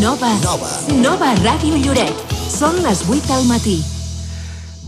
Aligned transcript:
Nova. 0.00 0.28
Nova. 0.40 0.68
Nova 1.02 1.34
Ràdio 1.42 1.76
Lloret. 1.76 2.16
Són 2.48 2.78
les 2.80 3.02
8 3.04 3.28
del 3.28 3.44
matí. 3.44 3.74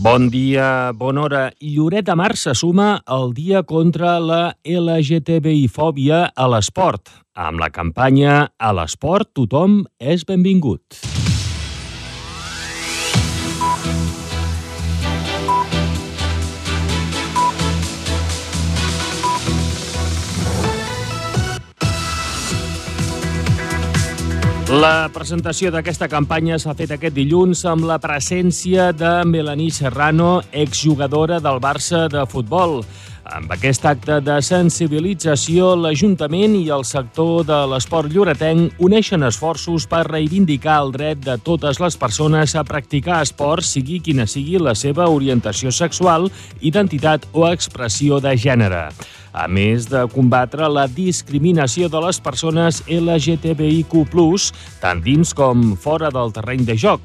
Bon 0.01 0.29
dia, 0.33 0.93
bona 0.97 1.25
hora. 1.27 1.41
Lloret 1.61 2.07
de 2.07 2.15
Mar 2.17 2.33
se 2.35 2.55
suma 2.57 3.03
al 3.05 3.29
dia 3.37 3.61
contra 3.63 4.17
la 4.19 4.55
LGTBI-fòbia 4.65 6.31
a 6.33 6.47
l'esport. 6.49 7.13
Amb 7.35 7.61
la 7.61 7.69
campanya 7.69 8.47
A 8.57 8.73
l'esport 8.73 9.29
tothom 9.37 9.83
és 9.99 10.25
benvingut. 10.25 11.14
La 24.65 25.11
presentació 25.13 25.69
d'aquesta 25.69 26.07
campanya 26.09 26.55
s'ha 26.57 26.73
fet 26.73 26.89
aquest 26.95 27.13
dilluns 27.13 27.59
amb 27.69 27.85
la 27.85 27.99
presència 28.01 28.87
de 28.97 29.11
Melanie 29.29 29.69
Serrano, 29.69 30.39
exjugadora 30.49 31.37
del 31.37 31.59
Barça 31.61 32.07
de 32.09 32.23
futbol. 32.25 32.79
Amb 33.25 33.49
aquest 33.49 33.81
acte 33.89 34.19
de 34.21 34.35
sensibilització, 34.45 35.71
l'Ajuntament 35.81 36.53
i 36.59 36.67
el 36.69 36.83
sector 36.85 37.41
de 37.47 37.57
l'esport 37.71 38.13
lloretenc 38.13 38.77
uneixen 38.85 39.25
esforços 39.25 39.87
per 39.89 40.03
reivindicar 40.05 40.77
el 40.83 40.93
dret 40.93 41.23
de 41.25 41.39
totes 41.41 41.81
les 41.81 41.97
persones 41.97 42.53
a 42.53 42.61
practicar 42.63 43.23
esport, 43.25 43.65
sigui 43.65 43.97
quina 44.05 44.27
sigui 44.29 44.61
la 44.61 44.75
seva 44.77 45.09
orientació 45.09 45.73
sexual, 45.73 46.29
identitat 46.61 47.25
o 47.33 47.49
expressió 47.49 48.21
de 48.21 48.37
gènere 48.37 48.89
a 49.35 49.49
més 49.51 49.89
de 49.91 50.05
combatre 50.13 50.69
la 50.71 50.85
discriminació 50.87 51.89
de 51.91 51.99
les 52.05 52.21
persones 52.23 52.79
LGTBIQ+, 52.87 54.05
tant 54.79 55.01
dins 55.03 55.33
com 55.35 55.73
fora 55.75 56.07
del 56.13 56.31
terreny 56.31 56.63
de 56.63 56.77
joc. 56.79 57.01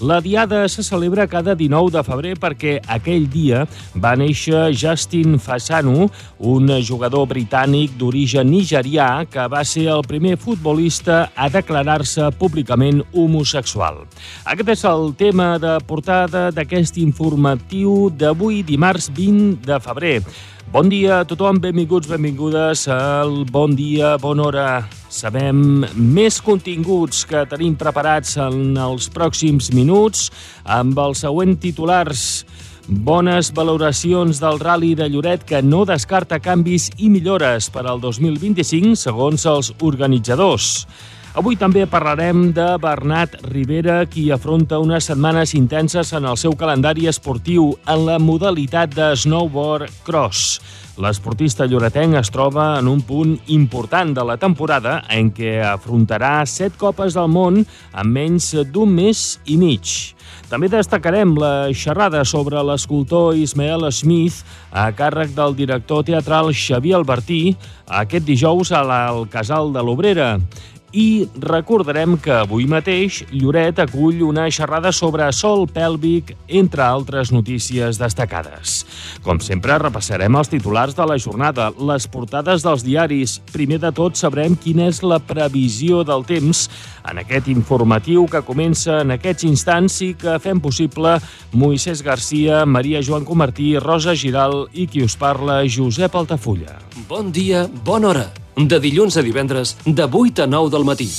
La 0.00 0.20
Diada 0.20 0.68
se 0.68 0.82
celebra 0.82 1.26
cada 1.26 1.54
19 1.54 1.90
de 1.94 2.02
febrer 2.04 2.34
perquè 2.36 2.72
aquell 2.92 3.24
dia 3.32 3.62
va 3.96 4.12
néixer 4.12 4.74
Justin 4.76 5.38
Fasano, 5.40 6.10
un 6.36 6.68
jugador 6.84 7.24
britànic 7.30 7.94
d'origen 7.96 8.50
nigerià 8.52 9.24
que 9.24 9.46
va 9.48 9.62
ser 9.64 9.86
el 9.94 10.04
primer 10.04 10.34
futbolista 10.36 11.30
a 11.34 11.48
declarar-se 11.48 12.28
públicament 12.36 13.00
homosexual. 13.14 14.02
Aquest 14.44 14.74
és 14.74 14.84
el 14.84 15.14
tema 15.16 15.54
de 15.56 15.78
portada 15.88 16.50
d'aquest 16.52 17.00
informatiu 17.00 18.10
d'avui, 18.12 18.60
dimarts 18.68 19.08
20 19.16 19.64
de 19.64 19.80
febrer. 19.80 20.20
Bon 20.66 20.88
dia 20.90 21.20
a 21.20 21.24
tothom, 21.24 21.60
benvinguts, 21.62 22.08
benvingudes 22.10 22.88
al 22.90 23.44
Bon 23.48 23.70
Dia, 23.78 24.16
Bona 24.18 24.48
Hora. 24.48 24.70
Sabem 25.08 25.86
més 25.94 26.40
continguts 26.42 27.22
que 27.24 27.44
tenim 27.46 27.76
preparats 27.78 28.34
en 28.42 28.74
els 28.74 29.06
pròxims 29.14 29.70
minuts 29.70 29.85
amb 30.64 30.98
els 30.98 31.22
següents 31.24 31.60
titulars. 31.62 32.22
Bones 32.86 33.50
valoracions 33.54 34.38
del 34.42 34.60
Rally 34.62 34.94
de 34.94 35.08
Lloret 35.10 35.42
que 35.46 35.62
no 35.62 35.84
descarta 35.88 36.38
canvis 36.38 36.90
i 36.98 37.10
millores 37.10 37.66
per 37.74 37.86
al 37.86 37.98
2025 38.02 38.94
segons 39.00 39.46
els 39.50 39.72
organitzadors. 39.82 40.86
Avui 41.36 41.52
també 41.60 41.82
parlarem 41.84 42.46
de 42.56 42.64
Bernat 42.80 43.34
Rivera, 43.50 43.98
qui 44.08 44.30
afronta 44.32 44.78
unes 44.80 45.04
setmanes 45.10 45.52
intenses 45.52 46.14
en 46.16 46.24
el 46.24 46.38
seu 46.40 46.54
calendari 46.56 47.10
esportiu 47.10 47.74
en 47.84 48.06
la 48.06 48.16
modalitat 48.16 48.94
de 48.96 49.10
snowboard 49.20 50.00
cross. 50.06 50.62
L'esportista 50.96 51.66
lloretenc 51.68 52.16
es 52.16 52.32
troba 52.32 52.78
en 52.78 52.88
un 52.88 53.02
punt 53.04 53.34
important 53.52 54.16
de 54.16 54.24
la 54.24 54.38
temporada 54.40 55.02
en 55.12 55.28
què 55.28 55.58
afrontarà 55.60 56.38
set 56.48 56.78
copes 56.80 57.12
del 57.18 57.28
món 57.28 57.66
en 57.66 58.14
menys 58.14 58.54
d'un 58.72 58.96
mes 58.96 59.26
i 59.44 59.58
mig. 59.60 59.92
També 60.48 60.70
destacarem 60.72 61.34
la 61.36 61.68
xerrada 61.76 62.22
sobre 62.24 62.62
l'escultor 62.64 63.36
Ismael 63.36 63.84
Smith 63.92 64.40
a 64.72 64.88
càrrec 64.96 65.34
del 65.36 65.52
director 65.58 66.06
teatral 66.06 66.48
Xavier 66.54 66.96
Albertí 66.96 67.42
aquest 68.00 68.24
dijous 68.24 68.72
al 68.72 69.26
Casal 69.28 69.74
de 69.74 69.84
l'Obrera 69.84 70.30
i 70.96 71.28
recordarem 71.44 72.14
que 72.16 72.32
avui 72.32 72.64
mateix 72.64 73.20
Lloret 73.28 73.82
acull 73.82 74.22
una 74.24 74.46
xerrada 74.48 74.88
sobre 74.96 75.26
sol 75.36 75.66
pèlvic, 75.68 76.32
entre 76.48 76.86
altres 76.86 77.32
notícies 77.34 78.00
destacades. 78.00 78.78
Com 79.26 79.42
sempre, 79.44 79.76
repassarem 79.82 80.38
els 80.40 80.48
titulars 80.48 80.96
de 80.96 81.04
la 81.04 81.18
jornada, 81.20 81.68
les 81.76 82.06
portades 82.08 82.64
dels 82.64 82.84
diaris. 82.86 83.36
Primer 83.52 83.82
de 83.82 83.92
tot, 83.92 84.16
sabrem 84.16 84.56
quina 84.56 84.88
és 84.88 85.02
la 85.04 85.20
previsió 85.20 86.00
del 86.06 86.24
temps 86.24 86.64
en 87.06 87.20
aquest 87.20 87.52
informatiu 87.52 88.24
que 88.30 88.44
comença 88.46 89.02
en 89.02 89.12
aquests 89.18 89.44
instants 89.50 90.00
i 90.06 90.14
que 90.16 90.38
fem 90.40 90.64
possible 90.64 91.18
Moisès 91.52 92.00
Garcia, 92.06 92.64
Maria 92.64 93.04
Joan 93.04 93.28
Comartí, 93.28 93.74
Rosa 93.84 94.16
Giral 94.16 94.64
i 94.72 94.88
qui 94.88 95.04
us 95.04 95.20
parla, 95.20 95.60
Josep 95.68 96.16
Altafulla. 96.16 96.80
Bon 97.06 97.28
dia, 97.28 97.66
bona 97.84 98.14
hora 98.14 98.26
de 98.56 98.80
dilluns 98.80 99.16
a 99.20 99.22
divendres, 99.22 99.76
de 99.84 100.08
8 100.08 100.42
a 100.42 100.46
9 100.48 100.70
del 100.72 100.84
matí. 100.88 101.10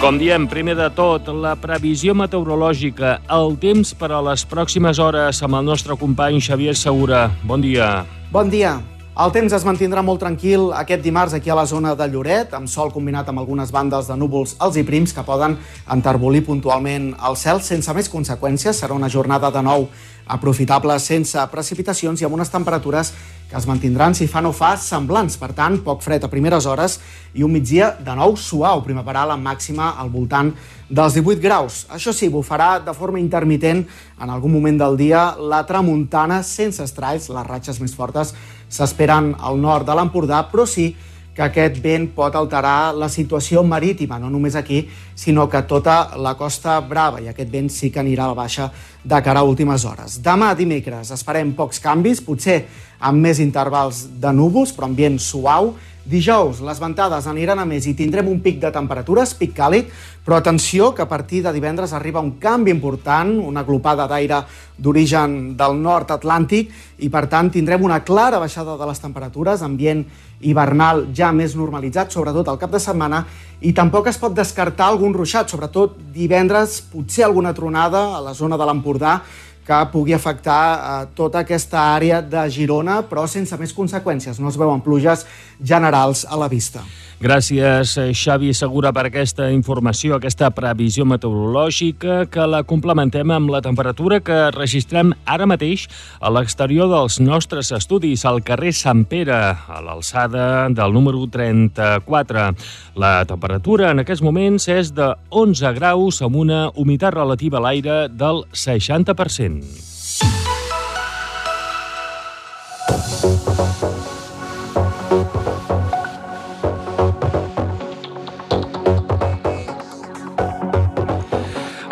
Com 0.00 0.20
diem, 0.20 0.46
primer 0.46 0.76
de 0.78 0.86
tot, 0.94 1.26
la 1.34 1.56
previsió 1.58 2.14
meteorològica, 2.14 3.16
el 3.26 3.56
temps 3.58 3.90
per 3.98 4.12
a 4.14 4.22
les 4.22 4.46
pròximes 4.46 5.00
hores 5.02 5.42
amb 5.42 5.58
el 5.58 5.66
nostre 5.66 5.96
company 5.98 6.38
Xavier 6.38 6.76
Segura. 6.78 7.32
Bon 7.42 7.64
dia. 7.64 8.04
Bon 8.30 8.46
dia. 8.46 8.78
El 9.16 9.30
temps 9.32 9.54
es 9.56 9.62
mantindrà 9.64 10.02
molt 10.04 10.20
tranquil 10.20 10.66
aquest 10.76 11.00
dimarts 11.00 11.32
aquí 11.32 11.48
a 11.48 11.54
la 11.56 11.62
zona 11.64 11.94
de 11.96 12.04
Lloret, 12.12 12.50
amb 12.52 12.68
sol 12.68 12.90
combinat 12.92 13.30
amb 13.30 13.40
algunes 13.40 13.70
bandes 13.72 14.10
de 14.10 14.16
núvols 14.20 14.52
alts 14.60 14.76
i 14.76 14.82
prims 14.84 15.14
que 15.16 15.24
poden 15.24 15.54
enterbolir 15.94 16.42
puntualment 16.44 17.14
el 17.24 17.38
cel 17.40 17.62
sense 17.64 17.94
més 17.96 18.10
conseqüències. 18.12 18.76
Serà 18.76 18.92
una 18.92 19.08
jornada 19.08 19.48
de 19.54 19.62
nou 19.64 19.88
aprofitable 20.26 20.98
sense 21.00 21.40
precipitacions 21.48 22.20
i 22.20 22.26
amb 22.28 22.36
unes 22.36 22.52
temperatures 22.52 23.14
que 23.48 23.56
es 23.56 23.66
mantindran, 23.70 24.12
si 24.12 24.26
fa 24.26 24.42
no 24.42 24.50
fa, 24.52 24.74
semblants. 24.76 25.38
Per 25.40 25.52
tant, 25.56 25.78
poc 25.86 26.02
fred 26.04 26.24
a 26.26 26.28
primeres 26.28 26.66
hores 26.66 26.98
i 27.32 27.46
un 27.46 27.54
migdia 27.54 27.92
de 27.96 28.16
nou 28.18 28.36
suau, 28.36 28.82
primaveral 28.84 29.32
amb 29.32 29.46
màxima 29.46 29.94
al 29.96 30.10
voltant 30.10 30.50
dels 30.90 31.16
18 31.16 31.40
graus. 31.40 31.84
Això 31.94 32.12
sí, 32.12 32.28
bufarà 32.28 32.82
de 32.84 32.92
forma 32.92 33.22
intermitent 33.22 33.86
en 34.20 34.34
algun 34.34 34.52
moment 34.52 34.82
del 34.82 34.98
dia 34.98 35.30
la 35.38 35.62
tramuntana 35.66 36.42
sense 36.42 36.82
estralls. 36.82 37.30
Les 37.30 37.46
ratxes 37.46 37.80
més 37.80 37.94
fortes 37.94 38.34
s'esperen 38.68 39.34
al 39.38 39.60
nord 39.60 39.86
de 39.86 39.94
l'Empordà, 39.96 40.44
però 40.50 40.66
sí 40.66 40.90
que 41.36 41.44
aquest 41.44 41.76
vent 41.84 42.08
pot 42.16 42.34
alterar 42.34 42.94
la 42.96 43.10
situació 43.12 43.60
marítima, 43.60 44.16
no 44.18 44.30
només 44.32 44.54
aquí, 44.56 44.86
sinó 45.14 45.44
que 45.52 45.60
tota 45.68 46.16
la 46.16 46.32
Costa 46.34 46.78
Brava, 46.80 47.20
i 47.20 47.28
aquest 47.28 47.50
vent 47.52 47.68
sí 47.68 47.90
que 47.92 48.00
anirà 48.00 48.24
a 48.24 48.32
la 48.32 48.38
baixa 48.38 48.70
de 49.04 49.20
cara 49.22 49.42
a 49.44 49.48
últimes 49.48 49.84
hores. 49.84 50.16
Demà, 50.24 50.54
dimecres, 50.56 51.12
esperem 51.12 51.52
pocs 51.58 51.82
canvis, 51.84 52.24
potser 52.24 52.62
amb 53.04 53.20
més 53.20 53.42
intervals 53.44 54.06
de 54.16 54.32
núvols, 54.32 54.72
però 54.72 54.88
ambient 54.88 55.20
suau, 55.20 55.74
Dijous, 56.06 56.60
les 56.62 56.78
ventades 56.78 57.24
aniran 57.26 57.58
a 57.58 57.64
més 57.66 57.88
i 57.90 57.92
tindrem 57.98 58.28
un 58.30 58.38
pic 58.38 58.60
de 58.62 58.68
temperatures, 58.70 59.32
pic 59.34 59.56
càlid, 59.56 59.88
però 60.22 60.36
atenció 60.38 60.92
que 60.94 61.02
a 61.02 61.08
partir 61.10 61.40
de 61.42 61.50
divendres 61.50 61.90
arriba 61.96 62.22
un 62.22 62.36
canvi 62.38 62.70
important, 62.70 63.32
una 63.42 63.64
glopada 63.66 64.06
d'aire 64.06 64.38
d'origen 64.78 65.56
del 65.58 65.74
nord 65.82 66.12
atlàntic 66.14 66.70
i, 67.02 67.08
per 67.10 67.24
tant, 67.26 67.50
tindrem 67.50 67.82
una 67.82 68.04
clara 68.06 68.38
baixada 68.38 68.76
de 68.78 68.86
les 68.86 69.02
temperatures, 69.02 69.64
ambient 69.66 70.04
hivernal 70.46 71.08
ja 71.10 71.32
més 71.34 71.56
normalitzat, 71.58 72.14
sobretot 72.14 72.52
al 72.52 72.60
cap 72.62 72.70
de 72.70 72.78
setmana, 72.78 73.24
i 73.66 73.74
tampoc 73.74 74.06
es 74.06 74.20
pot 74.22 74.36
descartar 74.36 74.92
algun 74.92 75.16
ruixat, 75.16 75.50
sobretot 75.50 75.98
divendres, 76.14 76.84
potser 76.92 77.26
alguna 77.26 77.54
tronada 77.56 78.12
a 78.14 78.22
la 78.22 78.36
zona 78.36 78.54
de 78.54 78.70
l'Empordà, 78.70 79.18
que 79.66 79.80
pugui 79.92 80.14
afectar 80.14 80.60
eh, 80.74 81.08
tota 81.18 81.42
aquesta 81.42 81.88
àrea 81.94 82.20
de 82.22 82.46
Girona, 82.54 83.00
però 83.10 83.26
sense 83.26 83.58
més 83.58 83.74
conseqüències. 83.74 84.38
No 84.40 84.52
es 84.52 84.60
veuen 84.60 84.84
pluges 84.84 85.26
generals 85.58 86.24
a 86.28 86.38
la 86.38 86.48
vista. 86.52 86.84
Gràcies, 87.16 87.96
eh, 87.96 88.12
Xavi 88.12 88.52
Segura, 88.52 88.90
per 88.92 89.06
aquesta 89.06 89.46
informació, 89.50 90.18
aquesta 90.18 90.50
previsió 90.50 91.06
meteorològica, 91.08 92.26
que 92.28 92.44
la 92.44 92.60
complementem 92.62 93.30
amb 93.30 93.48
la 93.48 93.62
temperatura 93.62 94.20
que 94.20 94.50
registrem 94.52 95.14
ara 95.24 95.46
mateix 95.46 95.88
a 96.20 96.28
l'exterior 96.28 96.90
dels 96.90 97.18
nostres 97.18 97.72
estudis, 97.72 98.26
al 98.26 98.42
carrer 98.42 98.74
Sant 98.74 99.06
Pere, 99.08 99.32
a 99.32 99.80
l'alçada 99.80 100.68
del 100.68 100.92
número 100.92 101.26
34. 101.26 102.52
La 102.96 103.24
temperatura 103.24 103.92
en 103.92 104.04
aquests 104.04 104.22
moments 104.22 104.68
és 104.68 104.92
de 104.92 105.14
11 105.30 105.72
graus 105.72 106.20
amb 106.20 106.36
una 106.36 106.68
humitat 106.76 107.14
relativa 107.14 107.56
a 107.56 107.62
l'aire 107.62 108.08
del 108.12 108.44
60%. 108.52 109.55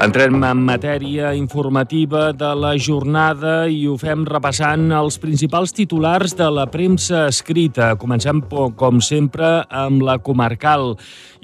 Entrem 0.04 0.42
en 0.44 0.58
matèria 0.66 1.30
informativa 1.32 2.26
de 2.36 2.50
la 2.60 2.74
jornada 2.76 3.54
i 3.72 3.86
ho 3.88 3.94
fem 3.96 4.26
repassant 4.28 4.90
els 4.92 5.16
principals 5.22 5.72
titulars 5.72 6.36
de 6.36 6.44
la 6.52 6.66
premsa 6.68 7.22
escrita. 7.30 7.94
Comencem, 7.96 8.42
com 8.76 9.00
sempre, 9.00 9.62
amb 9.72 10.04
la 10.04 10.18
comarcal 10.20 10.92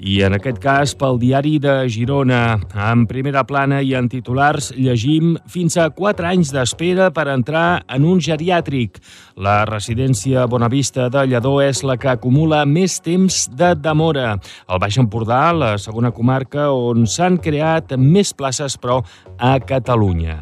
i, 0.01 0.17
en 0.25 0.33
aquest 0.33 0.57
cas, 0.57 0.95
pel 0.97 1.19
diari 1.21 1.59
de 1.61 1.85
Girona. 1.93 2.57
En 2.89 3.05
primera 3.05 3.43
plana 3.45 3.83
i 3.85 3.93
en 3.93 4.07
titulars 4.09 4.71
llegim 4.73 5.35
fins 5.45 5.77
a 5.77 5.91
4 5.93 6.25
anys 6.31 6.49
d'espera 6.55 7.11
per 7.13 7.27
entrar 7.29 7.83
en 7.85 8.07
un 8.09 8.17
geriàtric. 8.17 8.97
La 9.37 9.61
residència 9.69 10.47
Bonavista 10.49 11.05
de 11.13 11.27
Lledó 11.29 11.53
és 11.61 11.83
la 11.85 11.99
que 12.01 12.09
acumula 12.09 12.63
més 12.65 12.97
temps 13.05 13.43
de 13.53 13.75
demora. 13.77 14.33
El 14.67 14.81
Baix 14.81 14.97
Empordà, 14.97 15.43
la 15.53 15.75
segona 15.77 16.09
comarca 16.11 16.71
on 16.73 17.05
s'han 17.05 17.37
creat 17.37 17.93
més 17.97 18.33
places, 18.33 18.79
però 18.81 19.03
a 19.37 19.53
Catalunya. 19.61 20.39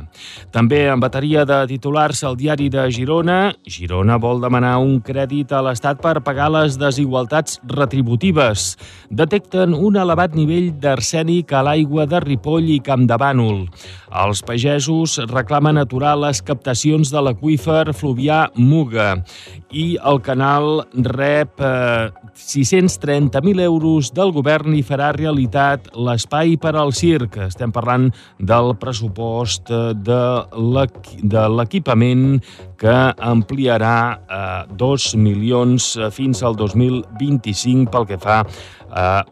També 0.55 0.85
en 0.87 1.03
bateria 1.03 1.43
de 1.47 1.59
titulars 1.67 2.23
al 2.23 2.39
diari 2.39 2.69
de 2.71 2.87
Girona, 2.95 3.39
Girona 3.67 4.17
vol 4.21 4.39
demanar 4.39 4.77
un 4.79 4.99
crèdit 5.03 5.51
a 5.51 5.61
l'Estat 5.67 5.99
per 5.99 6.19
pagar 6.23 6.49
les 6.55 6.79
desigualtats 6.79 7.59
retributives. 7.67 8.71
Detecten 9.49 9.73
un 9.73 9.95
elevat 9.97 10.35
nivell 10.37 10.67
d'arsènic 10.77 11.49
a 11.57 11.63
l'aigua 11.65 12.03
de 12.05 12.19
Ripoll 12.21 12.67
i 12.69 12.75
Campdevànol. 12.85 13.63
Els 14.21 14.43
pagesos 14.45 15.15
reclamen 15.31 15.81
aturar 15.81 16.13
les 16.21 16.43
captacions 16.45 17.09
de 17.09 17.23
l'aqüífer 17.25 17.89
fluvià 17.97 18.51
Muga 18.53 19.23
i 19.73 19.97
el 20.05 20.21
canal 20.21 20.83
rep 20.93 21.61
eh, 21.65 22.13
630.000 22.37 23.65
euros 23.65 24.11
del 24.13 24.33
govern 24.37 24.75
i 24.77 24.83
farà 24.85 25.09
realitat 25.17 25.89
l'espai 25.97 26.53
per 26.61 26.75
al 26.77 26.93
circ. 26.93 27.39
Estem 27.49 27.73
parlant 27.73 28.11
del 28.37 28.75
pressupost 28.77 29.69
de 29.69 30.21
l'equipament 31.57 32.37
que 32.77 32.97
ampliarà 33.17 33.99
eh, 34.13 34.77
2 34.77 35.09
milions 35.17 35.95
fins 36.13 36.45
al 36.45 36.57
2025 36.57 37.89
pel 37.89 38.09
que 38.13 38.21
fa 38.21 38.43
a 38.43 38.78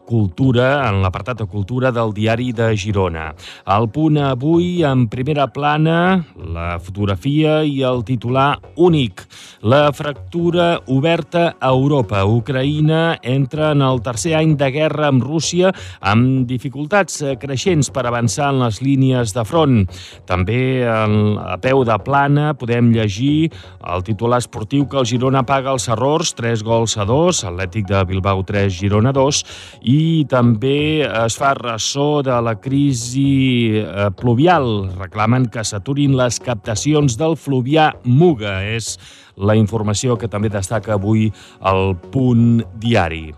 Cultura, 0.06 0.88
en 0.88 1.02
l'apartat 1.02 1.42
de 1.42 1.46
Cultura 1.50 1.90
del 1.92 2.12
diari 2.14 2.52
de 2.54 2.70
Girona. 2.78 3.32
El 3.66 3.88
punt 3.92 4.16
avui, 4.22 4.84
en 4.86 5.06
primera 5.10 5.48
plana, 5.50 6.24
la 6.38 6.78
fotografia 6.78 7.60
i 7.66 7.82
el 7.82 8.04
titular 8.06 8.58
únic. 8.76 9.24
La 9.62 9.92
fractura 9.92 10.80
oberta 10.86 11.56
a 11.58 11.72
Europa. 11.74 12.22
Ucraïna 12.24 13.18
entra 13.22 13.72
en 13.74 13.82
el 13.82 14.02
tercer 14.06 14.36
any 14.38 14.54
de 14.56 14.70
guerra 14.70 15.08
amb 15.08 15.24
Rússia 15.26 15.72
amb 16.00 16.46
dificultats 16.48 17.22
creixents 17.42 17.90
per 17.90 18.06
avançar 18.06 18.52
en 18.52 18.62
les 18.62 18.80
línies 18.84 19.34
de 19.34 19.44
front. 19.48 19.82
També 20.30 20.86
a 20.86 21.58
peu 21.62 21.82
de 21.88 21.98
plana 22.06 22.52
podem 22.58 22.92
llegir 22.94 23.50
el 23.82 24.04
titular 24.06 24.38
esportiu 24.38 24.86
que 24.86 25.00
el 25.00 25.08
Girona 25.08 25.42
paga 25.42 25.74
els 25.74 25.88
errors, 25.90 26.34
3 26.38 26.62
gols 26.62 26.96
a 26.98 27.04
2, 27.08 27.44
Atlètic 27.50 27.88
de 27.90 28.04
Bilbao 28.08 28.44
3, 28.46 28.70
Girona 28.72 29.12
2, 29.16 29.44
i 29.82 30.26
també 30.30 31.04
es 31.06 31.38
fa 31.38 31.54
ressò 31.58 32.22
de 32.26 32.36
la 32.42 32.56
crisi 32.58 33.78
eh, 33.80 34.10
pluvial. 34.18 34.88
Reclamen 34.98 35.48
que 35.52 35.64
s'aturin 35.64 36.16
les 36.18 36.40
captacions 36.42 37.18
del 37.20 37.38
fluvià 37.38 37.92
Muga. 38.04 38.60
És 38.66 38.96
la 39.38 39.54
informació 39.54 40.16
que 40.18 40.28
també 40.28 40.50
destaca 40.50 40.96
avui 40.96 41.28
el 41.70 41.94
punt 42.12 42.62
diari. 42.82 43.28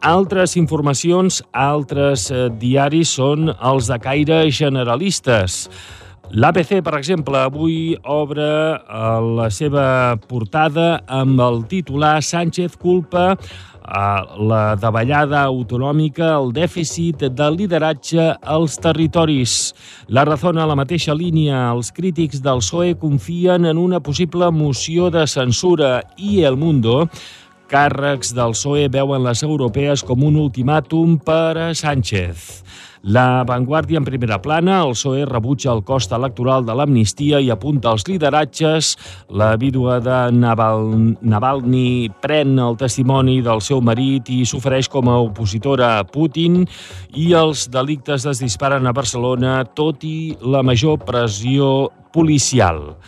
Altres 0.00 0.54
informacions, 0.56 1.42
altres 1.52 2.30
eh, 2.32 2.46
diaris 2.60 3.16
són 3.18 3.50
els 3.52 3.90
de 3.90 3.98
caire 4.00 4.46
generalistes. 4.48 5.66
L'ABC, 6.30 6.76
per 6.86 6.94
exemple, 6.94 7.34
avui 7.36 7.96
obre 8.08 8.46
eh, 8.46 9.00
la 9.36 9.48
seva 9.50 10.14
portada 10.30 11.02
amb 11.10 11.42
el 11.42 11.64
titular 11.68 12.20
Sánchez 12.22 12.78
culpa 12.78 13.34
la 13.84 14.76
davallada 14.80 15.42
autonòmica, 15.48 16.34
el 16.36 16.52
dèficit 16.54 17.24
de 17.34 17.48
lideratge 17.50 18.30
als 18.42 18.78
territoris. 18.78 19.74
La 20.08 20.24
raó 20.24 20.52
a 20.54 20.66
la 20.66 20.76
mateixa 20.76 21.14
línia. 21.14 21.70
Els 21.72 21.90
crítics 21.92 22.42
del 22.42 22.60
PSOE 22.60 22.94
confien 22.94 23.64
en 23.66 23.78
una 23.78 24.00
possible 24.00 24.50
moció 24.50 25.10
de 25.10 25.26
censura 25.26 26.02
i 26.16 26.42
El 26.42 26.56
Mundo 26.56 27.08
càrrecs 27.70 28.34
del 28.34 28.52
PSOE 28.56 28.88
veuen 28.90 29.22
les 29.24 29.44
europees 29.46 30.02
com 30.06 30.26
un 30.26 30.36
ultimàtum 30.42 31.18
per 31.22 31.54
a 31.56 31.72
Sánchez. 31.78 32.48
La 33.02 33.44
Vanguardia 33.48 33.96
en 33.96 34.04
primera 34.04 34.36
plana, 34.42 34.82
el 34.84 34.92
PSOE 34.92 35.22
rebutja 35.24 35.70
el 35.72 35.80
cost 35.88 36.12
electoral 36.12 36.66
de 36.68 36.74
l'amnistia 36.76 37.38
i 37.40 37.48
apunta 37.48 37.94
els 37.94 38.04
lideratges. 38.04 38.90
La 39.32 39.54
vídua 39.56 40.00
de 40.04 40.18
Naval... 40.36 41.16
Navalny 41.22 42.10
pren 42.20 42.58
el 42.60 42.76
testimoni 42.76 43.38
del 43.46 43.64
seu 43.64 43.80
marit 43.80 44.28
i 44.28 44.42
s'ofereix 44.44 44.90
com 44.92 45.08
a 45.08 45.16
opositora 45.24 45.94
a 46.00 46.04
Putin 46.04 46.66
i 47.16 47.30
els 47.32 47.64
delictes 47.72 48.28
es 48.28 48.44
disparen 48.44 48.84
a 48.84 48.92
Barcelona, 48.92 49.62
tot 49.64 50.04
i 50.04 50.36
la 50.42 50.60
major 50.66 51.00
pressió 51.00 51.88
policial. 52.12 52.98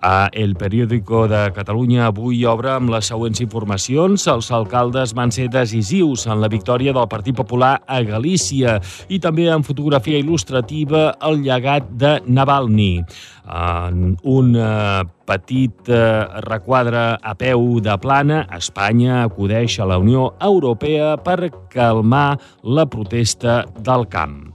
A 0.00 0.30
El 0.32 0.54
Periódico 0.56 1.26
de 1.28 1.50
Catalunya 1.52 2.06
avui 2.08 2.46
obre 2.48 2.70
amb 2.72 2.88
les 2.88 3.10
següents 3.10 3.42
informacions. 3.44 4.24
Els 4.32 4.48
alcaldes 4.56 5.12
van 5.12 5.28
ser 5.28 5.50
decisius 5.52 6.24
en 6.24 6.40
la 6.40 6.48
victòria 6.48 6.94
del 6.96 7.08
Partit 7.12 7.36
Popular 7.36 7.74
a 7.84 8.00
Galícia 8.08 8.78
i 9.12 9.20
també 9.20 9.50
en 9.52 9.66
fotografia 9.66 10.16
il·lustrativa 10.22 11.10
el 11.28 11.44
llegat 11.44 11.92
de 12.00 12.16
Navalny. 12.24 13.04
En 13.50 14.16
un 14.24 14.54
eh, 14.56 15.04
petit 15.28 15.88
eh, 15.92 16.26
requadre 16.48 17.18
a 17.20 17.34
peu 17.36 17.80
de 17.84 17.96
plana, 18.00 18.46
Espanya 18.56 19.24
acudeix 19.26 19.76
a 19.80 19.88
la 19.90 19.98
Unió 20.00 20.30
Europea 20.40 21.16
per 21.20 21.50
calmar 21.68 22.38
la 22.64 22.88
protesta 22.88 23.66
del 23.76 24.08
camp. 24.08 24.54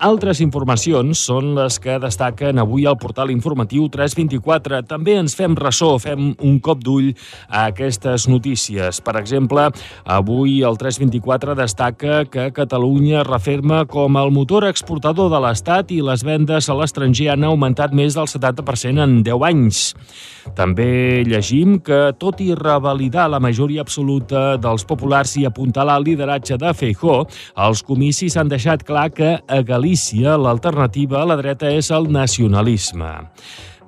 Altres 0.00 0.38
informacions 0.40 1.20
són 1.28 1.50
les 1.58 1.74
que 1.76 1.98
destaquen 2.00 2.56
avui 2.62 2.86
al 2.88 2.96
portal 2.96 3.28
informatiu 3.28 3.84
324. 3.92 4.78
També 4.88 5.18
ens 5.20 5.34
fem 5.36 5.52
ressò, 5.58 5.90
fem 6.00 6.30
un 6.40 6.54
cop 6.64 6.80
d'ull 6.80 7.10
a 7.50 7.66
aquestes 7.68 8.24
notícies. 8.32 9.02
Per 9.04 9.12
exemple, 9.20 9.66
avui 10.08 10.62
el 10.64 10.78
324 10.80 11.52
destaca 11.58 12.22
que 12.32 12.46
Catalunya 12.56 13.26
referma 13.28 13.82
com 13.84 14.16
el 14.16 14.32
motor 14.32 14.64
exportador 14.70 15.28
de 15.34 15.42
l'Estat 15.44 15.92
i 15.92 16.00
les 16.00 16.24
vendes 16.24 16.70
a 16.70 16.78
l'estranger 16.80 17.28
han 17.34 17.44
augmentat 17.44 17.92
més 17.92 18.16
del 18.16 18.30
70% 18.32 19.04
en 19.04 19.20
10 19.26 19.46
anys. 19.50 19.82
També 20.56 21.20
llegim 21.28 21.76
que, 21.84 22.14
tot 22.16 22.40
i 22.40 22.54
revalidar 22.56 23.28
la 23.28 23.42
majoria 23.44 23.84
absoluta 23.84 24.56
dels 24.56 24.88
populars 24.88 25.36
i 25.36 25.44
apuntalar 25.44 26.00
el 26.00 26.08
lideratge 26.08 26.56
de 26.56 26.72
Feijó, 26.72 27.20
els 27.68 27.84
comicis 27.84 28.40
han 28.40 28.48
deixat 28.48 28.88
clar 28.88 29.10
que 29.12 29.36
a 29.44 29.60
Galícia 29.60 29.89
l'alternativa 30.40 31.20
a 31.22 31.26
la 31.28 31.36
dreta 31.40 31.70
és 31.72 31.90
el 31.94 32.10
nacionalisme. 32.12 33.10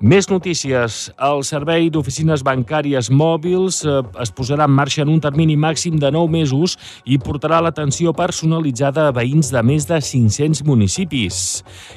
Més 0.03 0.25
notícies. 0.27 1.05
El 1.15 1.45
servei 1.47 1.85
d'oficines 1.87 2.41
bancàries 2.43 3.07
mòbils 3.07 3.77
eh, 3.87 4.01
es 4.19 4.33
posarà 4.35 4.65
en 4.67 4.73
marxa 4.75 5.05
en 5.05 5.13
un 5.13 5.21
termini 5.23 5.55
màxim 5.55 5.95
de 5.95 6.09
9 6.11 6.27
mesos 6.27 6.73
i 7.07 7.15
portarà 7.23 7.61
l'atenció 7.63 8.11
personalitzada 8.11 9.05
a 9.07 9.13
veïns 9.15 9.53
de 9.55 9.61
més 9.63 9.87
de 9.87 10.01
500 10.03 10.65
municipis. 10.67 11.37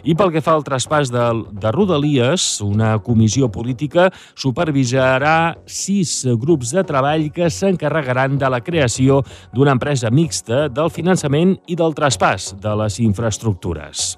I 0.06 0.14
pel 0.14 0.30
que 0.30 0.42
fa 0.46 0.54
al 0.54 0.62
traspàs 0.62 1.10
de, 1.10 1.24
de 1.50 1.72
Rodalies, 1.74 2.44
una 2.62 2.92
comissió 3.02 3.48
política 3.50 4.12
supervisarà 4.38 5.56
sis 5.66 6.14
grups 6.38 6.76
de 6.78 6.86
treball 6.86 7.26
que 7.34 7.50
s'encarregaran 7.50 8.38
de 8.38 8.52
la 8.54 8.62
creació 8.62 9.24
d'una 9.50 9.74
empresa 9.74 10.14
mixta 10.14 10.68
del 10.70 10.94
finançament 10.94 11.56
i 11.66 11.74
del 11.74 11.98
traspàs 11.98 12.52
de 12.62 12.78
les 12.84 13.02
infraestructures. 13.02 14.12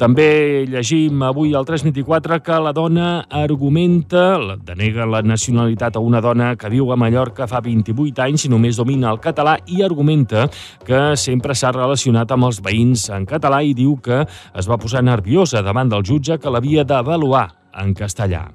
També 0.00 0.64
llegim 0.64 1.20
avui 1.28 1.52
al 1.52 1.68
324 1.68 2.40
que 2.40 2.64
la 2.64 2.72
dona 2.72 3.17
argumenta, 3.28 4.38
denega 4.64 5.06
la 5.06 5.20
nacionalitat 5.22 5.96
a 5.96 6.02
una 6.04 6.20
dona 6.24 6.54
que 6.56 6.70
viu 6.72 6.92
a 6.92 6.96
Mallorca 6.96 7.46
fa 7.50 7.60
28 7.64 8.22
anys 8.24 8.46
i 8.46 8.50
només 8.52 8.78
domina 8.78 9.10
el 9.10 9.20
català 9.24 9.56
i 9.66 9.82
argumenta 9.84 10.46
que 10.86 11.00
sempre 11.16 11.56
s'ha 11.58 11.72
relacionat 11.74 12.32
amb 12.32 12.48
els 12.48 12.62
veïns 12.64 13.08
en 13.14 13.26
català 13.28 13.62
i 13.62 13.74
diu 13.76 13.96
que 14.02 14.22
es 14.24 14.68
va 14.70 14.78
posar 14.80 15.02
nerviosa 15.02 15.62
davant 15.62 15.90
del 15.92 16.06
jutge 16.06 16.38
que 16.38 16.50
l'havia 16.50 16.84
d'avaluar 16.84 17.46
en 17.82 17.94
castellà. 17.94 18.46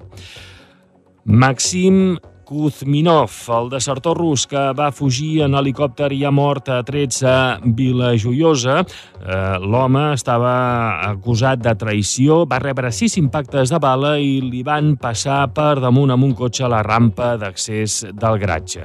Màxim 1.24 2.16
Kuzminov, 2.44 3.32
el 3.56 3.70
desertor 3.72 4.18
rus 4.20 4.44
que 4.46 4.60
va 4.76 4.90
fugir 4.92 5.42
en 5.46 5.56
helicòpter 5.56 6.10
i 6.12 6.22
ha 6.24 6.30
mort 6.34 6.68
a 6.68 6.82
trets 6.86 7.22
a 7.24 7.58
Vilajoiosa. 7.64 8.82
Eh, 8.84 9.56
L'home 9.64 10.02
estava 10.12 10.54
acusat 11.08 11.62
de 11.64 11.72
traïció, 11.80 12.42
va 12.48 12.60
rebre 12.62 12.92
sis 12.92 13.16
impactes 13.20 13.72
de 13.72 13.80
bala 13.80 14.14
i 14.20 14.38
li 14.44 14.62
van 14.66 14.94
passar 15.00 15.46
per 15.56 15.80
damunt 15.82 16.12
amb 16.12 16.28
un 16.28 16.34
cotxe 16.36 16.66
a 16.66 16.72
la 16.72 16.82
rampa 16.84 17.34
d'accés 17.40 18.02
del 18.12 18.38
garatge. 18.42 18.84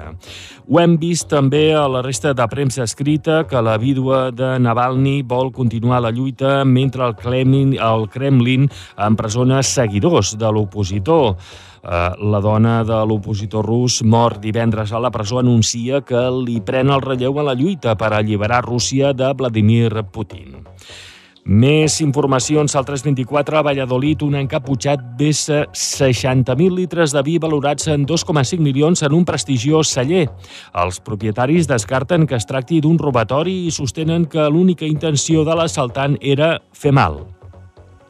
Ho 0.69 0.79
hem 0.79 0.97
vist 1.01 1.27
també 1.31 1.73
a 1.73 1.87
la 1.89 2.03
resta 2.05 2.33
de 2.37 2.45
premsa 2.47 2.83
escrita 2.85 3.43
que 3.49 3.61
la 3.61 3.77
vídua 3.81 4.29
de 4.31 4.55
Navalny 4.61 5.23
vol 5.27 5.51
continuar 5.51 6.03
la 6.05 6.11
lluita 6.15 6.63
mentre 6.63 7.07
el 7.07 7.15
Kremlin, 7.17 7.73
el 7.75 8.07
Kremlin 8.13 8.69
empresona 8.97 9.63
seguidors 9.65 10.35
de 10.37 10.53
l'opositor. 10.53 11.35
Eh, 11.83 12.09
la 12.19 12.41
dona 12.43 12.83
de 12.83 13.01
l'opositor 13.07 13.65
rus, 13.65 14.01
mort 14.03 14.41
divendres 14.43 14.91
a 14.91 14.99
la 14.99 15.11
presó, 15.11 15.39
anuncia 15.39 16.01
que 16.01 16.25
li 16.43 16.59
pren 16.65 16.91
el 16.91 17.03
relleu 17.05 17.39
a 17.39 17.45
la 17.51 17.55
lluita 17.55 17.95
per 17.95 18.13
alliberar 18.13 18.65
Rússia 18.65 19.13
de 19.13 19.31
Vladimir 19.33 20.03
Putin. 20.11 20.59
Més 21.49 21.95
informacions 22.03 22.75
al 22.75 22.85
324 22.85 23.57
a 23.57 23.63
Valladolid, 23.65 24.21
un 24.21 24.35
encaputxat 24.37 25.01
vessa 25.17 25.63
60.000 25.73 26.75
litres 26.75 27.15
de 27.15 27.23
vi 27.25 27.39
valorats 27.41 27.87
en 27.89 28.05
2,5 28.05 28.59
milions 28.61 29.01
en 29.01 29.15
un 29.17 29.25
prestigiós 29.25 29.89
celler. 29.95 30.27
Els 30.77 31.01
propietaris 31.01 31.71
descarten 31.71 32.27
que 32.27 32.37
es 32.37 32.45
tracti 32.45 32.83
d'un 32.85 33.01
robatori 33.01 33.63
i 33.65 33.73
sostenen 33.73 34.29
que 34.29 34.45
l'única 34.51 34.85
intenció 34.85 35.41
de 35.47 35.57
l'assaltant 35.57 36.19
era 36.21 36.59
fer 36.69 36.93
mal. 36.93 37.23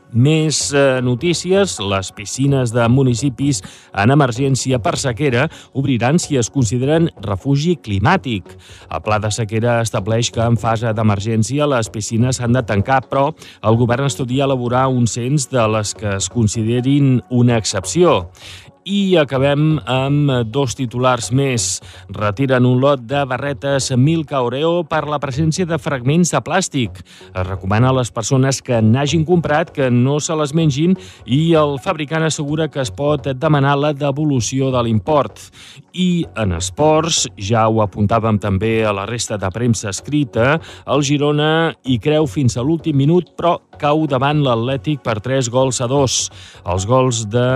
Més 0.09 0.71
eh, 0.73 1.01
notícies. 1.05 1.77
Les 1.79 2.09
piscines 2.17 2.73
de 2.73 2.85
municipis 2.89 3.61
en 3.93 4.09
emergència 4.13 4.79
per 4.81 4.95
sequera 4.97 5.45
obriran 5.77 6.17
si 6.17 6.39
es 6.39 6.49
consideren 6.49 7.09
refugi 7.21 7.75
climàtic. 7.77 8.55
El 8.89 9.03
pla 9.05 9.19
de 9.21 9.29
sequera 9.33 9.79
estableix 9.85 10.31
que 10.33 10.41
en 10.41 10.57
fase 10.57 10.93
d'emergència 10.97 11.69
les 11.69 11.91
piscines 11.93 12.41
s'han 12.41 12.57
de 12.57 12.65
tancar, 12.65 13.03
però 13.09 13.29
el 13.61 13.77
govern 13.77 14.09
estudia 14.09 14.47
elaborar 14.49 14.87
un 14.89 15.05
cens 15.05 15.45
de 15.51 15.67
les 15.75 15.93
que 15.93 16.15
es 16.17 16.29
considerin 16.33 17.21
una 17.29 17.61
excepció. 17.61 18.31
I 18.87 19.17
acabem 19.19 19.79
amb 19.89 20.31
dos 20.47 20.73
titulars 20.77 21.29
més. 21.35 21.65
Retiren 22.15 22.65
un 22.65 22.79
lot 22.79 23.01
de 23.03 23.25
barretes 23.27 23.91
Milka 23.97 24.39
Oreo 24.45 24.85
per 24.87 25.01
la 25.11 25.19
presència 25.19 25.67
de 25.67 25.77
fragments 25.77 26.31
de 26.31 26.41
plàstic. 26.45 27.01
Es 27.29 27.45
recomana 27.47 27.91
a 27.91 27.97
les 27.99 28.11
persones 28.11 28.61
que 28.63 28.79
n'hagin 28.81 29.25
comprat 29.27 29.73
que 29.75 29.89
no 29.91 30.19
se 30.23 30.35
les 30.39 30.55
mengin 30.55 30.95
i 31.25 31.41
el 31.59 31.77
fabricant 31.83 32.23
assegura 32.23 32.69
que 32.71 32.81
es 32.81 32.91
pot 32.91 33.27
demanar 33.35 33.75
la 33.77 33.93
devolució 33.93 34.71
de 34.71 34.83
l'import. 34.87 35.49
I 35.93 36.25
en 36.39 36.55
esports, 36.57 37.25
ja 37.35 37.67
ho 37.67 37.83
apuntàvem 37.83 38.39
també 38.39 38.79
a 38.85 38.95
la 38.95 39.05
resta 39.09 39.37
de 39.37 39.51
premsa 39.51 39.91
escrita, 39.91 40.59
el 40.87 41.03
Girona 41.03 41.73
hi 41.83 41.99
creu 41.99 42.29
fins 42.31 42.55
a 42.55 42.63
l'últim 42.63 42.97
minut, 42.97 43.35
però 43.35 43.57
cau 43.79 44.05
davant 44.09 44.41
l'Atlètic 44.43 45.01
per 45.05 45.17
3 45.23 45.49
gols 45.53 45.79
a 45.81 45.87
2. 45.89 46.17
Els 46.73 46.85
gols 46.89 47.23
de 47.31 47.47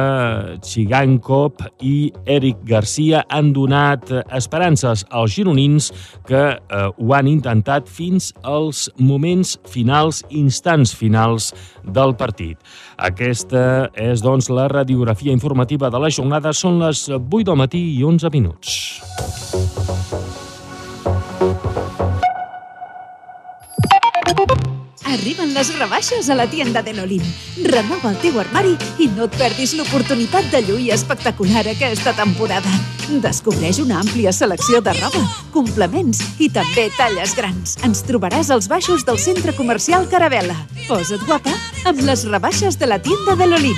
Chigankop 0.64 1.62
i 1.84 2.12
Eric 2.26 2.64
Garcia 2.68 3.24
han 3.30 3.52
donat 3.56 4.10
esperances 4.32 5.06
als 5.12 5.36
gironins 5.36 5.92
que 6.28 6.44
eh, 6.56 6.88
ho 6.98 7.14
han 7.16 7.30
intentat 7.30 7.92
fins 7.92 8.32
als 8.42 8.88
moments 8.98 9.58
finals, 9.70 10.24
instants 10.30 10.96
finals 10.96 11.52
del 11.84 12.16
partit. 12.20 12.58
Aquesta 12.98 13.90
és, 13.94 14.24
doncs, 14.24 14.50
la 14.54 14.70
radiografia 14.72 15.34
informativa 15.36 15.92
de 15.94 16.00
la 16.00 16.12
jornada. 16.14 16.54
Són 16.54 16.80
les 16.82 17.08
8 17.12 17.44
del 17.50 17.60
matí 17.60 17.84
i 17.98 18.04
11 18.04 18.34
minuts. 18.34 18.80
Arriben 25.14 25.54
les 25.54 25.70
rebaixes 25.78 26.30
a 26.30 26.36
la 26.36 26.48
tienda 26.50 26.82
de 26.82 26.94
l'Olim. 26.98 27.22
Renova 27.70 28.10
el 28.10 28.16
teu 28.24 28.40
armari 28.42 28.72
i 28.98 29.06
no 29.14 29.28
et 29.28 29.36
perdis 29.38 29.76
l'oportunitat 29.78 30.48
de 30.50 30.64
lluir 30.66 30.90
espectacular 30.96 31.68
aquesta 31.70 32.16
temporada. 32.18 32.72
Descobreix 33.22 33.78
una 33.84 34.00
àmplia 34.02 34.34
selecció 34.34 34.82
de 34.82 34.96
roba, 34.98 35.22
complements 35.54 36.24
i 36.42 36.50
també 36.50 36.88
talles 36.98 37.38
grans. 37.38 37.78
Ens 37.86 38.02
trobaràs 38.08 38.50
als 38.50 38.72
baixos 38.72 39.06
del 39.06 39.22
centre 39.22 39.54
comercial 39.54 40.10
Caravela. 40.10 40.58
Posa't 40.88 41.28
guapa 41.28 41.54
amb 41.86 42.02
les 42.10 42.26
rebaixes 42.26 42.82
de 42.82 42.90
la 42.90 43.02
tienda 43.04 43.38
de 43.38 43.52
l'Olim. 43.54 43.78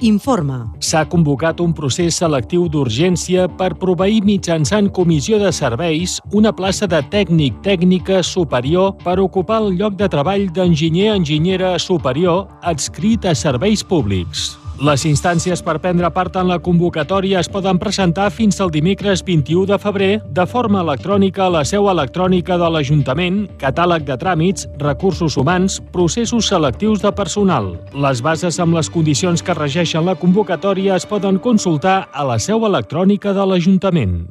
informa. 0.00 0.66
S'ha 0.80 1.04
convocat 1.08 1.60
un 1.60 1.72
procés 1.76 2.18
selectiu 2.20 2.66
d'urgència 2.68 3.46
per 3.60 3.72
proveir 3.80 4.22
mitjançant 4.26 4.90
comissió 4.90 5.38
de 5.42 5.52
serveis 5.52 6.18
una 6.32 6.52
plaça 6.52 6.90
de 6.90 7.00
tècnic 7.12 7.62
tècnica 7.62 8.22
superior 8.26 8.94
per 9.04 9.18
ocupar 9.22 9.62
el 9.64 9.74
lloc 9.78 9.96
de 9.96 10.10
treball 10.12 10.50
d'enginyer-enginyera 10.52 11.76
superior 11.78 12.46
adscrit 12.62 13.24
a 13.24 13.34
serveis 13.34 13.84
públics. 13.84 14.65
Les 14.76 15.06
instàncies 15.08 15.62
per 15.64 15.78
prendre 15.80 16.10
part 16.12 16.34
en 16.36 16.50
la 16.50 16.58
convocatòria 16.60 17.38
es 17.40 17.48
poden 17.48 17.78
presentar 17.80 18.26
fins 18.28 18.58
al 18.60 18.68
dimecres 18.68 19.22
21 19.24 19.64
de 19.70 19.78
febrer 19.80 20.08
de 20.36 20.44
forma 20.44 20.82
electrònica 20.84 21.46
a 21.46 21.52
la 21.54 21.62
seu 21.64 21.88
electrònica 21.88 22.58
de 22.60 22.68
l'Ajuntament, 22.74 23.38
catàleg 23.56 24.04
de 24.04 24.18
tràmits, 24.20 24.66
recursos 24.76 25.38
humans, 25.40 25.78
processos 25.94 26.50
selectius 26.52 27.00
de 27.00 27.12
personal. 27.16 27.70
Les 27.94 28.20
bases 28.20 28.60
amb 28.60 28.76
les 28.76 28.92
condicions 28.92 29.40
que 29.40 29.56
regeixen 29.56 30.04
la 30.04 30.14
convocatòria 30.14 31.00
es 31.00 31.08
poden 31.08 31.40
consultar 31.40 32.10
a 32.12 32.28
la 32.28 32.36
seu 32.38 32.68
electrònica 32.68 33.32
de 33.32 33.48
l'Ajuntament. 33.48 34.26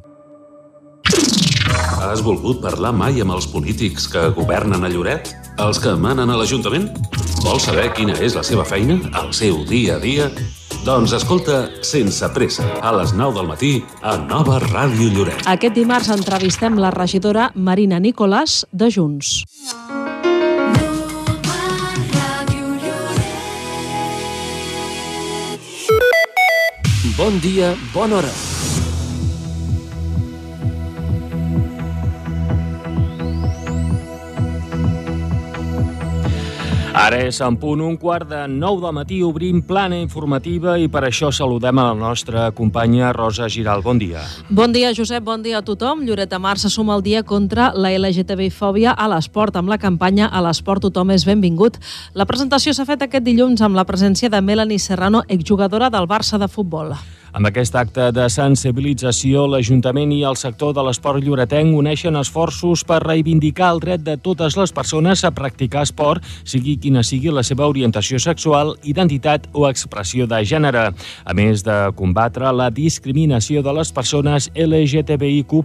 Has 2.06 2.22
volgut 2.22 2.62
parlar 2.62 2.94
mai 2.94 3.18
amb 3.18 3.34
els 3.34 3.50
polítics 3.50 4.06
que 4.06 4.28
governen 4.38 4.86
a 4.86 4.94
Lloret? 4.94 5.34
Els 5.56 5.78
que 5.80 5.94
manen 5.96 6.28
a 6.28 6.34
l'Ajuntament? 6.36 6.90
Vols 7.40 7.64
saber 7.64 7.86
quina 7.96 8.12
és 8.20 8.34
la 8.36 8.42
seva 8.44 8.64
feina? 8.68 8.98
El 9.16 9.30
seu 9.32 9.62
dia 9.64 9.94
a 9.96 10.02
dia? 10.02 10.26
Doncs 10.84 11.14
escolta 11.16 11.62
Sense 11.80 12.28
Pressa, 12.34 12.66
a 12.84 12.92
les 12.92 13.14
9 13.16 13.38
del 13.38 13.48
matí, 13.48 13.70
a 14.04 14.18
Nova 14.20 14.58
Ràdio 14.60 15.08
Lloret. 15.14 15.46
Aquest 15.48 15.74
dimarts 15.78 16.12
entrevistem 16.12 16.76
la 16.76 16.92
regidora 16.92 17.48
Marina 17.54 17.96
Nicolàs 17.98 18.66
de 18.70 18.90
Junts. 18.92 19.40
Bon 27.16 27.40
dia, 27.40 27.72
bona 27.96 28.20
hora. 28.20 28.55
Ara 36.96 37.18
és 37.28 37.36
en 37.44 37.58
punt 37.60 37.82
un 37.84 37.98
quart 38.00 38.24
de 38.30 38.38
nou 38.48 38.78
del 38.80 38.94
matí, 38.96 39.18
obrim 39.20 39.58
plana 39.68 39.98
informativa 40.00 40.78
i 40.80 40.86
per 40.88 41.02
això 41.04 41.28
saludem 41.28 41.76
a 41.76 41.90
la 41.90 41.96
nostra 41.98 42.46
companya 42.56 43.10
Rosa 43.12 43.50
Giral. 43.52 43.82
Bon 43.84 43.98
dia. 44.00 44.22
Bon 44.48 44.72
dia, 44.72 44.94
Josep, 44.96 45.20
bon 45.26 45.44
dia 45.44 45.58
a 45.58 45.62
tothom. 45.62 46.06
Lloret 46.08 46.32
Mar 46.40 46.56
suma 46.56 46.96
el 46.96 47.04
dia 47.04 47.22
contra 47.22 47.68
la 47.76 47.90
LGTBI-fòbia 47.98 48.94
a 48.96 49.10
l'esport, 49.12 49.60
amb 49.60 49.68
la 49.68 49.76
campanya 49.76 50.30
A 50.32 50.40
l'esport 50.40 50.88
tothom 50.88 51.12
és 51.12 51.26
benvingut. 51.28 51.76
La 52.14 52.24
presentació 52.24 52.72
s'ha 52.72 52.88
fet 52.88 53.04
aquest 53.04 53.28
dilluns 53.28 53.60
amb 53.60 53.76
la 53.76 53.84
presència 53.84 54.32
de 54.32 54.40
Melanie 54.40 54.80
Serrano, 54.80 55.20
exjugadora 55.28 55.90
del 55.90 56.08
Barça 56.08 56.40
de 56.40 56.48
futbol. 56.48 56.96
Amb 57.36 57.50
aquest 57.50 57.74
acte 57.76 58.06
de 58.16 58.24
sensibilització, 58.32 59.42
l'Ajuntament 59.52 60.08
i 60.16 60.22
el 60.24 60.38
sector 60.40 60.70
de 60.72 60.80
l'esport 60.86 61.20
lloretenc 61.20 61.74
uneixen 61.76 62.16
esforços 62.16 62.80
per 62.88 63.02
reivindicar 63.02 63.74
el 63.74 63.80
dret 63.82 64.06
de 64.06 64.14
totes 64.16 64.54
les 64.56 64.70
persones 64.72 65.20
a 65.20 65.30
practicar 65.36 65.82
esport, 65.84 66.24
sigui 66.48 66.78
quina 66.80 67.02
sigui 67.04 67.28
la 67.28 67.42
seva 67.44 67.68
orientació 67.68 68.16
sexual, 68.24 68.72
identitat 68.88 69.50
o 69.52 69.66
expressió 69.68 70.24
de 70.24 70.38
gènere, 70.48 70.86
a 70.96 71.34
més 71.36 71.60
de 71.66 71.74
combatre 71.98 72.54
la 72.56 72.70
discriminació 72.72 73.60
de 73.60 73.76
les 73.82 73.92
persones 73.92 74.48
LGTBIQ+, 74.56 75.60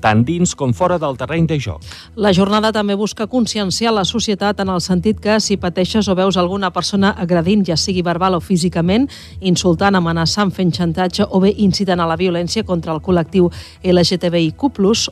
tant 0.00 0.24
dins 0.24 0.56
com 0.56 0.72
fora 0.72 0.96
del 0.96 1.20
terreny 1.20 1.50
de 1.52 1.60
joc. 1.60 1.84
La 2.16 2.32
jornada 2.32 2.72
també 2.72 2.96
busca 2.96 3.28
conscienciar 3.28 3.92
la 3.92 4.06
societat 4.08 4.64
en 4.64 4.72
el 4.72 4.80
sentit 4.80 5.20
que 5.20 5.36
si 5.36 5.60
pateixes 5.60 6.08
o 6.08 6.16
veus 6.16 6.40
alguna 6.40 6.72
persona 6.72 7.12
agredint, 7.12 7.68
ja 7.68 7.76
sigui 7.76 8.00
verbal 8.08 8.40
o 8.40 8.40
físicament, 8.40 9.10
insultant, 9.44 10.00
amenaçant, 10.00 10.56
fent 10.56 10.72
xantatge 10.80 11.09
o 11.28 11.40
bé 11.40 11.54
incitant 11.58 12.00
a 12.00 12.06
la 12.06 12.16
violència 12.16 12.64
contra 12.64 12.94
el 12.94 13.02
col·lectiu 13.02 13.50
LGTBIQ+, 13.82 14.70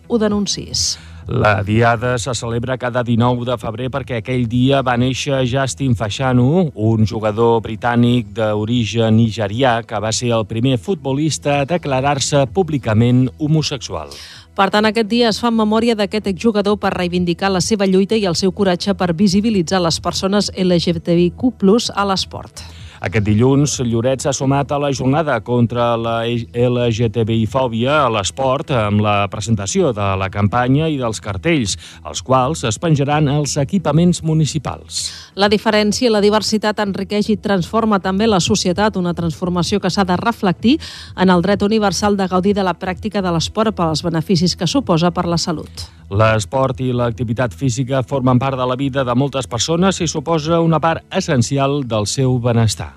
ho 0.08 0.18
denuncis. 0.18 0.98
La 1.28 1.62
Diada 1.62 2.16
se 2.16 2.32
celebra 2.34 2.78
cada 2.78 3.02
19 3.04 3.44
de 3.44 3.56
febrer 3.60 3.90
perquè 3.92 4.22
aquell 4.22 4.46
dia 4.48 4.80
va 4.80 4.94
néixer 4.96 5.42
Justin 5.44 5.92
Fashanu, 5.92 6.70
un 6.72 7.04
jugador 7.04 7.60
britànic 7.60 8.30
d'origen 8.32 9.18
nigerià 9.20 9.82
que 9.84 10.00
va 10.00 10.08
ser 10.08 10.32
el 10.32 10.46
primer 10.48 10.78
futbolista 10.80 11.60
a 11.60 11.68
declarar-se 11.68 12.46
públicament 12.48 13.26
homosexual. 13.36 14.08
Per 14.56 14.70
tant, 14.72 14.88
aquest 14.88 15.12
dia 15.12 15.28
es 15.28 15.36
fa 15.38 15.52
en 15.52 15.60
memòria 15.60 15.94
d'aquest 15.94 16.32
exjugador 16.32 16.80
per 16.80 16.96
reivindicar 16.96 17.52
la 17.52 17.60
seva 17.60 17.86
lluita 17.86 18.16
i 18.16 18.24
el 18.24 18.34
seu 18.34 18.50
coratge 18.50 18.96
per 18.96 19.12
visibilitzar 19.12 19.84
les 19.84 20.00
persones 20.00 20.48
LGTBIQ+, 20.56 21.52
a 21.92 22.08
l'esport. 22.08 22.64
Aquest 22.98 23.26
dilluns, 23.28 23.76
Lloret 23.86 24.24
s'ha 24.24 24.32
sumat 24.34 24.72
a 24.74 24.78
la 24.82 24.90
jornada 24.90 25.36
contra 25.46 25.92
la 25.96 26.16
LGTBI-fòbia 26.26 28.00
a 28.02 28.08
l'esport 28.10 28.72
amb 28.74 29.02
la 29.04 29.28
presentació 29.30 29.92
de 29.94 30.08
la 30.18 30.26
campanya 30.34 30.88
i 30.90 30.98
dels 30.98 31.22
cartells, 31.22 31.76
els 32.02 32.24
quals 32.26 32.64
es 32.66 32.78
penjaran 32.82 33.28
als 33.30 33.54
equipaments 33.60 34.24
municipals. 34.26 35.04
La 35.38 35.50
diferència 35.52 36.08
i 36.08 36.12
la 36.12 36.22
diversitat 36.24 36.82
enriqueix 36.82 37.30
i 37.30 37.38
transforma 37.38 38.00
també 38.02 38.26
la 38.26 38.42
societat, 38.42 38.98
una 38.98 39.14
transformació 39.14 39.78
que 39.78 39.92
s'ha 39.94 40.06
de 40.08 40.18
reflectir 40.18 40.78
en 41.14 41.30
el 41.30 41.44
dret 41.46 41.62
universal 41.62 42.18
de 42.18 42.26
gaudir 42.26 42.56
de 42.58 42.66
la 42.66 42.74
pràctica 42.74 43.22
de 43.22 43.30
l'esport 43.30 43.76
per 43.78 43.92
als 43.92 44.02
beneficis 44.02 44.56
que 44.58 44.66
suposa 44.66 45.14
per 45.14 45.28
la 45.30 45.38
salut. 45.38 45.97
L'esport 46.08 46.78
i 46.80 46.88
l'activitat 46.96 47.52
física 47.52 48.00
formen 48.00 48.38
part 48.40 48.56
de 48.56 48.64
la 48.64 48.76
vida 48.80 49.02
de 49.04 49.14
moltes 49.14 49.46
persones 49.46 50.00
i 50.00 50.06
suposa 50.08 50.62
una 50.64 50.80
part 50.80 51.04
essencial 51.12 51.82
del 51.84 52.06
seu 52.08 52.38
benestar. 52.40 52.94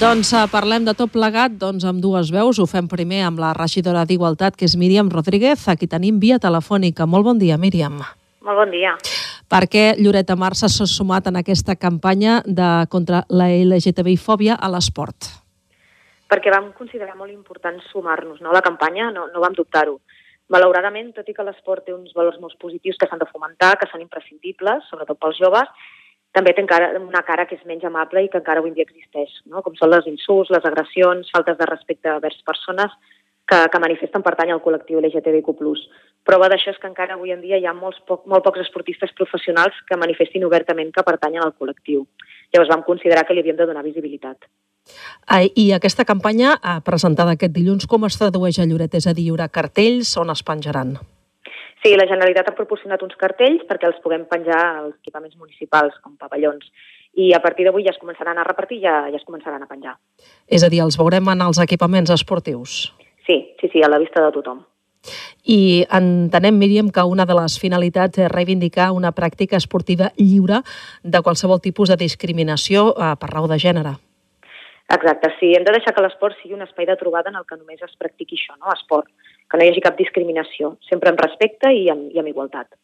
Doncs 0.00 0.32
eh, 0.34 0.40
parlem 0.50 0.82
de 0.82 0.96
tot 0.98 1.12
plegat 1.14 1.54
doncs, 1.60 1.84
amb 1.86 2.02
dues 2.02 2.32
veus. 2.34 2.58
Ho 2.58 2.66
fem 2.66 2.88
primer 2.90 3.22
amb 3.22 3.38
la 3.38 3.52
regidora 3.54 4.02
d'Igualtat, 4.02 4.56
que 4.58 4.66
és 4.66 4.74
Míriam 4.74 5.12
Rodríguez. 5.12 5.68
Aquí 5.70 5.86
tenim 5.86 6.18
via 6.18 6.40
telefònica. 6.42 7.06
Molt 7.06 7.28
bon 7.30 7.38
dia, 7.38 7.54
Míriam. 7.54 8.02
Molt 8.42 8.58
bon 8.58 8.74
dia. 8.74 8.96
Per 9.46 9.62
què 9.70 9.84
Lloret 10.00 10.26
de 10.26 10.34
Mar 10.34 10.56
s'ha 10.58 10.68
sumat 10.68 11.30
en 11.30 11.38
aquesta 11.38 11.78
campanya 11.78 12.40
de, 12.44 12.88
contra 12.90 13.22
la 13.30 13.46
LGTBI-fòbia 13.46 14.58
a 14.58 14.72
l'esport? 14.74 15.30
Perquè 16.26 16.50
vam 16.50 16.72
considerar 16.74 17.14
molt 17.14 17.30
important 17.30 17.78
sumar-nos 17.92 18.42
no, 18.42 18.50
a 18.50 18.58
la 18.58 18.64
campanya, 18.66 19.12
no, 19.14 19.28
no 19.30 19.44
vam 19.44 19.54
dubtar-ho. 19.54 20.00
Malauradament, 20.52 21.12
tot 21.16 21.28
i 21.28 21.34
que 21.34 21.44
l'esport 21.46 21.86
té 21.86 21.94
uns 21.94 22.12
valors 22.16 22.40
molt 22.40 22.58
positius 22.60 22.98
que 23.00 23.08
s'han 23.08 23.22
de 23.22 23.28
fomentar, 23.30 23.74
que 23.80 23.88
són 23.90 24.02
imprescindibles, 24.04 24.84
sobretot 24.90 25.20
pels 25.20 25.40
joves, 25.40 25.70
també 26.34 26.52
té 26.52 26.64
encara 26.64 26.90
una 26.98 27.22
cara 27.22 27.46
que 27.46 27.56
és 27.56 27.66
menys 27.68 27.86
amable 27.86 28.24
i 28.24 28.28
que 28.28 28.40
encara 28.42 28.60
avui 28.60 28.72
en 28.72 28.76
dia 28.76 28.84
existeix, 28.88 29.30
no? 29.46 29.62
com 29.62 29.76
són 29.78 29.92
les 29.94 30.08
insults, 30.10 30.50
les 30.50 30.66
agressions, 30.66 31.30
faltes 31.32 31.56
de 31.60 31.68
respecte 31.70 32.16
vers 32.24 32.40
persones 32.50 32.96
que, 33.46 33.60
que 33.70 33.80
manifesten 33.84 34.24
pertany 34.26 34.50
al 34.52 34.62
col·lectiu 34.64 35.00
LGTBIQ+. 35.00 35.54
Prova 36.26 36.50
d'això 36.50 36.72
és 36.74 36.80
que 36.82 36.90
encara 36.90 37.14
avui 37.14 37.32
en 37.32 37.40
dia 37.44 37.60
hi 37.60 37.68
ha 37.70 37.76
molts 37.76 38.02
poc, 38.08 38.26
molt 38.26 38.44
pocs 38.44 38.64
esportistes 38.64 39.14
professionals 39.16 39.78
que 39.88 40.00
manifestin 40.00 40.44
obertament 40.48 40.92
que 40.92 41.06
pertanyen 41.06 41.44
al 41.44 41.54
col·lectiu. 41.56 42.06
Llavors 42.52 42.72
vam 42.72 42.86
considerar 42.88 43.24
que 43.28 43.36
li 43.36 43.44
havíem 43.44 43.60
de 43.60 43.68
donar 43.70 43.86
visibilitat. 43.86 44.48
I 45.56 45.72
aquesta 45.72 46.04
campanya, 46.04 46.58
presentada 46.84 47.34
aquest 47.34 47.52
dilluns, 47.54 47.86
com 47.88 48.04
es 48.04 48.18
tradueix 48.20 48.58
a 48.60 48.66
Lloret? 48.68 48.94
És 48.94 49.06
a 49.06 49.14
dir, 49.16 49.26
hi 49.26 49.32
haurà 49.32 49.48
cartells 49.48 50.16
on 50.20 50.30
es 50.30 50.42
penjaran? 50.44 50.96
Sí, 51.84 51.92
la 52.00 52.06
Generalitat 52.08 52.48
ha 52.48 52.56
proporcionat 52.56 53.02
uns 53.04 53.16
cartells 53.20 53.64
perquè 53.68 53.88
els 53.90 54.00
puguem 54.04 54.24
penjar 54.28 54.60
als 54.80 54.94
equipaments 55.02 55.36
municipals, 55.36 55.96
com 56.04 56.16
pavellons. 56.16 56.64
I 57.20 57.32
a 57.36 57.40
partir 57.44 57.66
d'avui 57.66 57.84
ja 57.84 57.92
es 57.92 58.00
començaran 58.00 58.38
a 58.40 58.44
repartir 58.46 58.78
i 58.80 58.84
ja, 58.86 58.94
ja 59.12 59.20
es 59.20 59.26
començaran 59.26 59.62
a 59.62 59.68
penjar. 59.70 59.98
És 60.48 60.64
a 60.64 60.70
dir, 60.72 60.80
els 60.82 60.96
veurem 60.98 61.28
en 61.30 61.44
els 61.44 61.60
equipaments 61.62 62.10
esportius? 62.10 62.94
Sí, 63.26 63.36
sí, 63.60 63.68
sí, 63.72 63.84
a 63.84 63.90
la 63.92 64.00
vista 64.02 64.24
de 64.24 64.32
tothom. 64.32 64.64
I 65.44 65.84
entenem, 65.92 66.56
Míriam, 66.56 66.88
que 66.88 67.04
una 67.04 67.26
de 67.28 67.36
les 67.36 67.58
finalitats 67.60 68.18
és 68.18 68.32
reivindicar 68.32 68.90
una 68.96 69.12
pràctica 69.12 69.60
esportiva 69.60 70.10
lliure 70.16 70.62
de 71.02 71.20
qualsevol 71.20 71.60
tipus 71.60 71.92
de 71.92 72.00
discriminació 72.00 72.90
eh, 72.96 73.12
per 73.20 73.28
raó 73.30 73.48
de 73.50 73.60
gènere. 73.60 73.98
Exacte, 74.88 75.30
sí. 75.40 75.54
Hem 75.56 75.64
de 75.64 75.72
deixar 75.72 75.94
que 75.96 76.02
l'esport 76.04 76.36
sigui 76.40 76.56
un 76.56 76.64
espai 76.64 76.86
de 76.86 76.96
trobada 77.00 77.30
en 77.32 77.38
el 77.40 77.46
que 77.48 77.56
només 77.56 77.80
es 77.82 77.94
practiqui 77.98 78.36
això, 78.36 78.56
no? 78.58 78.72
esport. 78.74 79.08
Que 79.48 79.56
no 79.56 79.64
hi 79.64 79.72
hagi 79.72 79.84
cap 79.84 79.96
discriminació, 79.96 80.76
sempre 80.88 81.12
amb 81.12 81.22
respecte 81.24 81.72
i 81.72 81.88
amb, 81.92 82.10
i 82.12 82.20
amb 82.20 82.28
igualtat. 82.28 82.74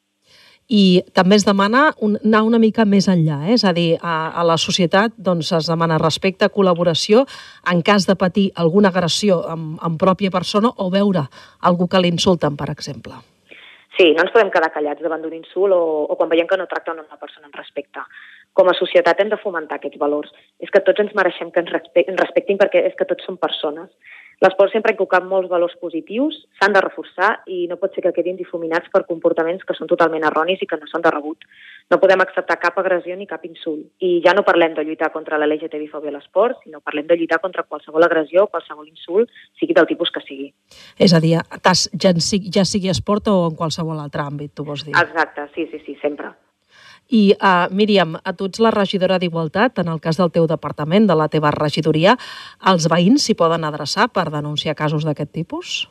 I 0.70 1.02
també 1.18 1.34
es 1.34 1.44
demana 1.44 1.88
un, 1.98 2.14
anar 2.22 2.44
una 2.46 2.60
mica 2.62 2.84
més 2.86 3.08
enllà, 3.10 3.40
eh? 3.48 3.56
és 3.58 3.64
a 3.66 3.72
dir, 3.76 3.96
a, 4.00 4.30
a 4.30 4.44
la 4.46 4.56
societat 4.60 5.16
doncs, 5.18 5.50
es 5.58 5.68
demana 5.68 5.98
respecte, 5.98 6.48
col·laboració, 6.54 7.24
en 7.72 7.82
cas 7.82 8.06
de 8.06 8.14
patir 8.16 8.46
alguna 8.54 8.94
agressió 8.94 9.42
en, 9.50 9.74
en 9.82 9.98
pròpia 9.98 10.30
persona 10.30 10.70
o 10.78 10.86
veure 10.94 11.26
algú 11.66 11.90
que 11.90 12.00
l'insulten, 12.00 12.56
per 12.56 12.70
exemple. 12.70 13.18
Sí, 13.98 14.12
no 14.14 14.22
ens 14.22 14.30
podem 14.32 14.52
quedar 14.54 14.70
callats 14.72 15.02
davant 15.02 15.20
d'un 15.26 15.34
insult 15.34 15.74
o, 15.74 15.82
o 16.06 16.16
quan 16.16 16.30
veiem 16.30 16.46
que 16.48 16.56
no 16.56 16.70
tracten 16.70 17.02
una 17.02 17.18
persona 17.18 17.50
amb 17.50 17.58
respecte 17.58 18.06
com 18.52 18.68
a 18.68 18.76
societat 18.76 19.20
hem 19.20 19.30
de 19.32 19.40
fomentar 19.40 19.78
aquests 19.78 20.00
valors. 20.00 20.32
És 20.60 20.70
que 20.70 20.82
tots 20.86 21.02
ens 21.02 21.14
mereixem 21.16 21.52
que 21.54 21.62
ens, 21.62 21.70
respectin 22.20 22.58
perquè 22.60 22.84
és 22.88 22.96
que 22.98 23.08
tots 23.08 23.26
som 23.26 23.38
persones. 23.40 23.90
L'esport 24.40 24.72
sempre 24.72 24.88
ha 24.88 24.96
inculcat 24.96 25.26
molts 25.28 25.50
valors 25.52 25.74
positius, 25.82 26.36
s'han 26.56 26.72
de 26.72 26.80
reforçar 26.80 27.28
i 27.52 27.66
no 27.68 27.76
pot 27.76 27.92
ser 27.92 28.06
que 28.06 28.12
quedin 28.16 28.38
difuminats 28.38 28.88
per 28.88 29.02
comportaments 29.04 29.66
que 29.68 29.76
són 29.76 29.90
totalment 29.90 30.24
erronis 30.24 30.62
i 30.64 30.68
que 30.70 30.78
no 30.80 30.88
són 30.88 31.04
de 31.04 31.12
rebut. 31.12 31.44
No 31.92 32.00
podem 32.00 32.24
acceptar 32.24 32.56
cap 32.62 32.80
agressió 32.80 33.18
ni 33.20 33.28
cap 33.28 33.44
insult. 33.44 33.84
I 34.00 34.22
ja 34.24 34.32
no 34.32 34.46
parlem 34.48 34.72
de 34.78 34.86
lluitar 34.88 35.12
contra 35.12 35.36
la 35.36 35.44
LGTBI-fòbia 35.44 36.14
a 36.14 36.16
l'esport, 36.16 36.64
sinó 36.64 36.80
parlem 36.80 37.04
de 37.10 37.20
lluitar 37.20 37.42
contra 37.44 37.68
qualsevol 37.68 38.08
agressió 38.08 38.46
o 38.46 38.52
qualsevol 38.54 38.88
insult, 38.88 39.28
sigui 39.60 39.76
del 39.76 39.90
tipus 39.92 40.14
que 40.14 40.24
sigui. 40.24 40.54
És 40.96 41.12
a 41.12 41.20
dir, 41.20 41.36
ja 41.36 42.64
sigui 42.64 42.88
esport 42.88 43.28
o 43.28 43.42
en 43.50 43.60
qualsevol 43.60 44.00
altre 44.00 44.24
àmbit, 44.24 44.56
tu 44.56 44.64
vols 44.64 44.88
dir? 44.88 44.96
Exacte, 44.96 45.50
sí, 45.52 45.68
sí, 45.68 45.84
sí, 45.84 46.00
sempre. 46.00 46.32
I, 47.10 47.34
uh, 47.34 47.66
Míriam, 47.74 48.14
a 48.22 48.32
tu 48.38 48.46
ets 48.46 48.60
la 48.62 48.70
regidora 48.70 49.18
d'Igualtat, 49.18 49.80
en 49.82 49.88
el 49.90 49.98
cas 50.00 50.18
del 50.20 50.30
teu 50.30 50.46
departament, 50.46 51.08
de 51.10 51.16
la 51.18 51.26
teva 51.28 51.50
regidoria, 51.50 52.14
els 52.70 52.86
veïns 52.92 53.26
s'hi 53.26 53.34
poden 53.34 53.66
adreçar 53.66 54.06
per 54.14 54.28
denunciar 54.30 54.76
casos 54.78 55.06
d'aquest 55.06 55.32
tipus? 55.34 55.88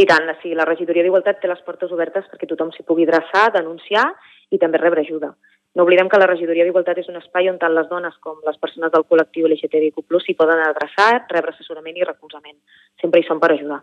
I 0.00 0.06
tant, 0.08 0.30
sí, 0.42 0.54
la 0.56 0.64
regidoria 0.64 1.04
d'Igualtat 1.04 1.42
té 1.42 1.50
les 1.50 1.60
portes 1.66 1.92
obertes 1.92 2.24
perquè 2.30 2.48
tothom 2.48 2.72
s'hi 2.72 2.86
pugui 2.88 3.04
adreçar, 3.04 3.50
denunciar 3.54 4.06
i 4.50 4.58
també 4.58 4.80
rebre 4.80 5.04
ajuda. 5.04 5.34
No 5.74 5.84
oblidem 5.84 6.08
que 6.08 6.18
la 6.22 6.30
regidoria 6.30 6.64
d'Igualtat 6.64 7.02
és 7.02 7.10
un 7.10 7.18
espai 7.20 7.50
on 7.50 7.58
tant 7.60 7.74
les 7.74 7.88
dones 7.90 8.16
com 8.24 8.40
les 8.46 8.56
persones 8.62 8.92
del 8.94 9.04
col·lectiu 9.04 9.50
LGTBIQ+, 9.50 10.00
s'hi 10.22 10.36
poden 10.38 10.64
adreçar, 10.64 11.26
rebre 11.28 11.52
assessorament 11.52 11.98
i 11.98 12.08
recolzament. 12.08 12.56
Sempre 13.02 13.20
hi 13.20 13.28
són 13.28 13.42
per 13.42 13.52
ajudar. 13.52 13.82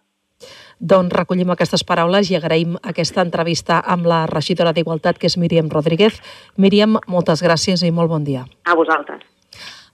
Doncs 0.80 1.14
recollim 1.14 1.52
aquestes 1.54 1.84
paraules 1.88 2.32
i 2.32 2.38
agraïm 2.40 2.78
aquesta 2.82 3.22
entrevista 3.22 3.82
amb 3.86 4.08
la 4.10 4.26
regidora 4.32 4.74
d'Igualtat, 4.74 5.20
que 5.22 5.30
és 5.30 5.38
Míriam 5.38 5.70
Rodríguez. 5.70 6.22
Míriam, 6.58 6.98
moltes 7.08 7.44
gràcies 7.46 7.84
i 7.86 7.92
molt 7.92 8.10
bon 8.10 8.26
dia. 8.26 8.48
A 8.66 8.76
vosaltres. 8.76 9.22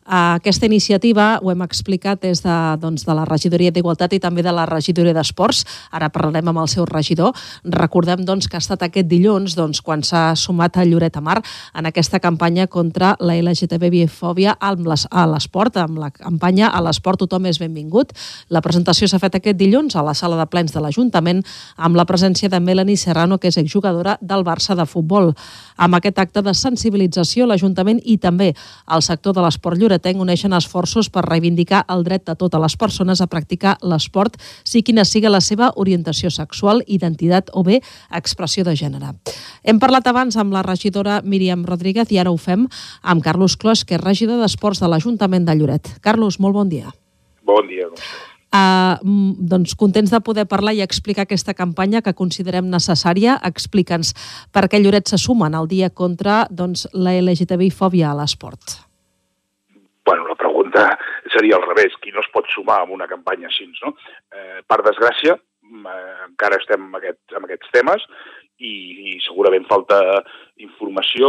Aquesta 0.08 0.66
iniciativa, 0.66 1.40
ho 1.44 1.52
hem 1.52 1.62
explicat, 1.66 2.24
és 2.24 2.40
de, 2.40 2.56
doncs, 2.80 3.04
de 3.04 3.12
la 3.12 3.26
regidoria 3.28 3.74
d'Igualtat 3.76 4.14
i 4.16 4.22
també 4.24 4.40
de 4.46 4.54
la 4.56 4.64
regidoria 4.66 5.12
d'Esports. 5.12 5.66
Ara 5.92 6.08
parlarem 6.16 6.48
amb 6.48 6.62
el 6.62 6.70
seu 6.72 6.86
regidor. 6.88 7.36
Recordem 7.68 8.24
doncs, 8.24 8.48
que 8.48 8.56
ha 8.56 8.64
estat 8.64 8.86
aquest 8.88 9.10
dilluns 9.12 9.58
doncs, 9.60 9.82
quan 9.84 10.06
s'ha 10.08 10.32
sumat 10.40 10.80
a 10.80 10.86
Lloret 10.88 11.20
a 11.20 11.22
Mar 11.22 11.42
en 11.76 11.90
aquesta 11.92 12.22
campanya 12.24 12.70
contra 12.72 13.18
la 13.20 13.36
LGTB-fòbia 13.36 14.56
a 14.56 14.72
l'esport, 15.28 15.76
amb 15.76 16.00
la 16.00 16.10
campanya 16.16 16.72
A 16.72 16.80
l'esport 16.82 17.20
tothom 17.20 17.46
és 17.52 17.60
benvingut. 17.60 18.14
La 18.50 18.62
presentació 18.64 19.10
s'ha 19.12 19.20
fet 19.20 19.36
aquest 19.36 19.60
dilluns 19.60 19.96
a 19.96 20.06
la 20.08 20.16
sala 20.16 20.40
de 20.40 20.48
plens 20.48 20.72
de 20.72 20.80
l'Ajuntament 20.80 21.44
amb 21.76 22.00
la 22.00 22.06
presència 22.06 22.48
de 22.48 22.62
Melanie 22.64 22.96
Serrano, 22.96 23.40
que 23.40 23.52
és 23.52 23.58
exjugadora 23.60 24.18
del 24.22 24.48
Barça 24.48 24.76
de 24.76 24.86
futbol. 24.86 25.34
Amb 25.78 26.00
aquest 26.00 26.20
acte 26.20 26.42
de 26.42 26.54
sensibilització, 26.54 27.46
l'Ajuntament 27.46 28.02
i 28.04 28.18
també 28.18 28.54
el 28.94 29.06
sector 29.06 29.34
de 29.34 29.46
l'esport 29.46 29.78
lloret 29.78 29.98
Lloretenc 29.98 30.22
uneixen 30.22 30.54
esforços 30.54 31.10
per 31.10 31.26
reivindicar 31.26 31.84
el 31.90 32.04
dret 32.04 32.26
de 32.28 32.36
totes 32.36 32.62
les 32.62 32.76
persones 32.78 33.22
a 33.22 33.28
practicar 33.28 33.78
l'esport, 33.82 34.38
si 34.64 34.84
quina 34.84 35.06
sigui 35.06 35.30
la 35.30 35.42
seva 35.42 35.72
orientació 35.76 36.30
sexual, 36.30 36.84
identitat 36.88 37.50
o 37.54 37.64
bé 37.64 37.82
expressió 38.12 38.64
de 38.64 38.76
gènere. 38.76 39.14
Hem 39.64 39.80
parlat 39.80 40.08
abans 40.08 40.38
amb 40.38 40.54
la 40.54 40.64
regidora 40.64 41.22
Míriam 41.24 41.66
Rodríguez 41.66 42.12
i 42.12 42.20
ara 42.20 42.32
ho 42.32 42.38
fem 42.38 42.68
amb 43.02 43.24
Carlos 43.24 43.58
Clos, 43.58 43.84
que 43.84 43.98
és 43.98 44.04
regidor 44.04 44.42
d'Esports 44.42 44.80
de 44.80 44.88
l'Ajuntament 44.88 45.46
de 45.46 45.56
Lloret. 45.56 45.98
Carlos, 46.02 46.40
molt 46.40 46.54
bon 46.54 46.70
dia. 46.70 46.94
Bon 47.44 47.68
dia. 47.68 47.88
Uh, 48.48 48.96
doncs 49.52 49.76
contents 49.76 50.12
de 50.14 50.22
poder 50.24 50.46
parlar 50.48 50.72
i 50.74 50.82
explicar 50.82 51.26
aquesta 51.28 51.54
campanya 51.54 52.02
que 52.02 52.16
considerem 52.16 52.70
necessària. 52.72 53.36
Explica'ns 53.44 54.14
per 54.56 54.70
què 54.72 54.80
Lloret 54.80 55.12
se 55.12 55.20
sumen 55.20 55.56
al 55.56 55.68
dia 55.68 55.92
contra 55.92 56.46
doncs, 56.50 56.88
la 56.96 57.18
LGTBI-fòbia 57.20 58.14
a 58.14 58.18
l'esport 58.22 58.88
bueno, 60.08 60.26
la 60.26 60.36
pregunta 60.36 60.98
seria 61.34 61.58
al 61.58 61.68
revés, 61.68 61.92
qui 62.00 62.14
no 62.16 62.22
es 62.24 62.30
pot 62.32 62.48
sumar 62.54 62.80
a 62.80 62.88
una 62.96 63.10
campanya 63.12 63.50
així, 63.50 63.68
no? 63.84 63.92
Eh, 64.32 64.62
per 64.64 64.80
desgràcia, 64.86 65.36
eh, 65.36 66.14
encara 66.30 66.60
estem 66.62 66.86
amb, 66.86 66.96
aquest, 67.02 67.20
amb 67.36 67.44
aquests 67.50 67.74
temes 67.76 68.06
i, 68.58 68.72
i 69.12 69.18
segurament 69.26 69.68
falta 69.68 70.00
informació, 70.64 71.28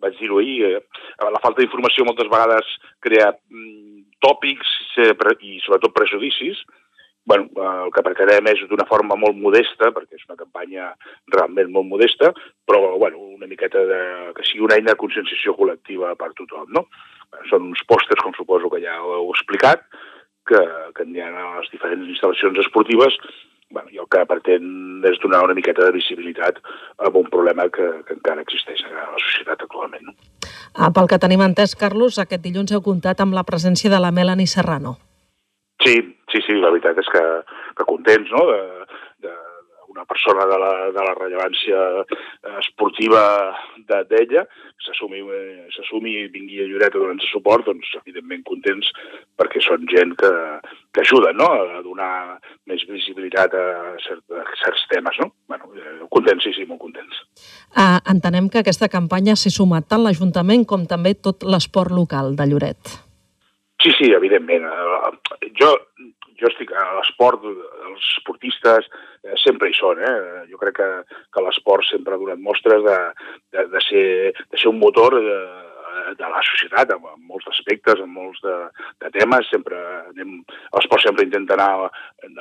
vaig 0.00 0.14
dir-ho 0.22 0.38
ahir, 0.38 0.70
eh, 0.70 1.30
la 1.34 1.42
falta 1.42 1.64
d'informació 1.64 2.06
moltes 2.06 2.30
vegades 2.30 2.70
crea 3.02 3.32
mm, 3.34 4.06
tòpics 4.24 4.76
i 5.00 5.58
sobretot 5.64 5.94
prejudicis, 5.96 6.60
bueno, 7.24 7.48
el 7.84 7.92
que 7.94 8.02
pretenem 8.04 8.48
és 8.52 8.62
d'una 8.68 8.86
forma 8.88 9.16
molt 9.20 9.36
modesta, 9.38 9.90
perquè 9.94 10.18
és 10.18 10.26
una 10.28 10.38
campanya 10.40 10.90
realment 11.34 11.70
molt 11.72 11.88
modesta, 11.88 12.32
però 12.66 12.96
bueno, 12.98 13.20
una 13.36 13.48
miqueta 13.50 13.84
de, 13.86 14.00
que 14.36 14.46
sigui 14.48 14.64
una 14.66 14.78
eina 14.80 14.94
de 14.94 15.00
conscienciació 15.00 15.54
col·lectiva 15.58 16.14
per 16.18 16.32
tothom, 16.38 16.66
no? 16.74 16.86
Són 17.50 17.68
uns 17.70 17.84
pòsters, 17.86 18.24
com 18.24 18.34
suposo 18.34 18.70
que 18.72 18.80
ja 18.82 18.96
heu 18.98 19.30
explicat, 19.34 19.84
que, 20.48 20.60
que 20.96 21.06
n'hi 21.06 21.22
ha 21.22 21.30
a 21.30 21.60
les 21.60 21.70
diferents 21.70 22.08
instal·lacions 22.10 22.58
esportives 22.64 23.16
bueno, 23.70 23.88
i 23.94 24.00
el 24.02 24.08
que 24.10 24.22
pretén 24.28 25.04
és 25.06 25.18
donar 25.22 25.44
una 25.46 25.54
miqueta 25.54 25.86
de 25.86 25.94
visibilitat 25.94 26.58
a 26.98 27.10
un 27.10 27.28
problema 27.30 27.68
que, 27.70 27.86
que 28.06 28.16
encara 28.18 28.42
existeix 28.42 28.82
a 28.88 29.06
la 29.14 29.20
societat 29.22 29.62
actualment. 29.66 30.10
No? 30.10 30.16
Ah, 30.74 30.90
pel 30.94 31.08
que 31.10 31.20
tenim 31.22 31.42
entès, 31.46 31.76
Carlos, 31.78 32.18
aquest 32.18 32.42
dilluns 32.44 32.74
heu 32.74 32.82
comptat 32.84 33.22
amb 33.22 33.36
la 33.36 33.46
presència 33.46 33.90
de 33.92 34.02
la 34.02 34.12
Melanie 34.14 34.50
Serrano. 34.50 34.98
Sí, 35.80 35.96
sí, 36.30 36.42
sí, 36.44 36.58
la 36.60 36.70
veritat 36.74 36.98
és 37.00 37.08
que, 37.08 37.24
que 37.78 37.88
contents 37.88 38.30
no? 38.34 38.44
de, 38.50 38.60
una 40.00 40.08
persona 40.08 40.46
de 40.46 40.58
la, 40.58 40.72
de 40.96 41.02
la 41.04 41.14
rellevància 41.14 41.78
eh, 42.00 42.54
esportiva 42.62 43.22
d'ella 43.84 44.46
s'assumi 44.80 46.14
i 46.16 46.28
vingui 46.32 46.62
a 46.62 46.68
Lloret 46.68 46.94
a 46.94 47.00
donar-nos 47.02 47.28
suport, 47.28 47.66
doncs 47.68 47.90
evidentment 48.00 48.42
contents 48.48 48.88
perquè 49.36 49.60
són 49.60 49.84
gent 49.92 50.14
que, 50.16 50.30
que 50.94 51.04
ajuda 51.04 51.34
no? 51.36 51.50
a 51.52 51.82
donar 51.84 52.38
més 52.70 52.86
visibilitat 52.88 53.52
a, 53.52 53.66
cert, 54.06 54.24
a 54.32 54.46
certs 54.62 54.86
temes. 54.92 55.20
No? 55.20 55.30
Bueno, 55.52 55.68
eh, 55.76 56.00
contents, 56.08 56.48
sí, 56.48 56.54
sí, 56.56 56.64
molt 56.64 56.80
contents. 56.80 57.20
Uh, 57.76 58.00
entenem 58.08 58.48
que 58.48 58.64
aquesta 58.64 58.88
campanya 58.88 59.36
s'ha 59.36 59.52
sumat 59.52 59.90
tant 59.90 60.04
l'Ajuntament 60.06 60.64
com 60.64 60.88
també 60.88 61.12
tot 61.20 61.44
l'esport 61.44 61.92
local 61.92 62.32
de 62.40 62.48
Lloret. 62.48 62.96
Sí, 63.80 63.92
sí, 63.96 64.10
evidentment. 64.12 64.66
Jo, 65.56 65.70
jo 66.40 66.50
estic 66.50 66.72
a 66.72 66.84
l'esport, 66.98 67.44
els 67.44 68.10
esportistes 68.16 68.88
eh, 68.90 69.36
sempre 69.44 69.70
hi 69.70 69.76
són. 69.76 70.00
Eh? 70.00 70.44
Jo 70.50 70.60
crec 70.60 70.78
que, 70.80 70.90
que 71.32 71.44
l'esport 71.46 71.86
sempre 71.88 72.16
ha 72.16 72.20
donat 72.20 72.42
mostres 72.42 72.84
de, 72.86 73.00
de, 73.54 73.66
de, 73.74 73.82
ser, 73.88 74.06
de 74.50 74.60
ser 74.60 74.72
un 74.72 74.80
motor 74.82 75.18
de, 75.20 75.40
de 76.18 76.30
la 76.32 76.40
societat, 76.46 76.94
en, 76.94 77.04
en 77.12 77.28
molts 77.28 77.48
aspectes, 77.52 78.00
en 78.00 78.10
molts 78.14 78.40
de, 78.44 78.56
de 79.04 79.12
temes. 79.16 79.48
Sempre 79.52 79.78
anem, 80.10 80.40
l'esport 80.76 81.04
sempre 81.04 81.26
intenta 81.28 81.56
anar 81.58 81.90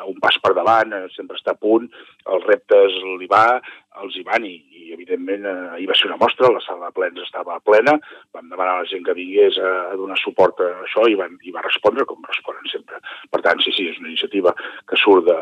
un 0.08 0.20
pas 0.24 0.40
per 0.44 0.56
davant, 0.58 0.96
eh, 0.96 1.08
sempre 1.16 1.40
està 1.40 1.56
a 1.56 1.62
punt, 1.62 1.90
els 2.36 2.48
reptes 2.50 3.00
li 3.20 3.30
va, 3.32 3.60
els 4.04 4.18
hi 4.18 4.26
van 4.28 4.46
i, 4.48 4.56
i 4.90 4.96
evidentment 4.96 5.46
eh, 5.46 5.56
ahir 5.76 5.88
va 5.90 5.98
ser 5.98 6.10
una 6.10 6.20
mostra, 6.22 6.52
la 6.54 6.62
sala 6.66 6.90
de 6.90 6.96
plens 6.98 7.22
estava 7.24 7.60
plena, 7.66 7.96
vam 8.36 8.48
demanar 8.50 8.78
a 8.78 8.84
la 8.84 8.90
gent 8.90 9.06
que 9.06 9.18
vingués 9.18 9.60
a, 9.62 9.74
a 9.92 10.00
donar 10.00 10.18
suport 10.22 10.64
a 10.66 10.72
això 10.86 11.06
i, 11.10 11.18
van, 11.20 11.38
i 11.46 11.54
va 11.56 11.66
respondre 11.66 12.08
com 12.10 12.26
responen 12.26 12.66
sempre. 12.72 13.02
Per 13.30 13.44
tant, 13.46 13.62
sí, 13.66 13.76
sí, 13.76 13.90
és 13.92 14.02
una 14.02 14.10
iniciativa 14.12 14.56
que 14.90 15.00
surt 15.00 15.30
de, 15.30 15.38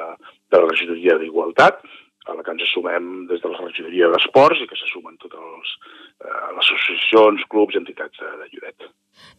de 0.51 0.62
la 0.62 0.69
regidoria 0.69 1.17
d'Igualtat, 1.21 1.81
a 2.27 2.36
la 2.36 2.43
que 2.43 2.51
ens 2.51 2.65
assumem 2.65 3.27
des 3.29 3.39
de 3.39 3.49
la 3.53 3.62
regidoria 3.62 4.10
d'Esports 4.12 4.60
i 4.60 4.67
que 4.67 4.75
s'assumen 4.75 5.15
totes 5.21 5.39
els, 5.39 5.75
eh, 6.25 6.47
les 6.57 6.63
associacions, 6.65 7.45
clubs, 7.53 7.77
entitats 7.79 8.19
de, 8.19 8.33
de 8.41 8.49
Lloret. 8.51 8.89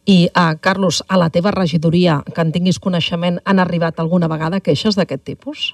I, 0.09 0.17
uh, 0.33 0.57
Carlos, 0.59 1.03
a 1.07 1.19
la 1.21 1.29
teva 1.29 1.53
regidoria, 1.55 2.17
que 2.33 2.41
en 2.41 2.49
tinguis 2.55 2.81
coneixement, 2.81 3.37
han 3.45 3.61
arribat 3.61 4.01
alguna 4.01 4.27
vegada 4.31 4.59
queixes 4.65 4.97
d'aquest 4.97 5.23
tipus? 5.27 5.69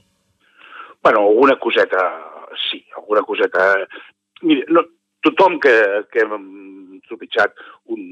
Bueno, 1.05 1.23
alguna 1.23 1.55
coseta 1.61 2.03
sí, 2.69 2.85
alguna 2.97 3.21
coseta... 3.21 3.87
Mira, 4.43 4.65
no, 4.75 4.83
tothom 5.25 5.59
que, 5.63 5.75
que 6.11 6.25
hem 6.25 6.99
trepitjat 7.07 7.55
un, 7.93 8.03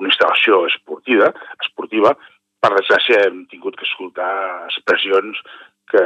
una 0.00 0.10
instal·lació 0.10 0.64
esportiva, 0.70 1.30
esportiva, 1.62 2.14
per 2.62 2.72
desgràcia 2.74 3.26
hem 3.26 3.44
tingut 3.52 3.76
que 3.78 3.86
escoltar 3.86 4.32
expressions 4.70 5.38
que, 5.92 6.02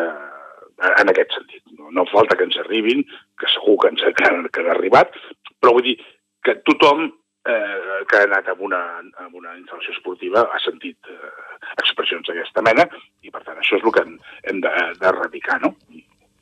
en 0.90 1.12
aquest 1.12 1.36
sentit. 1.36 1.62
No, 1.78 1.90
no 1.94 2.08
falta 2.10 2.36
que 2.36 2.46
ens 2.48 2.58
arribin, 2.62 3.04
que 3.40 3.48
segur 3.54 3.78
que 3.82 3.92
ens 3.94 4.04
que 4.04 4.14
que 4.18 4.62
han 4.64 4.74
arribat, 4.74 5.16
però 5.60 5.76
vull 5.76 5.86
dir 5.86 5.96
que 6.44 6.56
tothom 6.68 7.06
eh, 7.06 8.04
que 8.08 8.18
ha 8.18 8.26
anat 8.28 8.48
a 8.48 8.56
una, 8.58 8.80
a 9.20 9.28
una 9.32 9.56
instal·lació 9.58 9.94
esportiva 9.96 10.46
ha 10.52 10.60
sentit 10.64 11.10
eh, 11.12 11.32
expressions 11.82 12.28
d'aquesta 12.28 12.64
mena 12.66 12.86
i, 13.22 13.30
per 13.30 13.42
tant, 13.44 13.58
això 13.58 13.78
és 13.78 13.84
el 13.84 13.94
que 13.94 14.04
hem, 14.04 14.16
hem 14.50 14.62
d'erradicar, 14.64 15.60
no? 15.64 15.74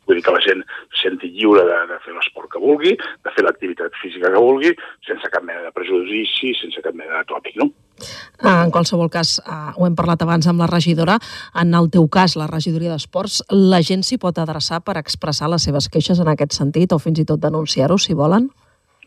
Vull 0.09 0.17
dir 0.17 0.25
que 0.25 0.33
la 0.33 0.41
gent 0.41 0.63
se 0.97 1.03
senti 1.03 1.29
lliure 1.35 1.67
de, 1.69 1.79
de 1.91 1.99
fer 2.01 2.15
l'esport 2.17 2.49
que 2.53 2.63
vulgui, 2.63 2.95
de 2.97 3.33
fer 3.35 3.45
l'activitat 3.45 3.97
física 4.01 4.31
que 4.33 4.41
vulgui, 4.41 4.71
sense 5.05 5.29
cap 5.35 5.45
mena 5.45 5.67
de 5.67 5.73
prejudici, 5.77 6.55
sense 6.57 6.81
cap 6.85 6.97
mena 6.97 7.21
de 7.21 7.29
tòpic, 7.29 7.59
no? 7.61 7.69
Ah, 8.41 8.63
en 8.65 8.73
qualsevol 8.73 9.11
cas, 9.13 9.35
uh, 9.43 9.75
ho 9.77 9.85
hem 9.85 9.97
parlat 9.99 10.23
abans 10.25 10.49
amb 10.49 10.63
la 10.63 10.69
regidora, 10.71 11.19
en 11.61 11.75
el 11.77 11.91
teu 11.93 12.07
cas, 12.09 12.39
la 12.41 12.47
regidoria 12.49 12.95
d'Esports, 12.95 13.43
la 13.53 13.83
gent 13.85 14.07
s'hi 14.07 14.17
pot 14.23 14.41
adreçar 14.41 14.81
per 14.87 14.97
expressar 15.01 15.51
les 15.53 15.69
seves 15.69 15.91
queixes 15.93 16.23
en 16.25 16.33
aquest 16.33 16.57
sentit 16.57 16.95
o 16.97 17.01
fins 17.03 17.21
i 17.21 17.27
tot 17.29 17.43
denunciar-ho, 17.45 17.99
si 18.01 18.17
volen? 18.17 18.49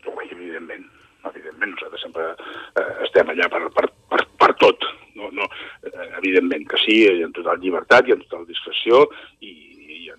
Ui, 0.06 0.28
evidentment, 0.28 0.86
evidentment, 1.32 1.74
nosaltres 1.74 2.06
sempre 2.06 2.28
eh, 2.30 2.88
estem 3.08 3.34
allà 3.34 3.50
per, 3.50 3.64
per, 3.74 3.88
per, 4.12 4.22
per 4.38 4.52
tot, 4.62 4.86
no, 5.18 5.32
no, 5.34 5.50
eh, 5.88 6.08
evidentment 6.22 6.68
que 6.70 6.78
sí, 6.84 7.02
en 7.10 7.34
total 7.34 7.58
llibertat 7.64 8.06
i 8.06 8.14
en 8.14 8.22
total 8.28 8.46
discreció 8.46 9.08
i, 9.40 9.71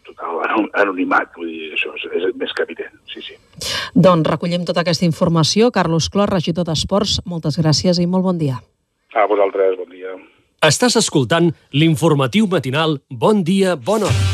total 0.07 0.41
anonimat, 0.73 1.31
vull 1.37 1.49
dir, 1.51 1.71
això 1.77 1.93
és, 1.97 2.05
és 2.19 2.35
més 2.39 2.53
que 2.55 2.65
evident, 2.67 2.93
sí, 3.11 3.23
sí. 3.25 3.37
Doncs 3.95 4.29
recollim 4.29 4.67
tota 4.67 4.83
aquesta 4.83 5.07
informació. 5.07 5.71
Carlos 5.71 6.09
Clor, 6.13 6.31
regidor 6.33 6.67
d'Esports, 6.69 7.21
moltes 7.25 7.59
gràcies 7.61 8.01
i 8.01 8.07
molt 8.09 8.27
bon 8.27 8.41
dia. 8.41 8.59
A 9.13 9.27
vosaltres, 9.29 9.77
bon 9.79 9.91
dia. 9.93 10.15
Estàs 10.63 10.95
escoltant 10.95 11.51
l'informatiu 11.75 12.47
matinal 12.47 13.01
Bon 13.09 13.43
dia, 13.43 13.75
bona 13.75 14.07
hora. 14.07 14.32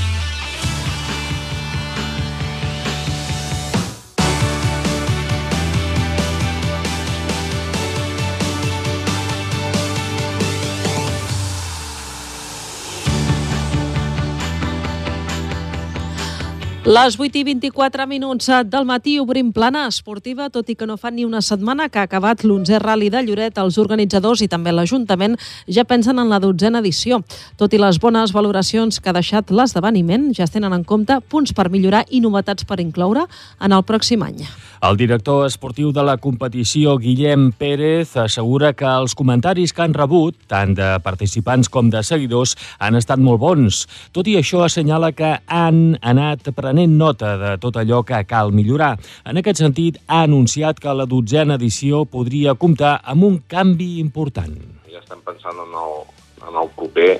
Les 16.89 17.19
8 17.19 17.37
i 17.37 17.43
24 17.45 18.07
minuts 18.09 18.47
del 18.65 18.85
matí 18.89 19.19
obrim 19.21 19.51
plana 19.53 19.83
esportiva, 19.85 20.47
tot 20.49 20.71
i 20.71 20.75
que 20.75 20.87
no 20.89 20.95
fa 20.97 21.11
ni 21.13 21.21
una 21.21 21.37
setmana 21.45 21.85
que 21.85 21.99
ha 22.01 22.07
acabat 22.07 22.41
l'11è 22.41 22.79
Rally 22.81 23.11
de 23.13 23.21
Lloret, 23.27 23.59
els 23.61 23.75
organitzadors 23.77 24.41
i 24.41 24.47
també 24.49 24.73
l'Ajuntament 24.73 25.35
ja 25.69 25.83
pensen 25.85 26.17
en 26.17 26.33
la 26.33 26.39
dotzena 26.41 26.81
edició. 26.81 27.19
Tot 27.61 27.75
i 27.77 27.77
les 27.77 27.99
bones 28.01 28.33
valoracions 28.33 28.97
que 28.97 29.11
ha 29.11 29.13
deixat 29.13 29.53
l'esdeveniment, 29.53 30.31
ja 30.33 30.47
es 30.47 30.55
tenen 30.55 30.73
en 30.73 30.81
compte 30.81 31.19
punts 31.29 31.53
per 31.53 31.67
millorar 31.69 32.07
i 32.09 32.23
novetats 32.25 32.65
per 32.65 32.79
incloure 32.81 33.27
en 33.61 33.77
el 33.77 33.85
pròxim 33.85 34.25
any. 34.25 34.41
El 34.81 34.97
director 34.97 35.45
esportiu 35.45 35.91
de 35.93 36.01
la 36.01 36.17
competició, 36.17 36.97
Guillem 36.97 37.51
Pérez, 37.51 38.15
assegura 38.17 38.73
que 38.73 38.87
els 38.87 39.13
comentaris 39.13 39.75
que 39.75 39.85
han 39.85 39.93
rebut, 39.93 40.39
tant 40.47 40.73
de 40.73 40.89
participants 41.05 41.69
com 41.69 41.93
de 41.93 42.01
seguidors, 42.01 42.55
han 42.79 42.97
estat 42.97 43.21
molt 43.21 43.43
bons. 43.43 43.85
Tot 44.15 44.25
i 44.25 44.39
això, 44.39 44.63
assenyala 44.65 45.11
que 45.11 45.35
han 45.45 45.99
anat 46.01 46.49
prenent 46.55 46.78
nota 46.87 47.35
de 47.41 47.55
tot 47.59 47.79
allò 47.81 48.03
que 48.07 48.21
cal 48.29 48.53
millorar. 48.55 48.93
En 49.25 49.41
aquest 49.41 49.59
sentit, 49.63 49.99
ha 50.07 50.23
anunciat 50.27 50.79
que 50.79 50.93
la 50.95 51.07
dotzena 51.09 51.57
edició 51.59 52.05
podria 52.05 52.55
comptar 52.55 52.99
amb 53.03 53.27
un 53.27 53.41
canvi 53.47 53.97
important. 53.99 54.55
Ja 54.91 55.03
estem 55.03 55.21
pensant 55.25 55.59
en 55.65 55.75
el, 55.83 55.99
en 56.47 56.61
el 56.63 56.71
proper, 56.77 57.11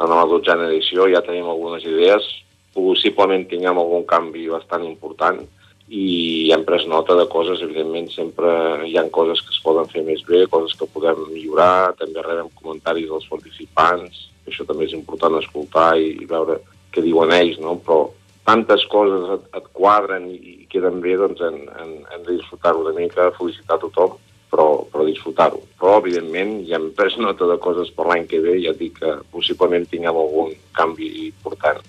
en 0.00 0.14
la 0.16 0.26
dotzena 0.26 0.68
edició, 0.70 1.06
ja 1.12 1.22
tenim 1.26 1.48
algunes 1.48 1.84
idees, 1.84 2.26
possiblement 2.74 3.48
tinguem 3.50 3.78
algun 3.78 4.06
canvi 4.08 4.48
bastant 4.48 4.86
important, 4.88 5.42
i 5.90 6.50
hem 6.54 6.62
pres 6.62 6.84
nota 6.86 7.16
de 7.18 7.26
coses, 7.26 7.62
evidentment 7.66 8.06
sempre 8.14 8.50
hi 8.86 8.94
han 8.98 9.08
coses 9.10 9.40
que 9.42 9.50
es 9.50 9.58
poden 9.64 9.88
fer 9.90 10.04
més 10.06 10.22
bé, 10.28 10.44
coses 10.46 10.76
que 10.78 10.86
podem 10.86 11.18
millorar, 11.32 11.96
també 11.98 12.22
rebem 12.22 12.50
comentaris 12.60 13.08
dels 13.10 13.26
participants, 13.30 14.28
això 14.46 14.66
també 14.68 14.86
és 14.86 14.94
important 14.94 15.34
escoltar 15.40 15.96
i 15.98 16.28
veure 16.30 16.60
què 16.94 17.02
diuen 17.02 17.34
ells, 17.34 17.58
no? 17.62 17.74
però 17.82 18.04
tantes 18.48 18.86
coses 18.90 19.28
et, 19.36 19.46
et 19.60 19.68
quadren 19.76 20.26
i, 20.30 20.38
i 20.62 20.66
queden 20.70 21.00
bé, 21.04 21.16
doncs 21.20 21.42
hem, 21.44 21.62
hem, 21.80 21.94
hem 22.14 22.26
de 22.26 22.36
disfrutar-ho 22.38 22.82
una 22.84 22.96
mica, 22.96 23.30
felicitar 23.36 23.78
a 23.78 23.82
tothom, 23.84 24.16
però, 24.50 24.66
però 24.90 25.06
disfrutar-ho. 25.06 25.62
Però, 25.80 25.98
evidentment, 26.00 26.58
ja 26.68 26.80
hem 26.80 26.90
pres 26.96 27.18
nota 27.22 27.48
de 27.50 27.58
coses 27.62 27.92
per 27.94 28.08
l'any 28.10 28.26
que 28.30 28.42
ve, 28.44 28.58
ja 28.64 28.74
dic 28.76 28.98
que 29.00 29.16
possiblement 29.34 29.88
tinguem 29.90 30.16
algun 30.16 30.52
canvi 30.76 31.10
important. 31.28 31.80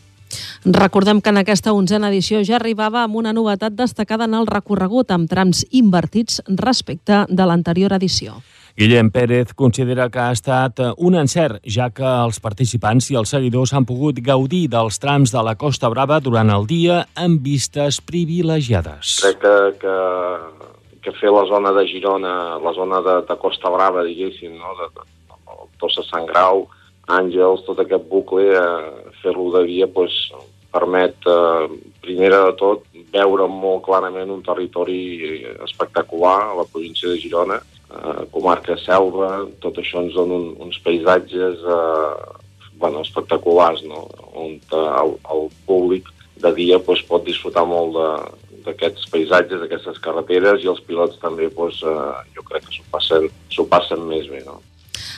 Recordem 0.64 1.20
que 1.22 1.32
en 1.34 1.42
aquesta 1.42 1.74
onzena 1.74 2.12
edició 2.12 2.44
ja 2.46 2.60
arribava 2.60 3.02
amb 3.02 3.18
una 3.18 3.34
novetat 3.34 3.74
destacada 3.74 4.28
en 4.30 4.36
el 4.38 4.46
recorregut 4.48 5.10
amb 5.12 5.30
trams 5.30 5.66
invertits 5.72 6.44
respecte 6.62 7.26
de 7.28 7.48
l'anterior 7.50 7.98
edició. 7.98 8.38
Guillem 8.78 9.12
Pérez 9.12 9.54
considera 9.54 10.10
que 10.10 10.20
ha 10.20 10.32
estat 10.32 10.80
un 10.98 11.18
encert, 11.20 11.60
ja 11.68 11.90
que 11.92 12.08
els 12.08 12.40
participants 12.44 13.10
i 13.12 13.18
els 13.20 13.34
seguidors 13.36 13.74
han 13.76 13.88
pogut 13.88 14.22
gaudir 14.24 14.68
dels 14.72 15.00
trams 15.02 15.34
de 15.34 15.44
la 15.44 15.58
Costa 15.60 15.90
Brava 15.92 16.22
durant 16.24 16.50
el 16.54 16.68
dia 16.70 17.02
amb 17.16 17.42
vistes 17.44 18.00
privilegiades. 18.02 19.18
Crec 19.24 19.42
que, 19.44 19.56
que, 19.82 19.96
que 21.04 21.16
fer 21.20 21.34
la 21.36 21.44
zona 21.50 21.74
de 21.76 21.88
Girona, 21.90 22.36
la 22.64 22.74
zona 22.78 23.02
de, 23.04 23.18
de 23.28 23.38
Costa 23.42 23.74
Brava, 23.74 24.06
diguéssim, 24.08 24.56
no? 24.56 24.78
de, 24.80 24.88
de, 24.96 25.10
Tossa 25.82 26.06
Sant 26.08 26.30
Grau, 26.30 26.68
Àngels, 27.12 27.66
tot 27.66 27.82
aquest 27.82 28.08
bucle, 28.08 28.46
eh, 28.56 29.12
fer-lo 29.24 29.50
de 29.58 29.66
via 29.68 29.88
pues, 29.92 30.14
permet, 30.72 31.18
eh, 31.28 31.68
primera 32.06 32.46
de 32.46 32.56
tot, 32.60 32.86
veure 33.12 33.48
molt 33.52 33.84
clarament 33.84 34.30
un 34.32 34.44
territori 34.46 35.02
espectacular 35.66 36.38
a 36.46 36.58
la 36.62 36.68
província 36.70 37.10
de 37.10 37.20
Girona, 37.20 37.60
eh, 37.92 38.24
comarca 38.32 38.78
selva, 38.82 39.46
tot 39.64 39.78
això 39.82 40.02
ens 40.04 40.16
dona 40.16 40.40
un, 40.40 40.48
uns 40.68 40.80
paisatges 40.86 41.62
eh, 41.62 42.40
bueno, 42.82 43.02
espectaculars, 43.06 43.84
no? 43.84 44.08
on 44.34 44.58
eh, 44.58 44.90
el, 45.04 45.16
el 45.36 45.48
públic 45.68 46.10
de 46.42 46.54
dia 46.58 46.80
pues, 46.80 47.04
pot 47.06 47.24
disfrutar 47.26 47.68
molt 47.70 47.98
d'aquests 48.66 49.08
paisatges, 49.14 49.62
d'aquestes 49.62 50.02
carreteres, 50.02 50.64
i 50.64 50.70
els 50.72 50.82
pilots 50.88 51.22
també 51.22 51.50
pues, 51.54 51.80
eh, 51.86 52.12
jo 52.36 52.44
crec 52.50 52.68
que 52.68 52.76
s'ho 52.80 52.90
passen, 52.92 53.30
passen 53.70 54.04
més 54.10 54.28
bé. 54.32 54.44
No? 54.48 54.60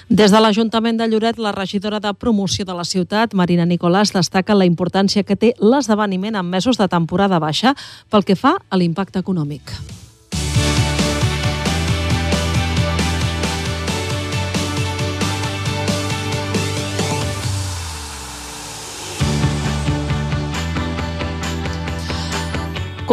Des 0.10 0.32
de 0.36 0.40
l'Ajuntament 0.44 1.00
de 1.00 1.08
Lloret, 1.08 1.40
la 1.40 1.56
regidora 1.56 2.00
de 2.04 2.12
promoció 2.14 2.66
de 2.68 2.76
la 2.76 2.84
ciutat, 2.84 3.34
Marina 3.34 3.66
Nicolàs, 3.66 4.12
destaca 4.14 4.56
la 4.56 4.68
importància 4.68 5.24
que 5.24 5.40
té 5.40 5.54
l'esdeveniment 5.60 6.36
en 6.36 6.46
mesos 6.52 6.78
de 6.78 6.92
temporada 6.92 7.40
baixa 7.40 7.76
pel 8.12 8.28
que 8.28 8.36
fa 8.36 8.58
a 8.70 8.80
l'impacte 8.80 9.24
econòmic. 9.24 10.03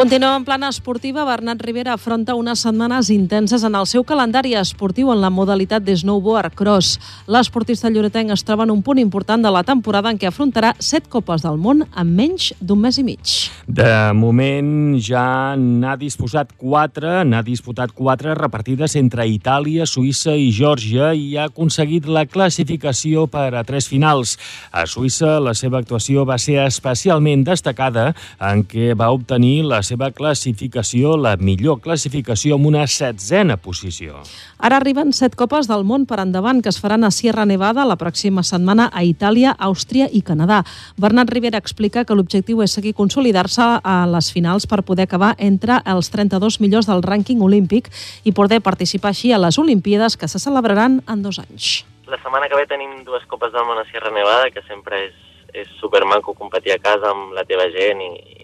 Continuem 0.00 0.32
en 0.38 0.44
plana 0.46 0.70
esportiva. 0.72 1.26
Bernat 1.28 1.60
Rivera 1.60 1.92
afronta 1.92 2.32
unes 2.32 2.62
setmanes 2.64 3.10
intenses 3.12 3.60
en 3.68 3.74
el 3.76 3.84
seu 3.84 4.00
calendari 4.08 4.54
esportiu 4.56 5.10
en 5.12 5.18
la 5.20 5.28
modalitat 5.28 5.84
de 5.84 5.92
snowboard 5.92 6.54
cross. 6.56 6.94
L'esportista 7.28 7.90
lloretenc 7.92 8.32
es 8.32 8.40
troba 8.48 8.64
en 8.64 8.72
un 8.72 8.80
punt 8.80 8.96
important 8.96 9.44
de 9.44 9.52
la 9.52 9.60
temporada 9.60 10.08
en 10.08 10.16
què 10.16 10.30
afrontarà 10.30 10.70
set 10.80 11.10
copes 11.12 11.44
del 11.44 11.60
món 11.60 11.82
en 11.84 12.14
menys 12.16 12.54
d'un 12.64 12.80
mes 12.80 12.96
i 12.96 13.04
mig. 13.04 13.34
De 13.68 13.90
moment 14.16 14.96
ja 15.04 15.52
n'ha 15.60 15.98
disposat 16.00 16.56
quatre, 16.56 17.20
n'ha 17.28 17.44
disputat 17.44 17.92
quatre 17.92 18.32
repartides 18.40 18.96
entre 18.96 19.28
Itàlia, 19.28 19.84
Suïssa 19.84 20.32
i 20.32 20.48
Geòrgia 20.48 21.12
i 21.12 21.36
ha 21.36 21.50
aconseguit 21.52 22.08
la 22.08 22.24
classificació 22.24 23.26
per 23.28 23.50
a 23.52 23.66
tres 23.68 23.90
finals. 23.92 24.38
A 24.72 24.88
Suïssa 24.88 25.36
la 25.44 25.52
seva 25.52 25.84
actuació 25.84 26.24
va 26.24 26.40
ser 26.40 26.56
especialment 26.64 27.44
destacada 27.44 28.14
en 28.40 28.64
què 28.64 28.96
va 28.96 29.12
obtenir 29.12 29.68
la 29.68 29.84
seva 29.90 30.10
classificació, 30.14 31.16
la 31.18 31.34
millor 31.40 31.80
classificació 31.82 32.56
amb 32.56 32.68
una 32.70 32.86
setzena 32.90 33.56
posició. 33.58 34.20
Ara 34.62 34.78
arriben 34.78 35.12
set 35.16 35.34
copes 35.38 35.68
del 35.70 35.84
món 35.88 36.06
per 36.06 36.20
endavant 36.22 36.60
que 36.62 36.70
es 36.70 36.78
faran 36.82 37.04
a 37.04 37.10
Sierra 37.14 37.46
Nevada 37.48 37.86
la 37.88 37.98
pròxima 37.98 38.44
setmana 38.46 38.90
a 38.92 39.02
Itàlia, 39.06 39.54
Àustria 39.58 40.06
i 40.12 40.22
Canadà. 40.26 40.62
Bernat 41.00 41.32
Rivera 41.32 41.58
explica 41.58 42.04
que 42.04 42.14
l'objectiu 42.14 42.62
és 42.62 42.74
seguir 42.76 42.94
consolidar-se 42.98 43.66
a 43.82 43.96
les 44.10 44.30
finals 44.34 44.68
per 44.70 44.82
poder 44.86 45.08
acabar 45.08 45.32
entre 45.38 45.80
els 45.94 46.12
32 46.14 46.60
millors 46.60 46.90
del 46.90 47.02
rànquing 47.02 47.42
olímpic 47.42 47.90
i 48.24 48.34
poder 48.36 48.60
participar 48.60 49.14
així 49.14 49.32
a 49.32 49.40
les 49.42 49.58
Olimpíades 49.58 50.16
que 50.16 50.28
se 50.28 50.38
celebraran 50.38 51.00
en 51.08 51.24
dos 51.24 51.40
anys. 51.42 51.80
La 52.06 52.18
setmana 52.22 52.48
que 52.50 52.58
ve 52.58 52.66
tenim 52.70 53.02
dues 53.06 53.26
copes 53.30 53.52
del 53.54 53.66
món 53.66 53.78
a 53.78 53.86
Sierra 53.90 54.10
Nevada, 54.14 54.50
que 54.54 54.62
sempre 54.68 54.98
és, 55.08 55.16
és 55.54 55.74
supermaco 55.80 56.34
competir 56.34 56.74
a 56.74 56.82
casa 56.82 57.10
amb 57.10 57.34
la 57.34 57.46
teva 57.46 57.66
gent 57.74 58.02
i, 58.02 58.39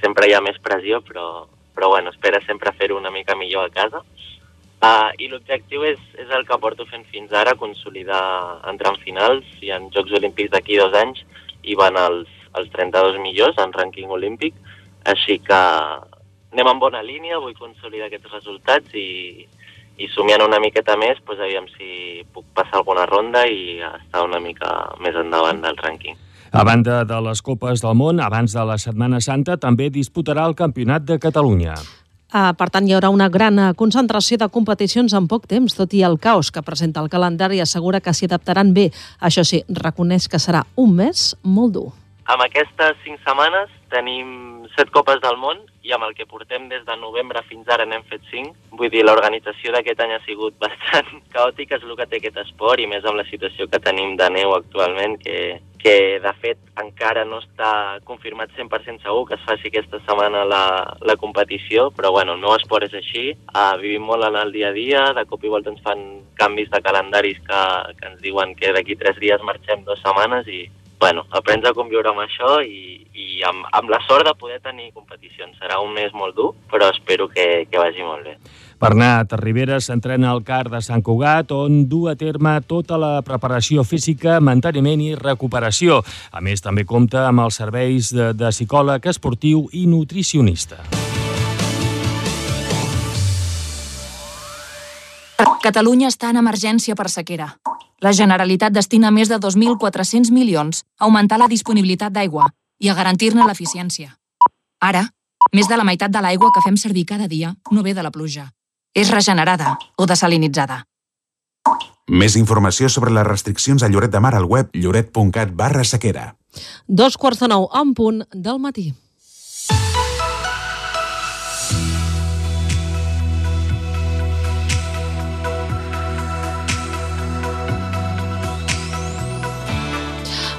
sempre 0.00 0.28
hi 0.28 0.34
ha 0.34 0.42
més 0.44 0.58
pressió, 0.62 1.00
però, 1.06 1.46
però 1.74 1.90
bueno, 1.94 2.10
espera 2.14 2.40
sempre 2.46 2.74
fer-ho 2.78 2.98
una 2.98 3.12
mica 3.14 3.36
millor 3.36 3.68
a 3.68 3.74
casa. 3.74 4.02
Uh, 4.80 5.12
I 5.20 5.28
l'objectiu 5.28 5.82
és, 5.84 6.00
és 6.16 6.30
el 6.32 6.46
que 6.48 6.56
porto 6.56 6.86
fent 6.88 7.04
fins 7.12 7.32
ara, 7.36 7.52
consolidar, 7.60 8.22
entrar 8.70 8.94
en 8.94 9.02
finals 9.02 9.48
i 9.60 9.74
en 9.76 9.90
Jocs 9.92 10.14
Olímpics 10.16 10.54
d'aquí 10.54 10.78
dos 10.80 10.96
anys 10.96 11.20
i 11.68 11.76
van 11.76 11.98
els, 12.00 12.30
els 12.56 12.70
32 12.72 13.18
millors 13.20 13.60
en 13.60 13.74
rànquing 13.76 14.08
olímpic, 14.08 14.56
així 15.04 15.36
que 15.44 15.60
anem 16.54 16.70
en 16.72 16.80
bona 16.80 17.02
línia, 17.04 17.42
vull 17.44 17.58
consolidar 17.58 18.08
aquests 18.08 18.32
resultats 18.32 18.96
i, 18.96 19.44
i 20.00 20.08
somiant 20.14 20.46
una 20.46 20.62
miqueta 20.64 20.96
més, 20.96 21.20
doncs 21.26 21.44
aviam 21.44 21.68
si 21.76 22.24
puc 22.32 22.48
passar 22.56 22.80
alguna 22.80 23.04
ronda 23.10 23.44
i 23.46 23.78
estar 23.84 24.24
una 24.24 24.40
mica 24.40 24.72
més 25.04 25.16
endavant 25.20 25.60
del 25.60 25.76
rànquing. 25.76 26.16
A 26.50 26.64
banda 26.64 27.04
de 27.04 27.20
les 27.22 27.42
Copes 27.46 27.78
del 27.78 27.94
Món, 27.94 28.18
abans 28.18 28.50
de 28.50 28.62
la 28.66 28.74
Setmana 28.82 29.20
Santa 29.22 29.54
també 29.62 29.86
disputarà 29.94 30.48
el 30.50 30.56
Campionat 30.58 31.04
de 31.06 31.20
Catalunya. 31.22 31.76
Uh, 32.30 32.50
per 32.58 32.66
tant, 32.74 32.88
hi 32.88 32.94
haurà 32.96 33.12
una 33.14 33.28
gran 33.30 33.58
uh, 33.58 33.68
concentració 33.78 34.34
de 34.38 34.48
competicions 34.50 35.14
en 35.14 35.28
poc 35.30 35.46
temps, 35.50 35.76
tot 35.78 35.94
i 35.94 36.02
el 36.06 36.18
caos 36.18 36.50
que 36.50 36.62
presenta 36.66 37.02
el 37.02 37.10
calendari 37.10 37.62
assegura 37.62 38.02
que 38.02 38.10
s'hi 38.10 38.26
adaptaran 38.26 38.74
bé. 38.74 38.88
Això 39.22 39.46
sí, 39.46 39.62
reconeix 39.68 40.26
que 40.26 40.42
serà 40.42 40.64
un 40.74 40.96
mes 40.98 41.36
molt 41.42 41.76
dur. 41.78 41.86
Amb 42.26 42.42
aquestes 42.46 42.98
cinc 43.06 43.22
setmanes 43.22 43.70
tenim 43.90 44.68
set 44.76 44.90
copes 44.94 45.20
del 45.22 45.36
món 45.40 45.60
i 45.82 45.92
amb 45.96 46.04
el 46.06 46.14
que 46.14 46.28
portem 46.28 46.68
des 46.70 46.84
de 46.86 46.96
novembre 47.00 47.42
fins 47.48 47.68
ara 47.68 47.86
n'hem 47.88 48.04
fet 48.10 48.22
cinc. 48.30 48.54
Vull 48.76 48.90
dir, 48.92 49.02
l'organització 49.04 49.72
d'aquest 49.74 50.00
any 50.04 50.14
ha 50.14 50.20
sigut 50.26 50.56
bastant 50.64 51.10
caòtica, 51.34 51.78
és 51.78 51.86
el 51.86 51.96
que 51.98 52.06
té 52.06 52.20
aquest 52.20 52.38
esport, 52.44 52.80
i 52.80 52.88
més 52.90 53.04
amb 53.04 53.20
la 53.20 53.26
situació 53.30 53.68
que 53.70 53.82
tenim 53.82 54.16
de 54.20 54.30
neu 54.32 54.54
actualment, 54.56 55.16
que, 55.22 55.58
que 55.80 55.94
de 56.22 56.32
fet 56.42 56.60
encara 56.82 57.24
no 57.24 57.40
està 57.40 57.98
confirmat 58.08 58.52
100% 58.56 59.02
segur 59.04 59.24
que 59.28 59.38
es 59.38 59.46
faci 59.48 59.70
aquesta 59.70 60.00
setmana 60.04 60.44
la, 60.48 60.64
la 61.00 61.16
competició, 61.20 61.88
però 61.96 62.12
bueno, 62.16 62.36
no 62.36 62.54
esport 62.56 62.88
és 62.88 62.96
així, 63.00 63.30
uh, 63.54 63.76
vivim 63.80 64.04
molt 64.10 64.28
en 64.28 64.36
el 64.42 64.52
dia 64.52 64.68
a 64.70 64.76
dia, 64.76 65.06
de 65.16 65.24
cop 65.30 65.44
i 65.44 65.52
volta 65.52 65.72
ens 65.72 65.80
fan 65.86 66.04
canvis 66.40 66.70
de 66.72 66.82
calendaris 66.84 67.40
que, 67.46 67.62
que 67.96 68.12
ens 68.12 68.20
diuen 68.24 68.54
que 68.58 68.74
d'aquí 68.76 68.98
tres 69.00 69.18
dies 69.22 69.42
marxem 69.46 69.84
dues 69.88 70.04
setmanes 70.04 70.48
i, 70.52 70.66
bueno, 71.00 71.24
aprens 71.32 71.64
a 71.64 71.72
conviure 71.74 72.12
amb 72.12 72.20
això 72.22 72.60
i, 72.60 73.00
i 73.16 73.40
amb, 73.48 73.64
amb 73.72 73.90
la 73.90 73.98
sort 74.06 74.28
de 74.28 74.34
poder 74.38 74.60
tenir 74.60 74.92
competicions. 74.92 75.56
Serà 75.58 75.80
un 75.80 75.94
mes 75.96 76.12
molt 76.12 76.36
dur, 76.36 76.52
però 76.70 76.90
espero 76.92 77.26
que, 77.32 77.64
que 77.70 77.80
vagi 77.80 78.04
molt 78.04 78.28
bé. 78.28 78.36
Bernat 78.80 79.34
Rivera 79.40 79.80
s'entrena 79.80 80.30
al 80.30 80.44
CAR 80.44 80.70
de 80.72 80.80
Sant 80.84 81.02
Cugat, 81.04 81.52
on 81.52 81.82
du 81.88 82.06
a 82.08 82.14
terme 82.20 82.54
tota 82.68 83.00
la 83.00 83.12
preparació 83.24 83.84
física, 83.84 84.38
manteniment 84.40 85.02
i 85.04 85.14
recuperació. 85.16 86.00
A 86.32 86.44
més, 86.44 86.64
també 86.64 86.86
compta 86.88 87.26
amb 87.28 87.44
els 87.44 87.60
serveis 87.60 88.12
de, 88.16 88.32
de 88.36 88.52
psicòleg 88.52 89.10
esportiu 89.12 89.66
i 89.72 89.86
nutricionista. 89.88 90.84
Catalunya 95.60 96.08
està 96.08 96.30
en 96.32 96.38
emergència 96.40 96.94
per 96.96 97.10
sequera. 97.12 97.50
La 98.00 98.14
Generalitat 98.16 98.72
destina 98.72 99.10
més 99.12 99.28
de 99.28 99.36
2.400 99.36 100.30
milions 100.32 100.84
a 100.98 101.04
augmentar 101.04 101.36
la 101.38 101.50
disponibilitat 101.52 102.14
d'aigua 102.14 102.46
i 102.80 102.88
a 102.88 102.94
garantir-ne 102.96 103.44
l'eficiència. 103.44 104.14
Ara, 104.80 105.04
més 105.52 105.68
de 105.68 105.76
la 105.76 105.84
meitat 105.84 106.14
de 106.14 106.22
l'aigua 106.24 106.48
que 106.54 106.62
fem 106.64 106.78
servir 106.80 107.04
cada 107.04 107.28
dia 107.28 107.52
no 107.70 107.84
ve 107.84 107.92
de 107.92 108.02
la 108.02 108.10
pluja. 108.10 108.46
És 108.96 109.12
regenerada 109.12 109.76
o 110.00 110.06
desalinitzada. 110.08 110.80
Més 112.08 112.34
informació 112.40 112.88
sobre 112.88 113.12
les 113.12 113.28
restriccions 113.28 113.84
a 113.84 113.92
Lloret 113.92 114.10
de 114.10 114.20
Mar 114.24 114.32
al 114.34 114.48
web 114.48 114.72
lloret.cat 114.72 115.52
barra 115.52 115.84
sequera. 115.84 116.34
Dos 116.88 117.20
quarts 117.20 117.44
de 117.44 117.52
nou 117.52 117.68
en 117.76 117.92
punt 117.94 118.24
del 118.32 118.58
matí. 118.58 118.88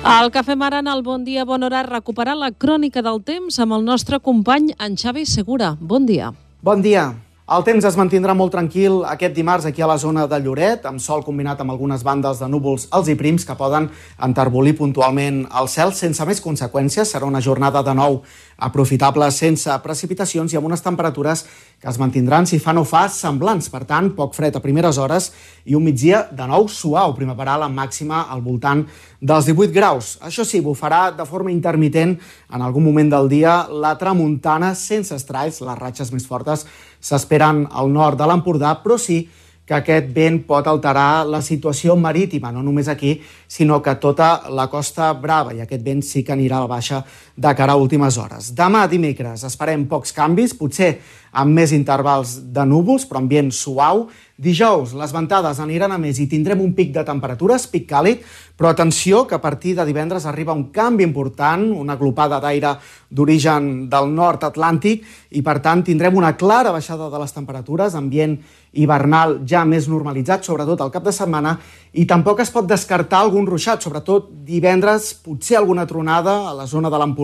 El 0.01 0.31
que 0.33 0.41
fem 0.41 0.61
ara 0.65 0.79
en 0.81 0.87
el 0.89 1.03
Bon 1.05 1.21
Dia, 1.21 1.43
Bon 1.45 1.61
Hora, 1.61 1.83
recuperar 1.85 2.33
la 2.33 2.49
crònica 2.51 3.03
del 3.05 3.19
temps 3.21 3.59
amb 3.61 3.75
el 3.77 3.83
nostre 3.85 4.17
company, 4.19 4.71
en 4.81 4.97
Xavi 4.97 5.27
Segura. 5.29 5.75
Bon 5.79 6.07
dia. 6.09 6.31
Bon 6.65 6.81
dia. 6.81 7.11
El 7.51 7.65
temps 7.67 7.83
es 7.83 7.97
mantindrà 7.99 8.31
molt 8.31 8.53
tranquil 8.55 9.01
aquest 9.11 9.33
dimarts 9.35 9.65
aquí 9.67 9.81
a 9.83 9.87
la 9.89 9.97
zona 9.99 10.21
de 10.23 10.37
Lloret, 10.39 10.85
amb 10.87 11.01
sol 11.03 11.19
combinat 11.25 11.59
amb 11.59 11.73
algunes 11.73 12.05
bandes 12.07 12.39
de 12.39 12.47
núvols 12.47 12.85
alts 12.95 13.09
i 13.11 13.15
prims 13.19 13.43
que 13.43 13.57
poden 13.59 13.89
enterbolir 14.23 14.77
puntualment 14.77 15.41
el 15.59 15.67
cel 15.67 15.91
sense 15.91 16.23
més 16.29 16.39
conseqüències. 16.39 17.11
Serà 17.11 17.27
una 17.27 17.41
jornada 17.43 17.81
de 17.83 17.91
nou 17.97 18.21
aprofitable 18.55 19.27
sense 19.35 19.75
precipitacions 19.83 20.53
i 20.53 20.59
amb 20.61 20.69
unes 20.69 20.85
temperatures 20.85 21.43
que 21.81 21.89
es 21.91 21.99
mantindran, 21.99 22.47
si 22.47 22.59
fa 22.61 22.71
no 22.71 22.85
fa, 22.87 23.07
semblants. 23.11 23.67
Per 23.73 23.83
tant, 23.89 24.13
poc 24.15 24.31
fred 24.37 24.55
a 24.55 24.63
primeres 24.63 25.01
hores 25.01 25.33
i 25.65 25.75
un 25.75 25.83
migdia 25.83 26.21
de 26.31 26.47
nou 26.47 26.69
suau, 26.71 27.11
primaveral 27.17 27.65
amb 27.67 27.75
màxima 27.75 28.29
al 28.31 28.45
voltant 28.45 28.85
dels 29.19 29.49
18 29.51 29.75
graus. 29.75 30.13
Això 30.23 30.47
sí, 30.47 30.63
bufarà 30.63 31.09
de 31.17 31.27
forma 31.27 31.51
intermitent 31.51 32.15
en 32.15 32.63
algun 32.63 32.87
moment 32.87 33.11
del 33.11 33.27
dia 33.27 33.65
la 33.67 33.97
tramuntana 33.99 34.71
sense 34.71 35.11
estralls. 35.19 35.59
Les 35.65 35.83
ratxes 35.83 36.15
més 36.15 36.29
fortes 36.29 36.63
s'esperen 37.01 37.65
al 37.71 37.91
nord 37.91 38.19
de 38.21 38.29
l'Empordà, 38.29 38.75
però 38.83 38.97
sí 39.01 39.23
que 39.65 39.77
aquest 39.77 40.09
vent 40.11 40.41
pot 40.43 40.65
alterar 40.67 41.23
la 41.29 41.39
situació 41.39 41.95
marítima, 41.95 42.49
no 42.51 42.63
només 42.65 42.89
aquí, 42.91 43.13
sinó 43.47 43.79
que 43.81 43.93
tota 44.03 44.49
la 44.51 44.65
Costa 44.67 45.13
Brava, 45.13 45.53
i 45.55 45.61
aquest 45.63 45.85
vent 45.85 46.01
sí 46.03 46.25
que 46.27 46.33
anirà 46.35 46.57
a 46.57 46.65
la 46.65 46.71
baixa 46.71 46.99
de 47.35 47.53
cara 47.55 47.73
a 47.73 47.79
últimes 47.79 48.17
hores. 48.17 48.51
Demà, 48.55 48.87
dimecres, 48.91 49.45
esperem 49.47 49.87
pocs 49.89 50.11
canvis, 50.15 50.55
potser 50.57 50.97
amb 51.31 51.55
més 51.55 51.71
intervals 51.71 52.35
de 52.51 52.65
núvols, 52.67 53.05
però 53.07 53.21
ambient 53.21 53.51
suau. 53.55 54.09
Dijous, 54.41 54.95
les 54.97 55.11
ventades 55.13 55.59
aniran 55.61 55.93
a 55.93 55.99
més 56.01 56.17
i 56.19 56.25
tindrem 56.27 56.63
un 56.63 56.73
pic 56.73 56.89
de 56.95 57.03
temperatures, 57.05 57.67
pic 57.69 57.85
càlid, 57.87 58.23
però 58.57 58.71
atenció 58.71 59.23
que 59.29 59.37
a 59.37 59.41
partir 59.41 59.75
de 59.77 59.85
divendres 59.85 60.25
arriba 60.25 60.55
un 60.57 60.71
canvi 60.73 61.05
important, 61.05 61.63
una 61.77 61.95
glopada 61.95 62.39
d'aire 62.41 62.73
d'origen 63.09 63.87
del 63.89 64.09
nord 64.09 64.43
atlàntic 64.49 65.05
i, 65.29 65.43
per 65.45 65.59
tant, 65.61 65.85
tindrem 65.85 66.17
una 66.17 66.33
clara 66.37 66.73
baixada 66.73 67.09
de 67.09 67.21
les 67.21 67.37
temperatures, 67.37 67.95
ambient 67.95 68.35
hivernal 68.73 69.39
ja 69.45 69.61
més 69.67 69.87
normalitzat, 69.91 70.45
sobretot 70.47 70.81
al 70.81 70.91
cap 70.91 71.05
de 71.05 71.13
setmana, 71.13 71.57
i 71.93 72.07
tampoc 72.09 72.39
es 72.41 72.51
pot 72.51 72.65
descartar 72.65 73.19
algun 73.21 73.45
ruixat, 73.45 73.83
sobretot 73.83 74.31
divendres, 74.47 75.13
potser 75.21 75.59
alguna 75.59 75.85
tronada 75.85 76.49
a 76.49 76.53
la 76.55 76.65
zona 76.65 76.89
de 76.89 76.97
l'Empordà, 76.97 77.20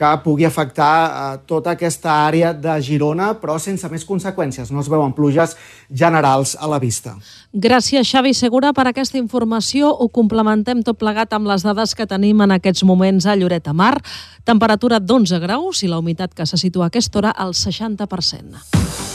que 0.00 0.10
pugui 0.24 0.46
afectar 0.48 0.94
eh, 1.04 1.40
tota 1.44 1.74
aquesta 1.76 2.14
àrea 2.24 2.54
de 2.56 2.78
Girona, 2.80 3.34
però 3.36 3.58
sense 3.60 3.88
més 3.92 4.06
conseqüències. 4.08 4.72
No 4.72 4.80
es 4.80 4.88
veuen 4.88 5.12
pluges 5.12 5.58
generals 5.92 6.54
a 6.56 6.70
la 6.70 6.80
vista. 6.80 7.18
Gràcies, 7.52 8.08
Xavi 8.08 8.32
Segura, 8.32 8.72
per 8.72 8.88
aquesta 8.88 9.20
informació. 9.20 9.92
Ho 9.92 10.08
complementem 10.08 10.80
tot 10.86 10.96
plegat 11.02 11.36
amb 11.36 11.50
les 11.52 11.66
dades 11.66 11.92
que 11.94 12.08
tenim 12.08 12.40
en 12.40 12.56
aquests 12.56 12.86
moments 12.88 13.28
a 13.28 13.36
Lloret 13.36 13.68
de 13.68 13.76
Mar. 13.76 13.98
Temperatura 14.48 15.02
d'11 15.04 15.44
graus 15.44 15.84
i 15.84 15.92
la 15.92 16.00
humitat 16.00 16.32
que 16.32 16.48
se 16.48 16.56
situa 16.56 16.88
a 16.88 16.94
aquesta 16.94 17.20
hora 17.20 17.36
al 17.36 17.52
60%. 17.52 19.09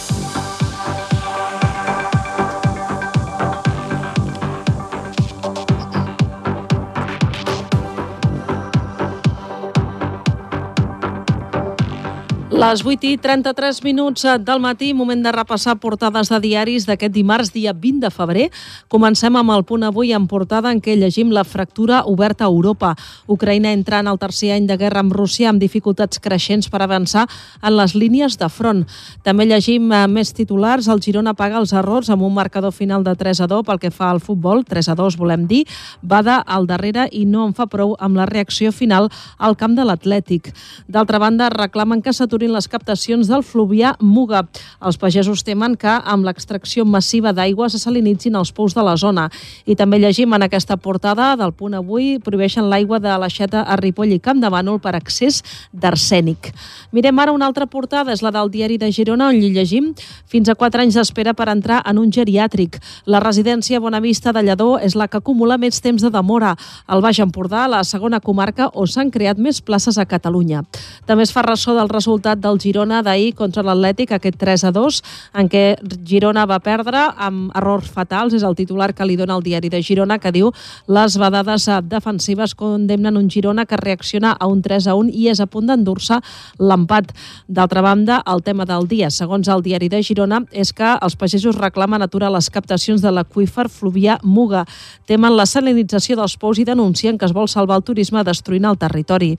Les 12.56 12.86
8 12.86 13.04
i 13.04 13.18
33 13.20 13.82
minuts 13.84 14.24
del 14.40 14.62
matí, 14.64 14.94
moment 14.96 15.20
de 15.20 15.32
repassar 15.36 15.74
portades 15.84 16.30
de 16.32 16.38
diaris 16.40 16.86
d'aquest 16.88 17.12
dimarts, 17.12 17.50
dia 17.52 17.74
20 17.76 18.00
de 18.00 18.12
febrer. 18.16 18.46
Comencem 18.88 19.36
amb 19.36 19.52
el 19.52 19.66
punt 19.68 19.84
avui 19.84 20.14
en 20.16 20.24
portada 20.32 20.72
en 20.72 20.80
què 20.80 20.96
llegim 20.96 21.34
la 21.36 21.44
fractura 21.44 22.06
oberta 22.08 22.46
a 22.46 22.48
Europa. 22.48 22.94
Ucraïna 23.28 23.74
entra 23.76 24.00
en 24.00 24.08
el 24.08 24.20
tercer 24.22 24.54
any 24.56 24.70
de 24.70 24.78
guerra 24.80 25.02
amb 25.04 25.12
Rússia 25.12 25.50
amb 25.50 25.60
dificultats 25.60 26.22
creixents 26.24 26.70
per 26.72 26.80
avançar 26.86 27.26
en 27.62 27.76
les 27.76 27.92
línies 27.92 28.40
de 28.40 28.48
front. 28.48 28.86
També 29.28 29.50
llegim 29.52 29.92
eh, 29.92 30.06
més 30.08 30.32
titulars. 30.32 30.88
El 30.88 31.04
Girona 31.04 31.36
paga 31.36 31.60
els 31.60 31.76
errors 31.76 32.10
amb 32.10 32.24
un 32.24 32.34
marcador 32.40 32.72
final 32.72 33.04
de 33.04 33.18
3 33.20 33.44
a 33.44 33.50
2 33.52 33.68
pel 33.68 33.84
que 33.84 33.92
fa 33.92 34.14
al 34.14 34.24
futbol. 34.24 34.64
3 34.64 34.94
a 34.94 34.96
2 34.96 35.20
volem 35.20 35.44
dir. 35.52 35.66
Bada 36.02 36.40
al 36.40 36.72
darrere 36.72 37.10
i 37.12 37.26
no 37.26 37.50
en 37.50 37.52
fa 37.52 37.68
prou 37.68 37.98
amb 38.00 38.16
la 38.16 38.32
reacció 38.32 38.72
final 38.72 39.12
al 39.38 39.60
camp 39.60 39.76
de 39.76 39.84
l'Atlètic. 39.84 40.54
D'altra 40.88 41.20
banda, 41.20 41.52
reclamen 41.52 42.00
que 42.00 42.16
s'aturin 42.16 42.45
s'aturin 42.46 42.54
les 42.54 42.68
captacions 42.68 43.28
del 43.28 43.44
fluvià 43.44 43.96
Muga. 44.00 44.46
Els 44.82 44.98
pagesos 44.98 45.44
temen 45.44 45.76
que 45.76 45.90
amb 45.90 46.26
l'extracció 46.26 46.86
massiva 46.86 47.34
d'aigua 47.34 47.70
se 47.70 47.80
salinitzin 47.80 48.36
els 48.36 48.52
pous 48.52 48.74
de 48.74 48.84
la 48.84 48.96
zona. 48.96 49.30
I 49.66 49.76
també 49.76 50.00
llegim 50.00 50.34
en 50.34 50.44
aquesta 50.44 50.78
portada 50.78 51.36
del 51.36 51.54
punt 51.54 51.74
avui 51.74 52.20
prohibeixen 52.20 52.70
l'aigua 52.70 53.00
de 53.00 53.10
l'aixeta 53.18 53.64
a 53.64 53.76
Ripoll 53.78 54.14
i 54.14 54.20
Camp 54.20 54.42
de 54.42 54.50
Bànol 54.50 54.80
per 54.80 54.96
accés 54.96 55.42
d'arsènic. 55.74 56.54
Mirem 56.92 57.20
ara 57.20 57.32
una 57.32 57.46
altra 57.48 57.66
portada, 57.66 58.14
és 58.14 58.22
la 58.22 58.32
del 58.32 58.52
diari 58.52 58.78
de 58.78 58.92
Girona, 58.92 59.30
on 59.30 59.40
llegim 59.40 59.94
fins 60.28 60.50
a 60.50 60.56
4 60.56 60.82
anys 60.82 60.96
d'espera 60.96 61.34
per 61.34 61.50
entrar 61.50 61.82
en 61.86 61.98
un 61.98 62.12
geriàtric. 62.12 62.80
La 63.06 63.20
residència 63.20 63.80
Bonavista 63.80 64.32
de 64.34 64.44
Lledó 64.44 64.78
és 64.80 64.96
la 64.96 65.08
que 65.08 65.18
acumula 65.18 65.58
més 65.58 65.82
temps 65.82 66.02
de 66.02 66.12
demora. 66.12 66.56
Al 66.88 67.02
Baix 67.02 67.20
Empordà, 67.20 67.68
la 67.68 67.84
segona 67.84 68.20
comarca 68.20 68.70
on 68.74 68.88
s'han 68.88 69.12
creat 69.12 69.40
més 69.40 69.62
places 69.62 69.98
a 69.98 70.06
Catalunya. 70.06 70.64
També 71.06 71.24
es 71.24 71.34
fa 71.34 71.44
ressò 71.46 71.76
del 71.76 71.90
resultat 71.90 72.35
resultat 72.36 72.40
del 72.42 72.60
Girona 72.60 73.02
d'ahir 73.02 73.34
contra 73.36 73.64
l'Atlètic, 73.64 74.12
aquest 74.12 74.38
3 74.38 74.64
a 74.66 74.72
2, 74.72 75.02
en 75.36 75.50
què 75.50 75.78
Girona 76.06 76.46
va 76.46 76.60
perdre 76.60 77.14
amb 77.18 77.52
errors 77.56 77.90
fatals. 77.90 78.34
És 78.34 78.44
el 78.44 78.56
titular 78.56 78.94
que 78.94 79.06
li 79.06 79.16
dona 79.16 79.36
el 79.36 79.44
diari 79.44 79.70
de 79.70 79.82
Girona, 79.82 80.20
que 80.20 80.32
diu 80.32 80.52
les 80.88 81.18
vedades 81.18 81.68
defensives 81.84 82.56
condemnen 82.56 83.18
un 83.18 83.30
Girona 83.30 83.66
que 83.66 83.78
reacciona 83.78 84.36
a 84.40 84.48
un 84.48 84.62
3 84.62 84.88
a 84.88 84.96
1 84.96 85.12
i 85.14 85.30
és 85.30 85.40
a 85.40 85.48
punt 85.48 85.68
d'endur-se 85.68 86.20
l'empat. 86.60 87.14
D'altra 87.48 87.82
banda, 87.82 88.22
el 88.26 88.44
tema 88.44 88.66
del 88.66 88.88
dia, 88.88 89.10
segons 89.10 89.48
el 89.48 89.62
diari 89.64 89.90
de 89.90 90.02
Girona, 90.04 90.44
és 90.52 90.74
que 90.74 90.98
els 91.02 91.16
pagesos 91.16 91.56
reclamen 91.56 92.02
aturar 92.02 92.32
les 92.32 92.50
captacions 92.50 93.02
de 93.02 93.12
l'aqüífer 93.12 93.70
fluvià 93.70 94.20
Muga. 94.24 94.66
Temen 95.08 95.36
la 95.36 95.46
salinització 95.46 96.16
dels 96.16 96.38
pous 96.38 96.60
i 96.60 96.66
denuncien 96.66 97.18
que 97.18 97.26
es 97.26 97.34
vol 97.34 97.48
salvar 97.48 97.78
el 97.78 97.84
turisme 97.86 98.24
destruint 98.24 98.66
el 98.66 98.78
territori. 98.78 99.36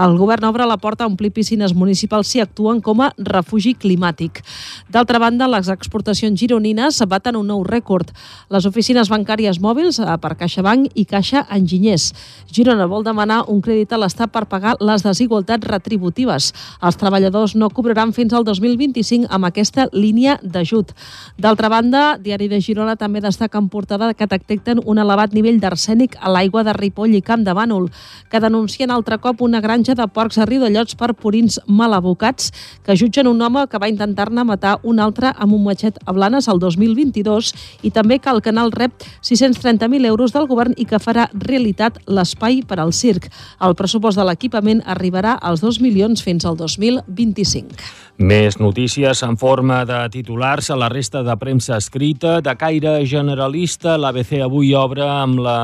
El 0.00 0.16
govern 0.18 0.48
obre 0.48 0.66
la 0.66 0.78
porta 0.80 1.04
a 1.04 1.10
omplir 1.10 1.32
piscines 1.32 1.74
municipals 1.74 2.30
si 2.30 2.39
actuen 2.40 2.80
com 2.80 3.00
a 3.04 3.10
refugi 3.18 3.74
climàtic. 3.74 4.42
D'altra 4.90 5.20
banda, 5.22 5.48
les 5.48 5.68
exportacions 5.72 6.38
gironines 6.38 7.00
baten 7.08 7.36
un 7.36 7.46
nou 7.52 7.64
rècord. 7.66 8.10
Les 8.50 8.66
oficines 8.66 9.10
bancàries 9.10 9.60
mòbils 9.60 10.00
eh, 10.00 10.16
per 10.20 10.34
CaixaBank 10.40 10.94
i 10.94 11.04
Caixa 11.08 11.44
Enginyers. 11.50 12.10
Girona 12.50 12.86
vol 12.90 13.04
demanar 13.06 13.44
un 13.48 13.60
crèdit 13.62 13.92
a 13.92 14.00
l'Estat 14.00 14.32
per 14.32 14.46
pagar 14.50 14.76
les 14.80 15.04
desigualtats 15.06 15.66
retributives. 15.66 16.50
Els 16.82 16.98
treballadors 17.00 17.54
no 17.56 17.70
cobraran 17.70 18.14
fins 18.16 18.34
al 18.34 18.44
2025 18.48 19.28
amb 19.30 19.50
aquesta 19.50 19.88
línia 19.92 20.38
d'ajut. 20.42 20.94
D'altra 21.38 21.68
banda, 21.68 22.16
Diari 22.18 22.48
de 22.48 22.60
Girona 22.60 22.96
també 22.96 23.20
destaca 23.20 23.58
en 23.58 23.68
portada 23.68 24.12
que 24.14 24.28
detecten 24.30 24.80
un 24.84 24.98
elevat 24.98 25.34
nivell 25.34 25.60
d'arsènic 25.60 26.16
a 26.20 26.30
l'aigua 26.32 26.64
de 26.66 26.74
Ripoll 26.76 27.14
i 27.18 27.22
Camp 27.22 27.44
de 27.44 27.54
Bànol, 27.56 27.88
que 28.30 28.40
denuncien 28.40 28.90
altre 28.90 29.18
cop 29.18 29.42
una 29.42 29.60
granja 29.60 29.94
de 29.94 30.06
porcs 30.08 30.38
a 30.38 30.46
Riudellots 30.48 30.96
per 30.96 31.12
purins 31.14 31.60
mal 31.66 31.94
abocats 31.94 32.29
advocats 32.30 32.52
que 32.84 32.96
jutgen 32.96 33.26
un 33.26 33.40
home 33.42 33.66
que 33.68 33.78
va 33.78 33.88
intentar-ne 33.88 34.44
matar 34.44 34.78
un 34.82 35.00
altre 35.00 35.32
amb 35.36 35.54
un 35.54 35.64
matxet 35.64 35.98
a 36.06 36.12
Blanes 36.12 36.48
el 36.48 36.58
2022 36.58 37.52
i 37.82 37.90
també 37.90 38.18
que 38.18 38.30
el 38.30 38.40
canal 38.42 38.72
rep 38.72 38.92
630.000 39.22 40.06
euros 40.06 40.32
del 40.32 40.46
govern 40.46 40.74
i 40.76 40.86
que 40.86 40.98
farà 40.98 41.28
realitat 41.32 41.98
l'espai 42.06 42.62
per 42.62 42.80
al 42.80 42.92
circ. 42.92 43.28
El 43.60 43.74
pressupost 43.74 44.18
de 44.18 44.24
l'equipament 44.24 44.82
arribarà 44.86 45.38
als 45.40 45.60
2 45.60 45.80
milions 45.80 46.22
fins 46.22 46.44
al 46.44 46.56
2025. 46.56 47.76
Més 48.18 48.58
notícies 48.60 49.22
en 49.22 49.36
forma 49.36 49.84
de 49.84 50.02
titulars 50.10 50.70
a 50.70 50.76
la 50.76 50.88
resta 50.88 51.22
de 51.22 51.36
premsa 51.36 51.76
escrita. 51.76 52.40
De 52.40 52.54
caire 52.56 53.00
generalista, 53.06 53.96
l'ABC 53.96 54.42
avui 54.44 54.74
obre 54.74 55.06
amb 55.06 55.40
la 55.40 55.60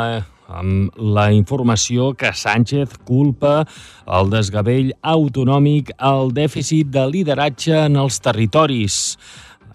amb 0.49 0.95
la 0.97 1.31
informació 1.35 2.13
que 2.15 2.33
Sánchez 2.35 2.99
culpa 3.09 3.65
el 4.07 4.31
desgavell 4.31 4.93
autonòmic 5.03 5.93
al 5.99 6.33
dèficit 6.37 6.91
de 6.95 7.07
lideratge 7.11 7.87
en 7.87 7.99
els 8.01 8.21
territoris. 8.23 9.17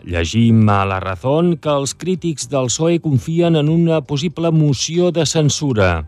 Llegim 0.02 0.66
a 0.70 0.84
La 0.90 1.00
Razón 1.00 1.58
que 1.62 1.70
els 1.70 1.94
crítics 1.94 2.48
del 2.50 2.72
PSOE 2.72 3.02
confien 3.04 3.56
en 3.56 3.70
una 3.70 4.02
possible 4.02 4.50
moció 4.52 5.12
de 5.12 5.26
censura. 5.26 6.08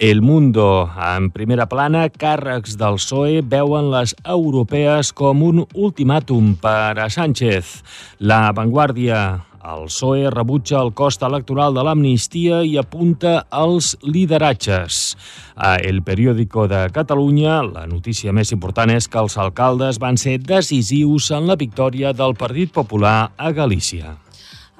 El 0.00 0.22
Mundo, 0.22 0.90
en 0.96 1.30
primera 1.30 1.66
plana, 1.68 2.06
càrrecs 2.08 2.78
del 2.80 2.96
PSOE 2.96 3.42
veuen 3.44 3.90
les 3.92 4.14
europees 4.24 5.12
com 5.12 5.42
un 5.44 5.66
ultimàtum 5.74 6.54
per 6.60 6.96
a 6.96 7.08
Sánchez. 7.12 7.82
La 8.18 8.46
Vanguardia, 8.56 9.44
el 9.60 9.84
PSOE 9.88 10.30
rebutja 10.32 10.80
el 10.80 10.92
cost 10.96 11.22
electoral 11.26 11.74
de 11.76 11.84
l'amnistia 11.84 12.62
i 12.64 12.76
apunta 12.80 13.44
als 13.50 13.92
lideratges. 14.02 15.16
A 15.56 15.76
El 15.76 16.02
Periódico 16.02 16.66
de 16.68 16.86
Catalunya, 16.94 17.60
la 17.66 17.86
notícia 17.86 18.32
més 18.32 18.52
important 18.56 18.90
és 18.94 19.08
que 19.08 19.20
els 19.20 19.36
alcaldes 19.36 20.00
van 20.00 20.16
ser 20.16 20.38
decisius 20.40 21.30
en 21.36 21.46
la 21.50 21.58
victòria 21.60 22.14
del 22.16 22.34
Partit 22.34 22.72
Popular 22.72 23.32
a 23.36 23.52
Galícia. 23.52 24.16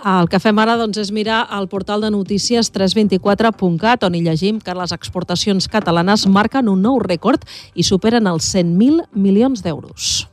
El 0.01 0.31
que 0.33 0.41
fem 0.41 0.57
ara 0.57 0.79
doncs, 0.81 0.97
és 0.97 1.13
mirar 1.13 1.43
al 1.53 1.69
portal 1.69 2.01
de 2.01 2.09
notícies 2.09 2.73
324.cat, 2.73 4.09
on 4.09 4.17
hi 4.17 4.25
llegim 4.25 4.61
que 4.65 4.73
les 4.73 4.97
exportacions 4.97 5.69
catalanes 5.69 6.25
marquen 6.25 6.73
un 6.73 6.81
nou 6.81 6.97
rècord 7.05 7.45
i 7.75 7.85
superen 7.85 8.31
els 8.31 8.49
100.000 8.55 9.11
milions 9.13 9.61
d'euros. 9.61 10.30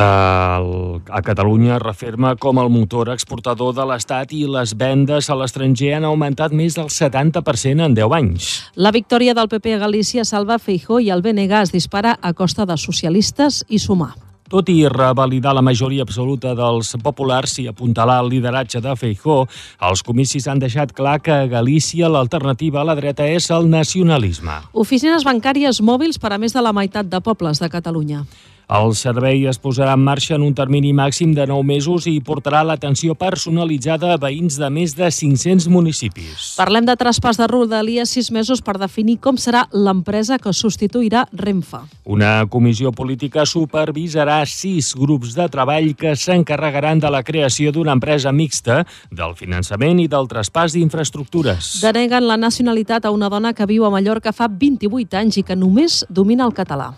El, 0.00 1.02
a 1.12 1.20
Catalunya 1.20 1.78
referma 1.82 2.32
com 2.40 2.58
el 2.62 2.70
motor 2.72 3.10
exportador 3.12 3.74
de 3.76 3.84
l'Estat 3.84 4.32
i 4.32 4.46
les 4.48 4.72
vendes 4.78 5.28
a 5.28 5.36
l'estranger 5.36 5.92
han 5.98 6.06
augmentat 6.08 6.54
més 6.56 6.78
del 6.78 6.88
70% 6.88 7.84
en 7.84 7.96
10 7.98 8.16
anys. 8.16 8.48
La 8.80 8.94
victòria 8.96 9.34
del 9.36 9.50
PP 9.52 9.76
a 9.76 9.82
Galícia 9.84 10.24
salva 10.24 10.58
Feijó 10.58 11.00
i 11.04 11.10
el 11.12 11.20
BNG 11.20 11.52
es 11.60 11.72
dispara 11.76 12.16
a 12.22 12.32
costa 12.32 12.64
de 12.64 12.78
socialistes 12.80 13.64
i 13.68 13.78
sumar. 13.82 14.14
Tot 14.50 14.66
i 14.72 14.80
revalidar 14.90 15.52
la 15.54 15.62
majoria 15.62 16.02
absoluta 16.02 16.56
dels 16.58 16.96
populars 17.04 17.52
i 17.62 17.68
apuntalar 17.70 18.16
el 18.24 18.32
lideratge 18.32 18.80
de 18.82 18.96
Feijó, 18.98 19.44
els 19.86 20.02
comicis 20.02 20.48
han 20.50 20.58
deixat 20.58 20.90
clar 20.96 21.20
que 21.22 21.34
a 21.34 21.46
Galícia 21.46 22.08
l'alternativa 22.10 22.80
a 22.80 22.88
la 22.88 22.96
dreta 22.98 23.28
és 23.30 23.46
el 23.54 23.68
nacionalisme. 23.70 24.56
Oficines 24.72 25.28
bancàries 25.28 25.78
mòbils 25.84 26.18
per 26.18 26.32
a 26.34 26.40
més 26.42 26.56
de 26.56 26.64
la 26.64 26.72
meitat 26.74 27.06
de 27.06 27.20
pobles 27.22 27.62
de 27.62 27.70
Catalunya. 27.70 28.24
El 28.70 28.92
servei 28.94 29.48
es 29.50 29.56
posarà 29.58 29.96
en 29.96 30.02
marxa 30.06 30.36
en 30.36 30.44
un 30.46 30.52
termini 30.54 30.92
màxim 30.94 31.32
de 31.34 31.42
9 31.50 31.64
mesos 31.66 32.04
i 32.06 32.20
portarà 32.22 32.60
l'atenció 32.62 33.16
personalitzada 33.18 34.12
a 34.14 34.18
veïns 34.22 34.60
de 34.62 34.68
més 34.70 34.94
de 34.94 35.08
500 35.10 35.66
municipis. 35.74 36.52
Parlem 36.54 36.86
de 36.86 36.94
traspàs 37.00 37.40
de 37.40 37.48
Rodalies 37.50 38.14
6 38.14 38.30
mesos 38.36 38.62
per 38.62 38.76
definir 38.78 39.16
com 39.18 39.40
serà 39.42 39.64
l'empresa 39.74 40.38
que 40.38 40.54
substituirà 40.54 41.24
Renfe. 41.34 41.82
Una 42.06 42.46
comissió 42.46 42.94
política 42.94 43.42
supervisarà 43.42 44.38
sis 44.46 44.92
grups 44.94 45.34
de 45.34 45.48
treball 45.50 45.90
que 45.98 46.14
s'encarregaran 46.14 47.02
de 47.02 47.10
la 47.10 47.24
creació 47.26 47.74
d'una 47.74 47.98
empresa 47.98 48.30
mixta, 48.30 48.84
del 49.10 49.34
finançament 49.34 49.98
i 49.98 50.06
del 50.06 50.30
traspàs 50.30 50.78
d'infraestructures. 50.78 51.80
Deneguen 51.82 52.30
la 52.30 52.38
nacionalitat 52.38 53.02
a 53.02 53.10
una 53.10 53.34
dona 53.34 53.50
que 53.50 53.66
viu 53.66 53.82
a 53.82 53.90
Mallorca 53.90 54.30
fa 54.30 54.46
28 54.46 55.24
anys 55.26 55.42
i 55.42 55.48
que 55.50 55.58
només 55.58 56.04
domina 56.06 56.46
el 56.46 56.54
català. 56.54 56.92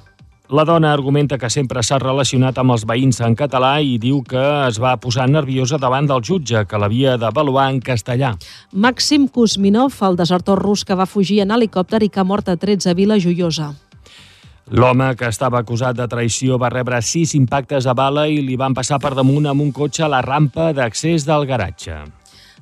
La 0.53 0.67
dona 0.69 0.91
argumenta 0.93 1.39
que 1.41 1.49
sempre 1.49 1.81
s'ha 1.81 1.97
relacionat 1.97 2.59
amb 2.61 2.75
els 2.75 2.83
veïns 2.85 3.23
en 3.25 3.33
català 3.33 3.71
i 3.81 3.95
diu 3.97 4.19
que 4.29 4.41
es 4.67 4.77
va 4.83 4.91
posar 5.01 5.25
nerviosa 5.25 5.79
davant 5.81 6.05
del 6.11 6.21
jutge, 6.21 6.67
que 6.69 6.77
l'havia 6.77 7.15
d'avaluar 7.17 7.71
en 7.73 7.79
castellà. 7.81 8.35
Màxim 8.77 9.31
Kuzminov, 9.33 9.97
el 10.05 10.19
desertor 10.19 10.61
rus 10.61 10.83
que 10.85 10.99
va 10.99 11.07
fugir 11.09 11.39
en 11.41 11.55
helicòpter 11.57 12.03
i 12.05 12.11
que 12.13 12.21
ha 12.21 12.27
mort 12.29 12.51
a 12.53 12.59
13 12.61 12.91
a 12.93 12.95
Vila 12.99 13.17
Joiosa. 13.17 13.71
L'home 14.77 15.07
que 15.17 15.31
estava 15.33 15.63
acusat 15.65 15.97
de 15.97 16.05
traïció 16.05 16.61
va 16.61 16.69
rebre 16.69 17.01
sis 17.01 17.33
impactes 17.39 17.89
a 17.89 17.97
bala 17.97 18.27
i 18.29 18.43
li 18.45 18.59
van 18.61 18.77
passar 18.77 19.01
per 19.01 19.15
damunt 19.17 19.49
amb 19.49 19.65
un 19.65 19.73
cotxe 19.73 20.05
a 20.05 20.11
la 20.13 20.21
rampa 20.21 20.75
d'accés 20.77 21.25
del 21.25 21.49
garatge. 21.49 21.97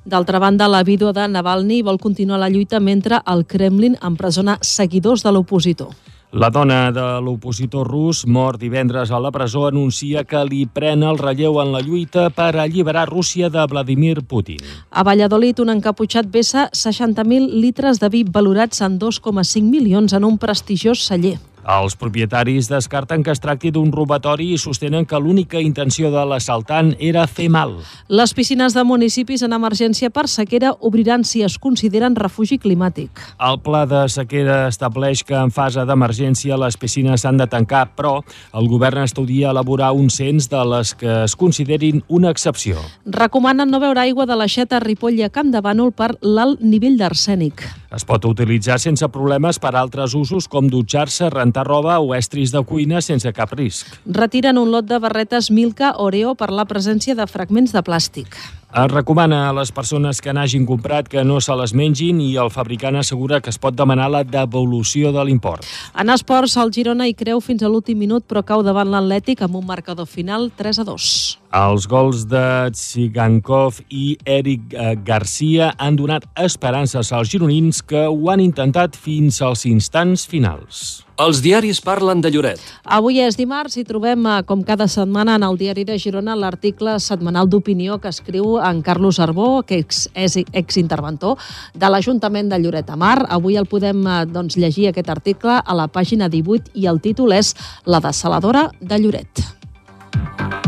D'altra 0.07 0.39
banda, 0.39 0.71
la 0.71 0.85
vídua 0.87 1.11
de 1.11 1.27
Navalny 1.27 1.81
vol 1.83 1.99
continuar 1.99 2.39
la 2.39 2.49
lluita 2.49 2.79
mentre 2.79 3.19
el 3.27 3.43
Kremlin 3.45 3.99
empresona 3.99 4.57
seguidors 4.63 5.27
de 5.27 5.35
l'opositor. 5.35 5.91
La 6.31 6.47
dona 6.47 6.93
de 6.95 7.03
l'opositor 7.19 7.83
rus, 7.91 8.21
mort 8.23 8.55
divendres 8.61 9.11
a 9.11 9.19
la 9.19 9.33
presó, 9.35 9.65
anuncia 9.67 10.23
que 10.23 10.39
li 10.47 10.61
pren 10.63 11.03
el 11.03 11.19
relleu 11.19 11.59
en 11.59 11.73
la 11.73 11.81
lluita 11.83 12.29
per 12.31 12.55
alliberar 12.55 13.09
Rússia 13.09 13.49
de 13.51 13.65
Vladimir 13.67 14.23
Putin. 14.23 14.63
A 14.91 15.03
Valladolid, 15.03 15.59
un 15.59 15.75
encaputxat 15.75 16.31
vessa 16.31 16.69
60.000 16.71 17.51
litres 17.51 17.99
de 17.99 18.07
vi 18.07 18.23
valorats 18.23 18.79
en 18.79 18.95
2,5 18.97 19.67
milions 19.67 20.15
en 20.15 20.23
un 20.23 20.39
prestigiós 20.39 21.03
celler. 21.03 21.35
Els 21.61 21.93
propietaris 21.95 22.67
descarten 22.71 23.21
que 23.21 23.29
es 23.31 23.39
tracti 23.39 23.69
d'un 23.71 23.91
robatori 23.93 24.47
i 24.55 24.57
sostenen 24.57 25.05
que 25.05 25.19
l'única 25.21 25.59
intenció 25.61 26.09
de 26.09 26.23
l'assaltant 26.25 26.95
era 26.97 27.27
fer 27.29 27.49
mal. 27.53 27.75
Les 28.09 28.33
piscines 28.33 28.73
de 28.73 28.83
municipis 28.83 29.43
en 29.45 29.53
emergència 29.53 30.09
per 30.09 30.25
sequera 30.27 30.73
obriran 30.79 31.23
si 31.23 31.43
es 31.45 31.59
consideren 31.61 32.15
refugi 32.17 32.57
climàtic. 32.57 33.21
El 33.37 33.59
pla 33.61 33.83
de 33.85 34.07
sequera 34.09 34.65
estableix 34.71 35.21
que 35.23 35.37
en 35.37 35.53
fase 35.53 35.85
d'emergència 35.85 36.57
les 36.57 36.77
piscines 36.81 37.21
s'han 37.21 37.37
de 37.37 37.47
tancar, 37.47 37.91
però 37.95 38.17
el 38.57 38.67
govern 38.71 39.05
estudia 39.05 39.51
elaborar 39.53 39.91
un 39.93 40.09
cens 40.09 40.49
de 40.49 40.63
les 40.65 40.95
que 40.97 41.23
es 41.27 41.37
considerin 41.37 42.01
una 42.09 42.33
excepció. 42.33 42.81
Recomanen 43.05 43.69
no 43.69 43.79
beure 43.79 44.01
aigua 44.01 44.25
de 44.25 44.39
l'aixeta 44.39 44.81
Ripoll 44.81 45.21
i 45.21 45.27
a 45.27 45.29
Camp 45.29 45.53
de 45.53 45.61
Bànol 45.61 45.93
per 45.93 46.15
l'alt 46.25 46.65
nivell 46.65 46.97
d'arsènic. 46.97 47.67
Es 47.91 48.05
pot 48.07 48.25
utilitzar 48.25 48.79
sense 48.79 49.07
problemes 49.11 49.59
per 49.59 49.75
altres 49.75 50.15
usos 50.15 50.47
com 50.47 50.69
dutxar-se, 50.71 51.29
rentar 51.29 51.50
roba 51.67 51.99
o 51.99 52.15
estris 52.15 52.53
de 52.55 52.63
cuina 52.63 53.01
sense 53.03 53.27
cap 53.35 53.51
risc. 53.51 53.91
Retiren 54.05 54.57
un 54.57 54.71
lot 54.71 54.87
de 54.87 54.99
barretes 55.03 55.51
Milka 55.51 55.91
Oreo 55.99 56.31
per 56.39 56.51
la 56.55 56.63
presència 56.63 57.15
de 57.19 57.27
fragments 57.27 57.75
de 57.75 57.83
plàstic. 57.83 58.39
Es 58.71 58.87
recomana 58.87 59.49
a 59.49 59.51
les 59.51 59.67
persones 59.75 60.21
que 60.23 60.31
n'hagin 60.31 60.63
comprat 60.63 61.09
que 61.11 61.25
no 61.27 61.41
se 61.43 61.51
les 61.59 61.73
mengin 61.75 62.21
i 62.23 62.29
el 62.39 62.47
fabricant 62.55 62.95
assegura 62.95 63.41
que 63.43 63.51
es 63.51 63.59
pot 63.59 63.75
demanar 63.75 64.07
la 64.13 64.21
devolució 64.23 65.11
de 65.11 65.25
l'import. 65.27 65.67
En 65.99 66.07
esports, 66.13 66.55
el 66.55 66.71
Girona 66.71 67.09
hi 67.09 67.17
creu 67.19 67.43
fins 67.43 67.67
a 67.67 67.73
l'últim 67.73 67.99
minut 67.99 68.23
però 68.31 68.45
cau 68.47 68.63
davant 68.63 68.87
l'Atlètic 68.87 69.43
amb 69.43 69.59
un 69.59 69.67
marcador 69.67 70.07
final 70.07 70.47
3 70.55 70.85
a 70.85 70.87
2. 70.87 71.11
Els 71.51 71.85
gols 71.91 72.23
de 72.31 72.71
Tsigankov 72.71 73.81
i 73.91 74.15
Eric 74.23 74.71
eh, 74.71 74.95
Garcia 75.03 75.73
han 75.75 75.97
donat 75.99 76.23
esperances 76.39 77.11
als 77.11 77.27
gironins 77.33 77.81
que 77.83 78.05
ho 78.07 78.31
han 78.31 78.39
intentat 78.39 78.95
fins 78.95 79.41
als 79.43 79.65
instants 79.67 80.23
finals. 80.31 81.01
Els 81.19 81.41
diaris 81.43 81.81
parlen 81.83 82.21
de 82.23 82.31
Lloret. 82.31 82.61
Avui 82.87 83.19
és 83.21 83.35
dimarts 83.37 83.75
i 83.77 83.83
trobem, 83.85 84.23
eh, 84.25 84.37
com 84.47 84.63
cada 84.63 84.87
setmana, 84.87 85.35
en 85.35 85.43
el 85.43 85.59
diari 85.59 85.83
de 85.83 85.99
Girona 85.99 86.37
l'article 86.39 86.95
setmanal 87.03 87.49
d'opinió 87.51 87.99
que 87.99 88.07
escriu 88.07 88.60
en 88.65 88.81
Carlos 88.81 89.19
Arbó, 89.19 89.61
que 89.67 89.81
és 89.81 90.37
exinterventor 90.53 91.37
de 91.73 91.91
l'Ajuntament 91.91 92.51
de 92.51 92.59
Lloret 92.61 92.87
de 92.87 92.97
Mar. 92.99 93.17
Avui 93.29 93.57
el 93.59 93.69
podem 93.69 94.05
eh, 94.05 94.19
doncs, 94.29 94.57
llegir 94.61 94.89
aquest 94.91 95.09
article 95.09 95.59
a 95.61 95.77
la 95.77 95.87
pàgina 95.91 96.29
18 96.29 96.75
i 96.75 96.87
el 96.91 97.01
títol 97.01 97.33
és 97.37 97.55
La 97.85 98.01
desaladora 98.03 98.69
de 98.79 99.01
Lloret. 99.01 100.60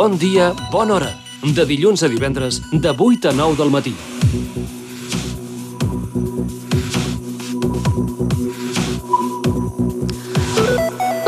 Bon 0.00 0.16
dia, 0.16 0.54
bona 0.72 0.94
hora. 0.94 1.08
De 1.44 1.66
dilluns 1.68 2.00
a 2.02 2.08
divendres, 2.08 2.62
de 2.72 2.88
8 2.88 3.28
a 3.28 3.32
9 3.36 3.56
del 3.58 3.68
matí. 3.68 3.90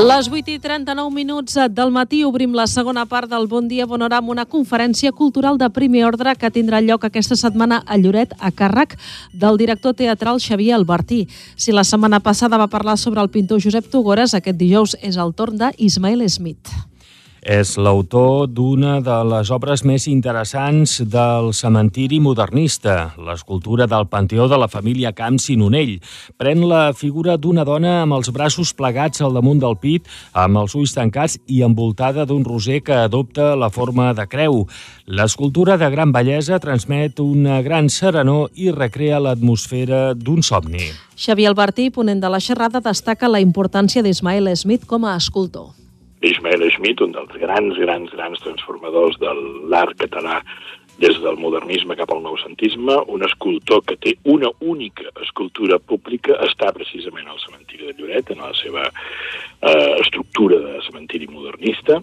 Les 0.01 0.31
8 0.33 0.55
i 0.55 0.59
39 0.59 1.13
minuts 1.13 1.59
del 1.69 1.93
matí 1.93 2.23
obrim 2.25 2.57
la 2.57 2.65
segona 2.67 3.05
part 3.05 3.29
del 3.29 3.45
Bon 3.47 3.69
Dia 3.69 3.85
Bon 3.85 4.01
Hora 4.01 4.23
amb 4.23 4.33
una 4.33 4.47
conferència 4.47 5.13
cultural 5.13 5.61
de 5.61 5.69
primer 5.69 6.07
ordre 6.09 6.33
que 6.41 6.51
tindrà 6.51 6.81
lloc 6.81 7.05
aquesta 7.05 7.37
setmana 7.37 7.83
a 7.85 7.99
Lloret 8.01 8.33
a 8.41 8.49
càrrec 8.57 8.97
del 9.35 9.61
director 9.61 9.93
teatral 9.93 10.41
Xavier 10.41 10.79
Albertí. 10.79 11.27
Si 11.57 11.77
la 11.77 11.85
setmana 11.85 12.23
passada 12.25 12.57
va 12.57 12.73
parlar 12.73 12.97
sobre 12.97 13.21
el 13.21 13.29
pintor 13.29 13.61
Josep 13.61 13.93
Tugores, 13.93 14.33
aquest 14.33 14.57
dijous 14.57 14.97
és 15.03 15.21
el 15.21 15.37
torn 15.37 15.61
d'Ismael 15.61 16.25
Smith. 16.31 16.73
És 17.43 17.73
l'autor 17.75 18.45
d'una 18.47 19.01
de 19.03 19.17
les 19.27 19.49
obres 19.51 19.81
més 19.83 20.05
interessants 20.07 21.01
del 21.11 21.49
cementiri 21.51 22.21
modernista, 22.23 23.17
l'escultura 23.19 23.89
del 23.91 24.07
Panteó 24.07 24.47
de 24.47 24.61
la 24.63 24.69
família 24.71 25.11
Camps 25.11 25.49
i 25.51 25.57
Nonell. 25.59 25.97
Pren 26.39 26.63
la 26.71 26.93
figura 26.95 27.35
d'una 27.35 27.65
dona 27.67 27.97
amb 28.05 28.15
els 28.15 28.31
braços 28.31 28.71
plegats 28.79 29.27
al 29.27 29.35
damunt 29.35 29.59
del 29.59 29.75
pit, 29.75 30.07
amb 30.39 30.63
els 30.63 30.79
ulls 30.79 30.95
tancats 30.95 31.35
i 31.51 31.65
envoltada 31.67 32.29
d'un 32.31 32.47
roser 32.47 32.79
que 32.87 32.95
adopta 32.95 33.57
la 33.59 33.73
forma 33.75 34.13
de 34.15 34.29
creu. 34.31 34.63
L'escultura 35.11 35.75
de 35.77 35.91
gran 35.91 36.15
bellesa 36.15 36.63
transmet 36.63 37.19
una 37.19 37.59
gran 37.67 37.91
serenor 37.91 38.55
i 38.55 38.71
recrea 38.71 39.19
l'atmosfera 39.19 40.15
d'un 40.15 40.47
somni. 40.47 40.93
Xavier 41.19 41.51
Albertí, 41.51 41.91
ponent 41.91 42.23
de 42.23 42.31
la 42.31 42.39
xerrada, 42.39 42.79
destaca 42.79 43.27
la 43.27 43.43
importància 43.43 44.07
d'Ismael 44.07 44.55
Smith 44.55 44.87
com 44.87 45.11
a 45.11 45.19
escultor. 45.19 45.82
Ismael 46.23 46.65
Schmidt, 46.71 47.03
un 47.03 47.13
dels 47.17 47.35
grans, 47.43 47.79
grans, 47.79 48.13
grans 48.15 48.43
transformadors 48.45 49.19
de 49.23 49.33
l'art 49.71 49.99
català 49.99 50.41
des 51.03 51.19
del 51.23 51.39
modernisme 51.41 51.97
cap 51.99 52.13
al 52.15 52.23
noucentisme, 52.23 52.99
un 53.11 53.25
escultor 53.27 53.83
que 53.89 53.97
té 53.97 54.15
una 54.29 54.51
única 54.61 55.11
escultura 55.25 55.79
pública, 55.79 56.37
està 56.47 56.71
precisament 56.77 57.27
al 57.29 57.41
cementiri 57.43 57.91
de 57.91 57.97
Lloret, 57.99 58.31
en 58.31 58.43
la 58.45 58.53
seva 58.61 58.85
eh, 58.87 59.95
estructura 60.05 60.61
de 60.63 60.83
cementiri 60.87 61.31
modernista, 61.33 62.03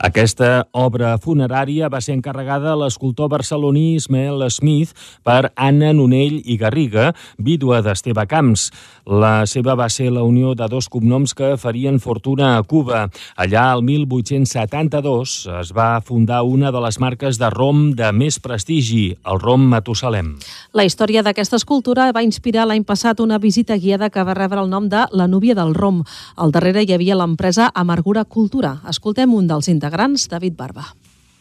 aquesta 0.00 0.64
obra 0.72 1.10
funerària 1.20 1.90
va 1.92 1.98
ser 2.00 2.14
encarregada 2.16 2.70
a 2.72 2.78
l'escultor 2.80 3.28
barceloní 3.28 3.98
Ismael 3.98 4.46
Smith 4.48 4.94
per 5.28 5.50
Anna 5.60 5.90
Nonell 5.92 6.38
i 6.40 6.56
Garriga, 6.56 7.10
vídua 7.36 7.82
d'Esteve 7.84 8.24
Camps. 8.30 8.70
La 9.04 9.44
seva 9.44 9.74
va 9.76 9.90
ser 9.92 10.08
la 10.14 10.22
unió 10.24 10.54
de 10.56 10.68
dos 10.72 10.88
cognoms 10.88 11.34
que 11.36 11.50
farien 11.60 11.98
fortuna 12.00 12.54
a 12.56 12.62
Cuba. 12.62 13.02
Allà, 13.36 13.66
el 13.74 13.84
1872, 13.84 15.34
es 15.60 15.74
va 15.76 16.00
fundar 16.00 16.40
una 16.48 16.72
de 16.72 16.80
les 16.80 16.96
marques 17.00 17.36
de 17.36 17.52
rom 17.52 17.90
de 17.92 18.08
més 18.16 18.40
prestigi, 18.40 19.18
el 19.28 19.42
rom 19.44 19.68
Matusalem. 19.68 20.32
La 20.72 20.88
història 20.88 21.20
d'aquesta 21.26 21.60
escultura 21.60 22.08
va 22.16 22.24
inspirar 22.24 22.64
l'any 22.70 22.86
passat 22.88 23.20
una 23.20 23.36
visita 23.36 23.76
guiada 23.76 24.08
que 24.08 24.24
va 24.24 24.38
rebre 24.38 24.64
el 24.64 24.72
nom 24.72 24.88
de 24.88 25.04
La 25.12 25.28
núvia 25.28 25.58
del 25.58 25.74
rom. 25.76 26.00
Al 26.40 26.56
darrere 26.56 26.86
hi 26.88 26.96
havia 26.96 27.20
l'empresa 27.20 27.68
Amargura 27.74 28.24
Cultura. 28.24 28.78
Escoltem 28.88 29.36
un 29.36 29.50
dels 29.50 29.68
integrants 29.68 29.89
integrants, 29.90 30.28
David 30.30 30.56
Barba. 30.56 30.84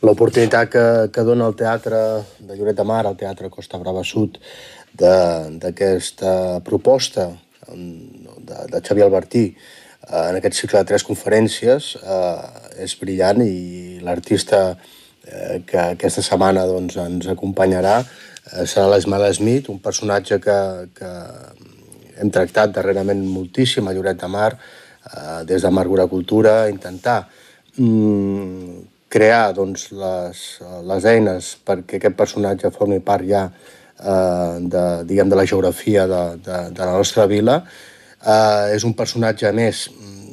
L'oportunitat 0.01 0.69
que, 0.71 0.85
que 1.13 1.23
dona 1.27 1.47
el 1.49 1.55
teatre 1.55 1.97
de 2.39 2.55
Lloret 2.55 2.77
de 2.77 2.85
Mar, 2.87 3.05
el 3.05 3.17
teatre 3.19 3.49
Costa 3.49 3.77
Brava 3.77 4.03
Sud, 4.03 4.39
d'aquesta 4.97 6.61
proposta 6.65 7.29
de, 7.69 8.57
de 8.71 8.81
Xavier 8.81 9.05
Albertí 9.05 9.43
eh, 9.53 10.23
en 10.31 10.39
aquest 10.39 10.57
cicle 10.57 10.79
de 10.81 10.89
tres 10.89 11.05
conferències 11.05 11.91
eh, 12.01 12.81
és 12.83 12.95
brillant 12.99 13.43
i 13.45 13.99
l'artista 14.01 14.73
eh, 14.73 15.61
que 15.67 15.83
aquesta 15.93 16.23
setmana 16.25 16.65
doncs, 16.67 16.97
ens 16.97 17.29
acompanyarà 17.29 17.99
eh, 18.01 18.65
serà 18.65 18.87
l'Ismael 18.89 19.29
Smith, 19.37 19.69
un 19.69 19.79
personatge 19.83 20.39
que, 20.41 20.59
que 20.97 21.11
hem 22.17 22.33
tractat 22.33 22.73
darrerament 22.73 23.21
moltíssim 23.29 23.87
a 23.87 23.93
Lloret 23.93 24.19
de 24.19 24.31
Mar, 24.31 24.55
eh, 24.57 25.43
des 25.45 25.61
de 25.61 25.71
Margura 25.71 26.09
Cultura, 26.09 26.63
intentar 26.73 27.21
mm, 27.79 28.79
crear 29.09 29.53
doncs, 29.57 29.89
les, 29.95 30.43
les 30.85 31.09
eines 31.09 31.55
perquè 31.65 31.97
aquest 31.97 32.17
personatge 32.19 32.71
formi 32.75 32.99
part 33.01 33.25
ja 33.25 33.47
eh, 33.49 34.55
de, 34.61 34.85
diguem, 35.09 35.31
de 35.31 35.39
la 35.39 35.47
geografia 35.49 36.05
de, 36.07 36.23
de, 36.45 36.61
de 36.75 36.83
la 36.85 36.93
nostra 36.93 37.25
vila. 37.31 37.63
Eh, 38.19 38.75
és 38.75 38.85
un 38.85 38.93
personatge, 38.93 39.51
més, 39.55 39.87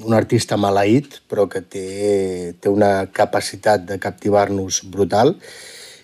un 0.07 0.15
artista 0.15 0.59
maleït, 0.61 1.21
però 1.31 1.47
que 1.51 1.63
té, 1.63 2.55
té 2.61 2.71
una 2.71 3.09
capacitat 3.13 3.87
de 3.89 3.99
captivar-nos 4.03 4.85
brutal 4.93 5.35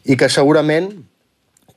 i 0.02 0.16
que 0.18 0.30
segurament 0.32 0.90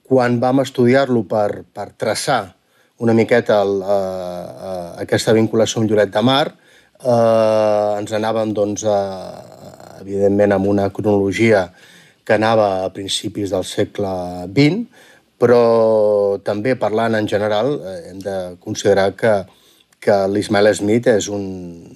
quan 0.05 0.39
vam 0.41 0.61
estudiar-lo 0.61 1.25
per, 1.29 1.65
per 1.73 1.91
traçar 1.97 2.55
una 3.01 3.13
miqueta 3.17 3.59
el, 3.65 3.81
eh, 3.81 4.45
eh, 4.69 4.89
aquesta 5.03 5.33
vinculació 5.35 5.81
amb 5.81 5.91
Lloret 5.91 6.13
de 6.13 6.21
Mar, 6.23 6.45
eh, 7.01 7.99
ens 7.99 8.13
anàvem, 8.15 8.53
doncs, 8.55 8.85
a, 8.87 8.99
evidentment, 10.05 10.55
amb 10.55 10.69
una 10.69 10.87
cronologia 10.93 11.67
que 12.25 12.37
anava 12.37 12.85
a 12.85 12.93
principis 12.93 13.51
del 13.53 13.65
segle 13.67 14.13
XX, 14.47 14.85
però 15.41 16.39
també 16.45 16.77
parlant 16.79 17.17
en 17.17 17.27
general 17.27 17.75
eh, 17.75 17.99
hem 18.11 18.21
de 18.23 18.37
considerar 18.63 19.11
que, 19.19 19.33
que 19.99 20.15
l'Ismael 20.31 20.71
Smith 20.77 21.09
és 21.11 21.27
un, 21.33 21.43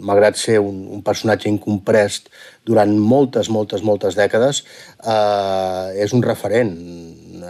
malgrat 0.06 0.38
ser 0.38 0.60
un, 0.62 0.84
un 0.98 1.06
personatge 1.06 1.50
incomprès 1.50 2.24
durant 2.68 2.92
moltes, 2.98 3.50
moltes, 3.50 3.86
moltes 3.86 4.18
dècades, 4.20 4.64
eh, 5.06 6.04
és 6.04 6.14
un 6.14 6.26
referent 6.26 6.76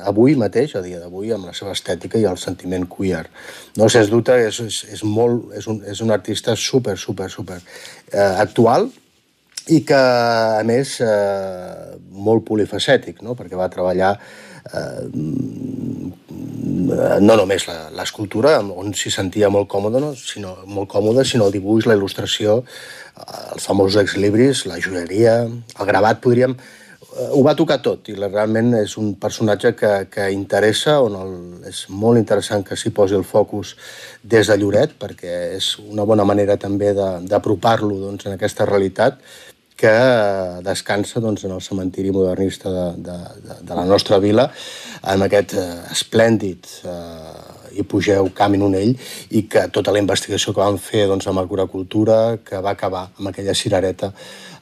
avui 0.05 0.35
mateix, 0.39 0.75
a 0.75 0.83
dia 0.85 0.99
d'avui, 1.01 1.31
amb 1.33 1.49
la 1.49 1.55
seva 1.57 1.73
estètica 1.75 2.19
i 2.19 2.27
el 2.29 2.37
sentiment 2.39 2.85
queer. 2.91 3.25
No, 3.77 3.89
sens 3.91 4.11
dubte, 4.11 4.35
és, 4.47 4.59
és, 4.63 4.79
és, 4.95 5.03
molt, 5.03 5.49
és, 5.57 5.67
un, 5.71 5.81
és 5.89 6.01
un 6.05 6.13
artista 6.15 6.55
super, 6.55 6.95
super, 6.97 7.29
super 7.33 7.59
eh, 7.59 8.35
actual, 8.45 8.89
i 9.67 9.81
que, 9.85 9.99
a 9.99 10.63
més, 10.65 10.97
eh, 11.03 11.97
molt 12.11 12.45
polifacètic, 12.47 13.21
no? 13.25 13.35
perquè 13.37 13.59
va 13.59 13.69
treballar 13.71 14.15
eh, 14.73 15.05
no 17.19 17.35
només 17.37 17.67
l'escultura, 17.95 18.57
on 18.59 18.93
s'hi 18.97 19.11
sentia 19.13 19.49
molt 19.53 19.69
còmode, 19.71 20.01
no? 20.01 20.13
sinó, 20.17 20.57
molt 20.65 20.89
còmode, 20.91 21.25
sinó 21.27 21.49
el 21.49 21.55
dibuix, 21.55 21.87
la 21.87 21.97
il·lustració, 21.97 22.61
els 23.53 23.65
famosos 23.65 24.01
exlibris, 24.01 24.65
la 24.69 24.79
joieria, 24.81 25.41
el 25.45 25.89
gravat, 25.89 26.21
podríem... 26.23 26.55
Eh, 27.09 27.29
ho 27.33 27.41
va 27.41 27.55
tocar 27.57 27.79
tot 27.81 28.09
i 28.11 28.15
realment 28.19 28.73
és 28.77 28.95
un 29.01 29.13
personatge 29.21 29.73
que, 29.77 29.91
que 30.13 30.27
interessa, 30.33 30.99
on 31.01 31.15
el, 31.17 31.33
és 31.69 31.85
molt 31.89 32.19
interessant 32.21 32.65
que 32.65 32.77
s'hi 32.77 32.91
posi 32.95 33.17
el 33.17 33.25
focus 33.25 33.75
des 34.21 34.51
de 34.51 34.57
Lloret, 34.61 34.93
perquè 34.99 35.39
és 35.57 35.71
una 35.81 36.05
bona 36.05 36.27
manera 36.27 36.59
també 36.61 36.93
d'apropar-lo 36.93 37.97
doncs, 38.03 38.27
en 38.29 38.37
aquesta 38.37 38.67
realitat 38.69 39.17
que 39.79 39.93
descansa 40.65 41.21
doncs, 41.23 41.45
en 41.47 41.53
el 41.55 41.63
cementiri 41.63 42.11
modernista 42.11 42.71
de, 42.73 42.87
de, 43.05 43.17
de, 43.45 43.55
de 43.69 43.77
la 43.77 43.85
nostra 43.87 44.19
vila, 44.19 44.49
amb 45.07 45.23
aquest 45.23 45.55
eh, 45.55 45.67
esplèndid 45.93 46.67
eh, 46.83 47.79
hipogeu 47.79 48.27
Camp 48.35 48.57
Nonell 48.59 48.91
i 49.37 49.45
que 49.51 49.67
tota 49.71 49.93
la 49.95 50.01
investigació 50.03 50.51
que 50.51 50.61
vam 50.61 50.79
fer 50.83 51.05
doncs, 51.07 51.29
amb 51.31 51.39
Algura 51.39 51.67
Cultura, 51.71 52.19
que 52.43 52.59
va 52.59 52.75
acabar 52.75 53.07
amb 53.15 53.31
aquella 53.31 53.55
cirereta 53.55 54.11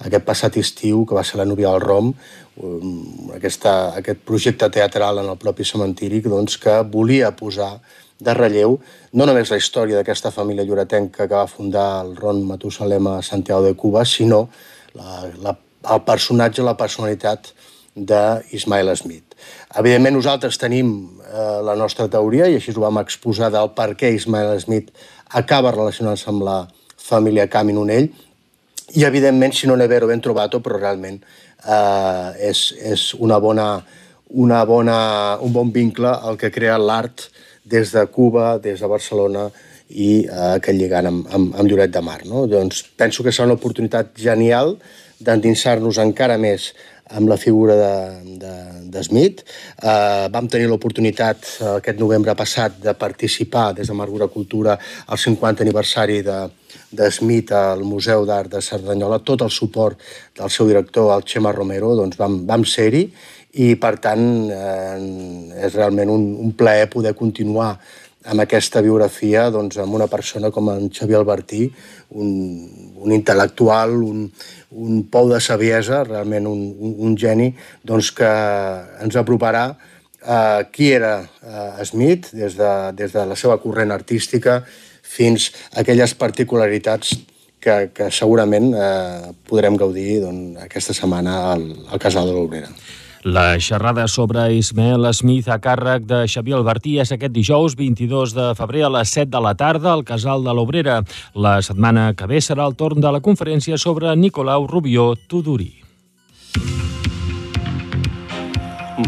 aquest 0.05 0.25
passat 0.27 0.59
estiu, 0.61 1.05
que 1.07 1.17
va 1.17 1.25
ser 1.25 1.41
la 1.41 1.47
núvia 1.49 1.71
del 1.73 1.81
Rom, 1.81 2.13
um, 2.61 3.31
aquesta, 3.33 3.95
aquest 3.97 4.21
projecte 4.27 4.69
teatral 4.69 5.23
en 5.23 5.31
el 5.31 5.41
propi 5.41 5.65
cementiri 5.65 6.21
doncs, 6.21 6.59
que 6.61 6.81
volia 6.85 7.33
posar 7.33 7.77
de 8.17 8.33
relleu 8.33 8.79
no 9.13 9.25
només 9.29 9.49
la 9.53 9.57
història 9.57 9.99
d'aquesta 9.99 10.31
família 10.33 10.65
lloretenca 10.65 11.27
que 11.27 11.35
va 11.35 11.49
fundar 11.49 12.03
el 12.03 12.15
Ron 12.17 12.43
Matusalem 12.49 13.09
a 13.13 13.19
Santiago 13.21 13.65
de 13.65 13.75
Cuba, 13.77 14.05
sinó 14.05 14.47
la, 14.97 15.23
la, 15.43 15.55
el 15.93 16.03
personatge, 16.07 16.65
la 16.65 16.77
personalitat 16.77 17.51
d'Ismael 17.97 18.91
Smith. 18.97 19.35
Evidentment, 19.79 20.17
nosaltres 20.17 20.59
tenim 20.61 20.91
eh, 21.23 21.59
la 21.65 21.75
nostra 21.79 22.07
teoria 22.11 22.49
i 22.49 22.57
així 22.57 22.73
ho 22.75 22.83
vam 22.83 23.01
exposar 23.01 23.49
del 23.53 23.71
per 23.77 23.93
què 23.97 24.11
Ismael 24.13 24.53
Smith 24.61 24.91
acaba 25.37 25.73
relacionant-se 25.73 26.29
amb 26.29 26.45
la 26.45 26.59
família 27.07 27.47
Cami 27.49 27.73
Nonell 27.73 28.09
i, 28.95 29.03
evidentment, 29.03 29.53
si 29.53 29.67
no 29.67 29.75
n'he 29.75 29.89
vero 29.89 30.07
ben 30.07 30.21
trobat 30.23 30.55
però 30.63 30.79
realment 30.79 31.19
eh, 31.19 32.49
és, 32.51 32.69
és 32.77 33.09
una 33.17 33.39
bona, 33.43 33.67
una 34.29 34.63
bona, 34.65 34.99
un 35.43 35.53
bon 35.53 35.73
vincle 35.73 36.13
el 36.29 36.37
que 36.39 36.53
crea 36.53 36.77
l'art 36.77 37.27
des 37.67 37.91
de 37.91 38.05
Cuba, 38.07 38.57
des 38.63 38.79
de 38.79 38.87
Barcelona 38.87 39.49
i 39.89 40.11
eh, 40.25 40.53
aquest 40.57 40.77
lligant 40.77 41.09
amb, 41.09 41.25
amb, 41.33 41.55
amb 41.55 41.69
Lloret 41.69 41.93
de 41.93 42.03
Mar. 42.03 42.21
No? 42.25 42.45
Doncs 42.51 42.83
penso 42.97 43.23
que 43.23 43.33
serà 43.33 43.47
una 43.49 43.57
oportunitat 43.59 44.13
genial 44.19 44.75
d'endinsar-nos 45.23 45.97
encara 46.03 46.37
més 46.37 46.71
amb 47.15 47.29
la 47.31 47.37
figura 47.39 47.75
de, 47.75 48.37
de, 48.41 48.53
de 48.91 49.03
Smith. 49.03 49.43
Eh, 49.79 50.27
vam 50.33 50.49
tenir 50.51 50.67
l'oportunitat 50.67 51.45
eh, 51.47 51.69
aquest 51.77 51.99
novembre 52.01 52.35
passat 52.35 52.79
de 52.83 52.93
participar 52.99 53.71
des 53.77 53.87
de 53.87 53.95
Margura 53.95 54.27
Cultura 54.27 54.77
al 55.07 55.21
50 55.21 55.63
aniversari 55.63 56.19
de, 56.25 56.37
de 56.91 57.09
Smith 57.11 57.53
al 57.55 57.85
Museu 57.87 58.25
d'Art 58.27 58.51
de 58.57 58.61
Cerdanyola, 58.61 59.21
tot 59.23 59.45
el 59.45 59.53
suport 59.53 60.01
del 60.37 60.51
seu 60.51 60.67
director, 60.67 61.13
el 61.15 61.25
Xema 61.27 61.55
Romero, 61.55 61.95
doncs 61.95 62.19
vam, 62.19 62.41
vam 62.47 62.67
ser-hi 62.67 63.07
i 63.57 63.71
per 63.79 63.95
tant 64.03 64.25
eh, 64.53 64.97
és 65.65 65.73
realment 65.73 66.11
un, 66.13 66.27
un 66.43 66.51
plaer 66.57 66.89
poder 66.91 67.15
continuar 67.17 67.77
amb 68.27 68.43
aquesta 68.43 68.81
biografia 68.83 69.47
doncs, 69.53 69.79
amb 69.81 69.95
una 69.95 70.07
persona 70.11 70.51
com 70.53 70.69
en 70.73 70.89
Xavier 70.93 71.19
Albertí, 71.21 71.67
un, 72.19 72.31
un 73.03 73.13
intel·lectual, 73.15 73.95
un, 74.03 74.25
un 74.71 75.03
pou 75.11 75.31
de 75.31 75.39
saviesa, 75.43 76.03
realment 76.07 76.49
un, 76.49 76.65
un, 76.75 76.97
un 77.07 77.15
geni, 77.19 77.53
doncs, 77.87 78.11
que 78.15 78.31
ens 79.03 79.19
aproparà 79.19 79.69
a 80.27 80.41
qui 80.73 80.91
era 80.91 81.21
Smith 81.87 82.33
des 82.35 82.57
de, 82.57 82.71
des 82.97 83.13
de 83.13 83.25
la 83.29 83.37
seva 83.39 83.59
corrent 83.63 83.93
artística 83.95 84.59
fins 85.07 85.51
a 85.71 85.81
aquelles 85.85 86.13
particularitats 86.19 87.15
que, 87.63 87.75
que 87.95 88.09
segurament 88.13 88.71
eh, 88.75 89.33
podrem 89.47 89.77
gaudir 89.79 90.21
doncs, 90.25 90.59
aquesta 90.67 90.95
setmana 90.97 91.37
al, 91.53 91.67
al 91.87 92.01
Casal 92.01 92.29
de 92.29 92.35
l'Obrera. 92.35 92.71
La 93.27 93.59
xerrada 93.59 94.07
sobre 94.07 94.53
Ismael 94.55 95.03
Smith 95.11 95.49
a 95.51 95.57
càrrec 95.59 96.05
de 96.07 96.21
Xavier 96.31 96.55
Albertí 96.55 96.93
és 97.03 97.09
aquest 97.11 97.33
dijous 97.35 97.75
22 97.75 98.31
de 98.31 98.45
febrer 98.55 98.85
a 98.87 98.91
les 98.93 99.11
7 99.11 99.27
de 99.33 99.41
la 99.43 99.51
tarda 99.59 99.91
al 99.91 100.05
Casal 100.07 100.47
de 100.47 100.53
l'Obrera. 100.55 101.01
La 101.35 101.57
setmana 101.59 102.13
que 102.15 102.23
ve 102.23 102.39
serà 102.39 102.63
el 102.71 102.77
torn 102.79 103.03
de 103.03 103.11
la 103.11 103.19
conferència 103.19 103.75
sobre 103.75 104.15
Nicolau 104.15 104.63
Rubió 104.71 105.09
Tudurí. 105.27 105.73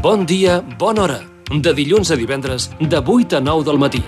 Bon 0.03 0.27
dia, 0.27 0.59
bona 0.75 1.07
hora. 1.07 1.21
De 1.55 1.71
dilluns 1.71 2.11
a 2.11 2.19
divendres, 2.19 2.73
de 2.75 2.99
8 2.99 3.39
a 3.39 3.39
9 3.39 3.71
del 3.71 3.79
matí. 3.79 4.03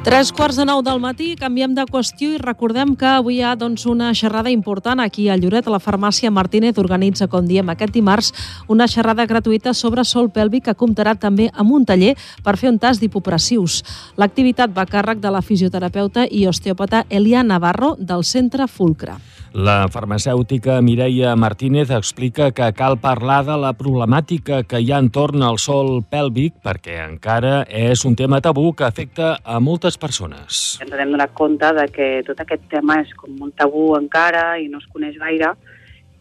Tres 0.00 0.30
quarts 0.32 0.56
de 0.56 0.64
nou 0.64 0.78
del 0.80 0.96
matí, 0.96 1.34
canviem 1.36 1.74
de 1.76 1.82
qüestió 1.84 2.30
i 2.32 2.38
recordem 2.40 2.94
que 2.96 3.04
avui 3.04 3.34
hi 3.36 3.42
ha 3.44 3.50
doncs, 3.52 3.82
una 3.84 4.14
xerrada 4.16 4.48
important 4.48 5.02
aquí 5.04 5.26
a 5.28 5.34
Lloret, 5.36 5.66
a 5.68 5.74
la 5.74 5.80
farmàcia 5.84 6.30
Martínez 6.32 6.78
organitza, 6.80 7.28
com 7.28 7.44
diem, 7.44 7.68
aquest 7.68 7.92
dimarts, 7.92 8.30
una 8.72 8.86
xerrada 8.88 9.26
gratuïta 9.28 9.74
sobre 9.76 10.06
sol 10.08 10.30
pèlvic 10.32 10.70
que 10.70 10.74
comptarà 10.82 11.12
també 11.20 11.50
amb 11.52 11.76
un 11.76 11.84
taller 11.84 12.14
per 12.42 12.56
fer 12.56 12.72
un 12.72 12.78
tast 12.80 13.04
d'hipopressius. 13.04 13.82
L'activitat 14.16 14.72
va 14.72 14.86
a 14.88 14.90
càrrec 14.90 15.20
de 15.20 15.34
la 15.36 15.44
fisioterapeuta 15.44 16.24
i 16.30 16.46
osteòpata 16.48 17.04
Elia 17.10 17.44
Navarro 17.44 17.92
del 18.00 18.24
Centre 18.24 18.72
Fulcre. 18.72 19.18
La 19.52 19.88
farmacèutica 19.90 20.76
Mireia 20.80 21.34
Martínez 21.34 21.90
explica 21.90 22.52
que 22.52 22.68
cal 22.72 23.00
parlar 23.02 23.40
de 23.48 23.56
la 23.58 23.72
problemàtica 23.74 24.60
que 24.62 24.78
hi 24.78 24.92
ha 24.92 25.00
entorn 25.02 25.42
al 25.42 25.58
sol 25.58 26.04
pèlvic 26.06 26.60
perquè 26.62 27.00
encara 27.02 27.64
és 27.66 28.04
un 28.06 28.14
tema 28.14 28.38
tabú 28.40 28.70
que 28.78 28.86
afecta 28.86 29.32
a 29.42 29.58
moltes 29.58 29.89
persones. 29.98 30.78
Ens 30.84 30.92
hem 30.92 31.12
donat 31.14 31.34
compte 31.34 31.72
de 31.76 31.86
que 31.90 32.08
tot 32.26 32.40
aquest 32.42 32.68
tema 32.70 33.00
és 33.02 33.12
com 33.18 33.32
molt 33.38 33.56
tabú 33.58 33.94
encara 33.98 34.58
i 34.60 34.68
no 34.68 34.78
es 34.78 34.88
coneix 34.92 35.18
gaire 35.18 35.54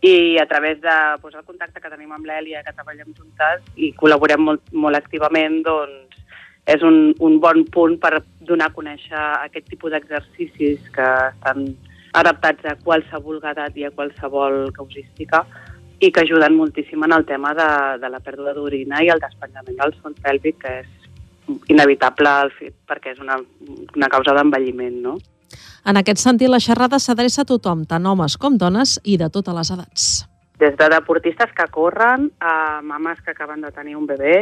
i 0.02 0.38
a 0.40 0.46
través 0.48 0.80
de 0.82 0.96
doncs, 1.22 1.36
el 1.36 1.44
contacte 1.44 1.82
que 1.82 1.92
tenim 1.92 2.12
amb 2.16 2.26
l'Èlia, 2.26 2.64
que 2.64 2.74
treballem 2.74 3.12
juntes 3.18 3.66
i 3.76 3.92
col·laborem 4.00 4.46
molt, 4.46 4.64
molt 4.72 4.96
activament, 4.96 5.60
doncs 5.66 6.16
és 6.70 6.84
un, 6.86 7.14
un 7.20 7.40
bon 7.42 7.66
punt 7.74 7.98
per 8.00 8.20
donar 8.46 8.70
a 8.70 8.76
conèixer 8.76 9.20
aquest 9.20 9.68
tipus 9.72 9.92
d'exercicis 9.92 10.86
que 10.96 11.08
estan 11.34 11.66
adaptats 12.20 12.66
a 12.66 12.78
qualsevol 12.84 13.42
edat 13.42 13.76
i 13.78 13.86
a 13.86 13.92
qualsevol 13.92 14.70
causística 14.78 15.44
i 16.00 16.12
que 16.12 16.24
ajuden 16.24 16.56
moltíssim 16.56 17.04
en 17.04 17.14
el 17.14 17.26
tema 17.26 17.54
de, 17.58 17.70
de 18.00 18.10
la 18.10 18.22
pèrdua 18.24 18.54
d'orina 18.56 19.02
i 19.04 19.12
el 19.12 19.20
despenjament 19.20 19.78
del 19.82 19.94
son 20.00 20.16
pèlvic, 20.24 20.62
que 20.62 20.76
és 20.80 20.99
inevitable 21.72 22.32
el 22.46 22.52
fet, 22.56 22.76
perquè 22.88 23.14
és 23.16 23.22
una, 23.24 23.40
una 23.96 24.10
causa 24.12 24.36
d'envelliment, 24.38 24.98
no? 25.04 25.18
En 25.90 25.98
aquest 25.98 26.22
sentit, 26.22 26.50
la 26.52 26.60
xerrada 26.62 27.00
s'adreça 27.02 27.44
a 27.44 27.50
tothom, 27.50 27.86
tant 27.90 28.06
homes 28.06 28.36
com 28.38 28.58
dones 28.62 28.98
i 29.04 29.18
de 29.18 29.30
totes 29.34 29.56
les 29.56 29.72
edats. 29.76 30.10
Des 30.60 30.76
de 30.78 30.90
deportistes 30.92 31.54
que 31.56 31.66
corren, 31.72 32.28
a 32.40 32.82
mames 32.84 33.22
que 33.24 33.32
acaben 33.32 33.64
de 33.64 33.72
tenir 33.72 33.96
un 33.96 34.06
bebè, 34.10 34.36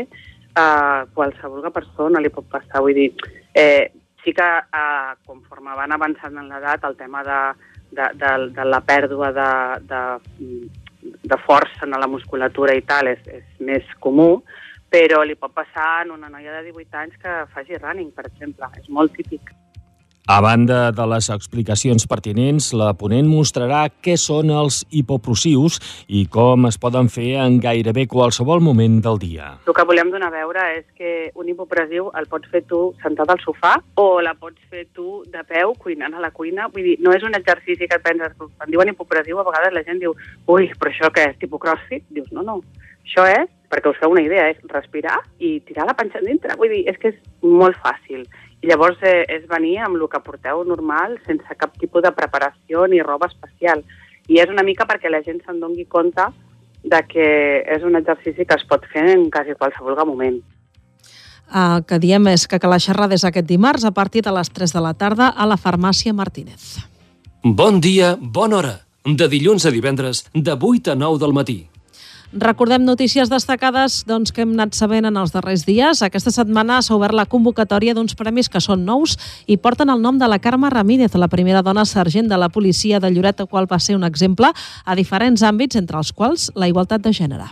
a 0.58 1.06
qualsevol 1.14 1.70
persona 1.72 2.20
li 2.20 2.34
pot 2.34 2.48
passar. 2.50 2.82
Vull 2.82 2.98
dir, 2.98 3.12
eh, 3.54 3.94
sí 4.24 4.34
que 4.34 4.48
eh, 4.58 5.14
conforme 5.26 5.76
van 5.78 5.94
avançant 5.94 6.38
en 6.42 6.50
l'edat, 6.50 6.84
el 6.84 6.98
tema 6.98 7.24
de, 7.24 7.40
de, 7.92 8.10
de, 8.18 8.32
de 8.58 8.66
la 8.66 8.82
pèrdua 8.82 9.32
de, 9.32 9.52
de, 9.88 10.02
de 11.24 11.38
força 11.46 11.86
en 11.86 11.96
la 12.00 12.10
musculatura 12.10 12.76
i 12.76 12.82
tal 12.82 13.14
és, 13.14 13.22
és 13.30 13.46
més 13.64 13.86
comú, 14.04 14.42
però 14.90 15.24
li 15.24 15.36
pot 15.36 15.54
passar 15.56 16.04
en 16.06 16.16
una 16.18 16.30
noia 16.32 16.60
de 16.60 16.68
18 16.72 17.04
anys 17.04 17.22
que 17.22 17.40
faci 17.54 17.80
running, 17.80 18.12
per 18.16 18.28
exemple. 18.30 18.70
És 18.80 18.90
molt 18.90 19.16
típic. 19.18 19.54
A 20.28 20.42
banda 20.42 20.92
de 20.92 21.06
les 21.08 21.30
explicacions 21.32 22.04
pertinents, 22.12 22.74
la 22.76 22.90
ponent 23.00 23.30
mostrarà 23.32 23.86
què 24.04 24.18
són 24.20 24.50
els 24.52 24.82
hipoprosius 24.92 25.78
i 26.12 26.26
com 26.28 26.68
es 26.68 26.76
poden 26.84 27.08
fer 27.08 27.38
en 27.40 27.56
gairebé 27.64 28.04
qualsevol 28.12 28.60
moment 28.60 28.98
del 29.06 29.22
dia. 29.22 29.54
El 29.64 29.78
que 29.78 29.86
volem 29.88 30.12
donar 30.12 30.28
a 30.28 30.36
veure 30.36 30.66
és 30.74 30.84
que 31.00 31.14
un 31.32 31.48
hipopressiu 31.48 32.10
el 32.20 32.28
pots 32.28 32.52
fer 32.52 32.66
tu 32.68 32.82
sentat 33.06 33.32
al 33.32 33.40
sofà 33.40 33.78
o 34.04 34.20
la 34.20 34.36
pots 34.36 34.60
fer 34.68 34.84
tu 34.92 35.22
de 35.32 35.46
peu 35.48 35.72
cuinant 35.80 36.20
a 36.20 36.26
la 36.26 36.34
cuina. 36.36 36.68
Vull 36.76 36.92
dir, 36.92 36.98
no 37.00 37.16
és 37.16 37.24
un 37.24 37.40
exercici 37.40 37.88
que 37.88 37.96
et 37.96 38.04
penses, 38.04 38.36
quan 38.36 38.68
diuen 38.68 38.92
hipopressiu 38.92 39.40
a 39.40 39.48
vegades 39.48 39.80
la 39.80 39.88
gent 39.88 40.04
diu 40.04 40.12
ui, 40.52 40.68
però 40.76 40.92
això 40.92 41.08
què 41.16 41.30
és, 41.32 41.40
tipus 41.40 41.64
crossfit? 41.64 42.04
Dius, 42.12 42.28
no, 42.36 42.44
no, 42.44 42.60
això 43.08 43.24
és, 43.32 43.48
perquè 43.72 43.92
us 43.92 44.00
feu 44.00 44.14
una 44.14 44.24
idea, 44.24 44.48
és 44.52 44.60
respirar 44.72 45.20
i 45.40 45.58
tirar 45.68 45.88
la 45.88 45.96
panxa 45.98 46.22
dintre. 46.24 46.56
Vull 46.60 46.72
dir, 46.72 46.84
és 46.90 46.98
que 47.02 47.12
és 47.14 47.22
molt 47.44 47.78
fàcil. 47.84 48.26
I 48.64 48.72
llavors 48.72 49.02
eh, 49.06 49.26
és 49.30 49.46
venir 49.50 49.78
amb 49.86 50.00
el 50.00 50.08
que 50.10 50.24
porteu 50.24 50.64
normal, 50.66 51.18
sense 51.28 51.60
cap 51.60 51.76
tipus 51.78 52.06
de 52.06 52.14
preparació 52.16 52.88
ni 52.88 53.04
roba 53.04 53.30
especial. 53.30 53.84
I 54.28 54.42
és 54.44 54.52
una 54.52 54.66
mica 54.66 54.88
perquè 54.88 55.12
la 55.12 55.24
gent 55.24 55.44
se'n 55.46 55.60
doni 55.62 55.86
compte 55.86 56.26
de 56.84 57.02
que 57.10 57.28
és 57.68 57.84
un 57.84 57.96
exercici 58.00 58.46
que 58.46 58.56
es 58.56 58.66
pot 58.70 58.86
fer 58.94 59.06
en 59.14 59.30
quasi 59.32 59.56
qualsevol 59.60 60.00
moment. 60.08 60.40
El 61.48 61.86
que 61.88 62.00
diem 62.04 62.28
és 62.28 62.44
que, 62.48 62.60
que 62.60 62.68
la 62.68 62.80
xerrada 62.80 63.16
és 63.16 63.24
aquest 63.24 63.48
dimarts 63.48 63.86
a 63.88 63.94
partir 63.96 64.24
de 64.26 64.34
les 64.36 64.50
3 64.52 64.74
de 64.76 64.84
la 64.84 64.94
tarda 64.94 65.30
a 65.30 65.48
la 65.48 65.56
farmàcia 65.56 66.14
Martínez. 66.14 66.76
Bon 67.44 67.80
dia, 67.80 68.18
bona 68.20 68.58
hora. 68.58 68.76
De 69.08 69.30
dilluns 69.32 69.64
a 69.66 69.72
divendres, 69.72 70.26
de 70.34 70.52
8 70.52 70.92
a 70.92 70.96
9 71.00 71.20
del 71.24 71.34
matí. 71.34 71.60
Recordem 72.34 72.84
notícies 72.84 73.30
destacades 73.32 74.02
doncs, 74.04 74.34
que 74.36 74.44
hem 74.44 74.52
anat 74.58 74.76
sabent 74.76 75.08
en 75.08 75.16
els 75.16 75.32
darrers 75.32 75.64
dies. 75.64 76.02
Aquesta 76.04 76.34
setmana 76.36 76.82
s'ha 76.84 76.96
obert 76.98 77.16
la 77.16 77.26
convocatòria 77.26 77.94
d'uns 77.96 78.18
premis 78.20 78.52
que 78.52 78.60
són 78.60 78.84
nous 78.84 79.16
i 79.48 79.56
porten 79.56 79.88
el 79.90 80.04
nom 80.04 80.20
de 80.20 80.28
la 80.28 80.40
Carme 80.44 80.70
Ramírez, 80.70 81.16
la 81.16 81.32
primera 81.32 81.64
dona 81.64 81.86
sergent 81.88 82.28
de 82.28 82.38
la 82.38 82.50
policia 82.50 83.00
de 83.00 83.14
Lloret, 83.14 83.40
el 83.40 83.48
qual 83.48 83.72
va 83.72 83.80
ser 83.80 83.96
un 83.96 84.04
exemple 84.04 84.52
a 84.52 84.96
diferents 85.00 85.42
àmbits, 85.42 85.80
entre 85.80 85.98
els 85.98 86.12
quals 86.12 86.52
la 86.56 86.68
igualtat 86.68 87.02
de 87.02 87.16
gènere. 87.16 87.48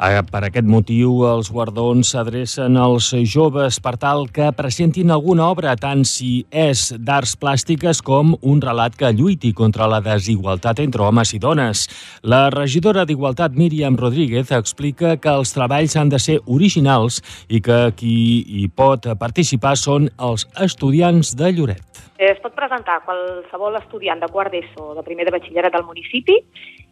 Per 0.00 0.40
aquest 0.46 0.64
motiu, 0.64 1.10
els 1.28 1.50
guardons 1.52 2.14
s'adrecen 2.14 2.78
als 2.80 3.10
joves 3.28 3.76
per 3.84 3.98
tal 4.00 4.22
que 4.32 4.46
presentin 4.56 5.12
alguna 5.12 5.50
obra, 5.52 5.74
tant 5.76 6.06
si 6.08 6.46
és 6.48 6.86
d'arts 6.96 7.34
plàstiques 7.36 8.00
com 8.00 8.32
un 8.40 8.62
relat 8.64 8.96
que 8.96 9.12
lluiti 9.12 9.52
contra 9.52 9.90
la 9.92 10.00
desigualtat 10.00 10.80
entre 10.80 11.04
homes 11.04 11.34
i 11.36 11.42
dones. 11.44 11.84
La 12.24 12.48
regidora 12.48 13.04
d'Igualtat, 13.04 13.52
Míriam 13.52 14.00
Rodríguez, 14.00 14.48
explica 14.56 15.18
que 15.20 15.36
els 15.36 15.52
treballs 15.52 15.98
han 16.00 16.08
de 16.08 16.18
ser 16.18 16.40
originals 16.46 17.20
i 17.52 17.60
que 17.60 17.92
qui 17.92 18.16
hi 18.48 18.68
pot 18.72 19.04
participar 19.20 19.76
són 19.76 20.08
els 20.16 20.48
estudiants 20.64 21.36
de 21.36 21.52
Lloret. 21.52 21.84
Es 22.16 22.40
pot 22.40 22.56
presentar 22.56 23.02
qualsevol 23.04 23.76
estudiant 23.76 24.20
de 24.20 24.32
quart 24.32 24.52
d'ESO 24.52 24.94
de 24.96 25.04
primer 25.04 25.28
de 25.28 25.36
batxillerat 25.36 25.76
del 25.76 25.84
municipi 25.84 26.40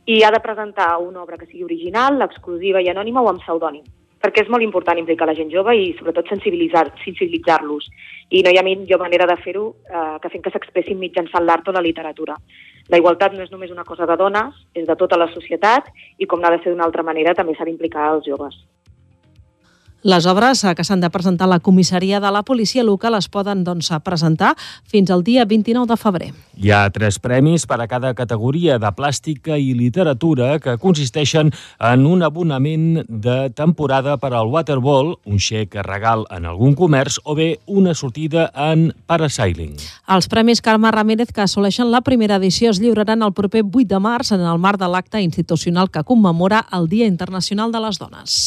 i 0.09 0.23
ha 0.25 0.33
de 0.33 0.41
presentar 0.41 0.97
una 1.05 1.23
obra 1.23 1.37
que 1.37 1.47
sigui 1.47 1.67
original, 1.67 2.23
exclusiva 2.25 2.81
i 2.81 2.89
anònima 2.89 3.23
o 3.23 3.29
amb 3.29 3.45
pseudònim 3.45 3.85
perquè 4.19 4.43
és 4.43 4.49
molt 4.51 4.65
important 4.65 4.99
implicar 4.99 5.29
la 5.29 5.35
gent 5.39 5.51
jove 5.53 5.75
i 5.79 5.93
sobretot 5.99 6.27
sensibilitzar-los. 6.27 7.05
Sensibilitzar 7.05 7.61
I 8.35 8.43
no 8.43 8.51
hi 8.51 8.59
ha 8.59 8.65
millor 8.67 9.01
manera 9.01 9.29
de 9.31 9.37
fer-ho 9.45 9.69
eh, 9.87 10.17
que 10.23 10.31
fent 10.33 10.43
que 10.43 10.51
s'expressin 10.51 10.99
mitjançant 10.99 11.47
l'art 11.47 11.69
o 11.69 11.73
la 11.73 11.85
literatura. 11.85 12.35
La 12.89 12.99
igualtat 12.99 13.37
no 13.37 13.45
és 13.45 13.53
només 13.53 13.71
una 13.71 13.85
cosa 13.85 14.07
de 14.11 14.17
dones, 14.17 14.59
és 14.75 14.87
de 14.89 14.97
tota 14.97 15.17
la 15.17 15.31
societat 15.31 15.93
i 16.19 16.27
com 16.27 16.41
n'ha 16.41 16.51
de 16.57 16.63
ser 16.65 16.73
d'una 16.73 16.89
altra 16.89 17.07
manera 17.07 17.37
també 17.39 17.55
s'ha 17.55 17.69
d'implicar 17.69 18.11
els 18.17 18.27
joves. 18.27 18.59
Les 20.07 20.27
obres 20.31 20.61
que 20.63 20.85
s'han 20.87 21.01
de 21.03 21.09
presentar 21.11 21.49
a 21.49 21.51
la 21.51 21.59
comissaria 21.59 22.21
de 22.23 22.31
la 22.31 22.45
policia 22.47 22.85
local 22.87 23.17
es 23.19 23.27
poden 23.29 23.65
doncs, 23.67 23.91
presentar 24.07 24.53
fins 24.87 25.11
al 25.11 25.25
dia 25.27 25.45
29 25.45 25.91
de 25.91 25.97
febrer. 25.99 26.29
Hi 26.55 26.71
ha 26.71 26.85
tres 26.95 27.19
premis 27.19 27.67
per 27.67 27.81
a 27.83 27.89
cada 27.91 28.13
categoria 28.15 28.79
de 28.79 28.93
plàstica 28.95 29.59
i 29.59 29.73
literatura 29.75 30.61
que 30.63 30.77
consisteixen 30.79 31.51
en 31.83 32.07
un 32.07 32.23
abonament 32.23 33.03
de 33.09 33.51
temporada 33.51 34.15
per 34.23 34.31
al 34.39 34.47
waterball, 34.55 35.17
un 35.27 35.43
xec 35.43 35.75
regal 35.83 36.23
en 36.31 36.47
algun 36.47 36.79
comerç 36.79 37.19
o 37.25 37.35
bé 37.35 37.59
una 37.67 37.95
sortida 37.95 38.53
en 38.55 38.93
parasailing. 39.11 39.75
Els 40.07 40.31
Premis 40.31 40.63
Carme 40.63 40.95
Ramírez 40.95 41.35
que 41.35 41.43
assoleixen 41.43 41.91
la 41.91 42.05
primera 42.07 42.39
edició 42.39 42.71
es 42.71 42.79
lliuraran 42.79 43.27
el 43.27 43.35
proper 43.35 43.67
8 43.67 43.89
de 43.91 43.99
març 43.99 44.31
en 44.39 44.47
el 44.47 44.63
marc 44.63 44.79
de 44.79 44.95
l'acte 44.95 45.27
institucional 45.27 45.91
que 45.91 46.07
commemora 46.07 46.69
el 46.71 46.87
Dia 46.87 47.11
Internacional 47.11 47.75
de 47.75 47.83
les 47.83 47.99
Dones. 47.99 48.39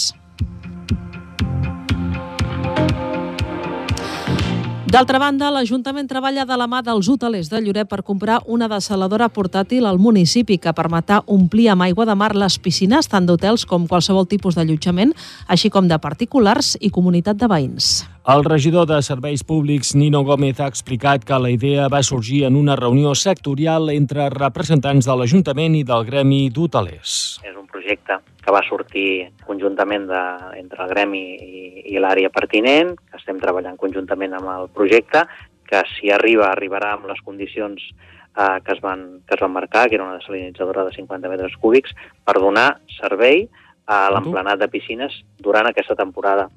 D'altra 4.92 5.22
banda, 5.24 5.48
l'Ajuntament 5.56 6.10
treballa 6.10 6.44
de 6.44 6.56
la 6.60 6.66
mà 6.68 6.82
dels 6.84 7.08
hotelers 7.08 7.48
de 7.48 7.62
Lloret 7.64 7.88
per 7.88 8.02
comprar 8.04 8.42
una 8.52 8.68
desaladora 8.68 9.30
portàtil 9.32 9.86
al 9.88 10.02
municipi 10.04 10.58
que 10.60 10.74
permetrà 10.76 11.22
omplir 11.32 11.70
amb 11.72 11.86
aigua 11.86 12.04
de 12.10 12.16
mar 12.20 12.34
les 12.36 12.58
piscines 12.60 13.08
tant 13.08 13.24
d'hotels 13.24 13.64
com 13.64 13.86
qualsevol 13.88 14.28
tipus 14.28 14.60
d'allotjament, 14.60 15.14
així 15.48 15.72
com 15.72 15.88
de 15.88 15.96
particulars 15.96 16.74
i 16.82 16.92
comunitat 16.92 17.40
de 17.40 17.48
veïns. 17.48 18.02
El 18.36 18.44
regidor 18.44 18.84
de 18.92 19.00
Serveis 19.02 19.46
Públics, 19.48 19.96
Nino 19.96 20.26
Gómez, 20.28 20.60
ha 20.60 20.68
explicat 20.68 21.24
que 21.24 21.40
la 21.40 21.56
idea 21.56 21.88
va 21.88 22.04
sorgir 22.04 22.44
en 22.52 22.60
una 22.60 22.76
reunió 22.76 23.16
sectorial 23.16 23.90
entre 23.96 24.28
representants 24.36 25.08
de 25.08 25.16
l'Ajuntament 25.16 25.80
i 25.80 25.88
del 25.88 26.04
Gremi 26.04 26.50
d'Hotelers. 26.52 27.40
És 27.48 27.61
projecte 27.82 28.20
que 28.42 28.54
va 28.54 28.62
sortir 28.68 29.32
conjuntament 29.46 30.08
de, 30.10 30.22
entre 30.62 30.86
el 30.86 30.94
gremi 30.94 31.24
i, 31.42 31.64
i 31.94 32.00
l'àrea 32.02 32.30
pertinent, 32.34 32.94
que 32.96 33.20
estem 33.20 33.42
treballant 33.42 33.78
conjuntament 33.82 34.38
amb 34.38 34.54
el 34.54 34.70
projecte, 34.74 35.26
que 35.68 35.84
si 35.96 36.12
arriba, 36.12 36.50
arribarà 36.52 36.96
amb 36.96 37.10
les 37.10 37.22
condicions 37.26 37.82
eh, 37.82 38.58
que, 38.66 38.74
es 38.76 38.82
van, 38.82 39.22
que 39.26 39.38
es 39.38 39.42
van 39.42 39.54
marcar, 39.54 39.88
que 39.90 39.96
era 39.96 40.06
una 40.06 40.18
desalinitzadora 40.20 40.86
de 40.86 40.96
50 40.96 41.30
metres 41.32 41.58
cúbics, 41.62 41.94
per 42.26 42.40
donar 42.40 42.82
servei 42.98 43.48
a 43.92 44.08
l'emplenat 44.14 44.60
de 44.62 44.70
piscines 44.72 45.22
durant 45.40 45.68
aquesta 45.68 45.98
temporada. 45.98 46.50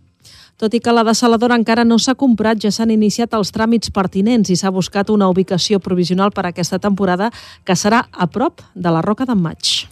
Tot 0.57 0.73
i 0.73 0.81
que 0.81 0.93
la 0.95 1.03
desaladora 1.05 1.57
encara 1.59 1.85
no 1.85 1.99
s'ha 1.99 2.15
comprat, 2.15 2.61
ja 2.63 2.71
s'han 2.73 2.93
iniciat 2.95 3.35
els 3.37 3.51
tràmits 3.53 3.91
pertinents 3.93 4.53
i 4.55 4.57
s'ha 4.57 4.73
buscat 4.73 5.11
una 5.11 5.29
ubicació 5.29 5.81
provisional 5.83 6.31
per 6.33 6.47
a 6.47 6.53
aquesta 6.55 6.79
temporada 6.79 7.31
que 7.67 7.77
serà 7.77 8.05
a 8.13 8.29
prop 8.31 8.63
de 8.75 8.95
la 8.95 9.03
Roca 9.03 9.27
d'en 9.29 9.43
Maig. 9.43 9.85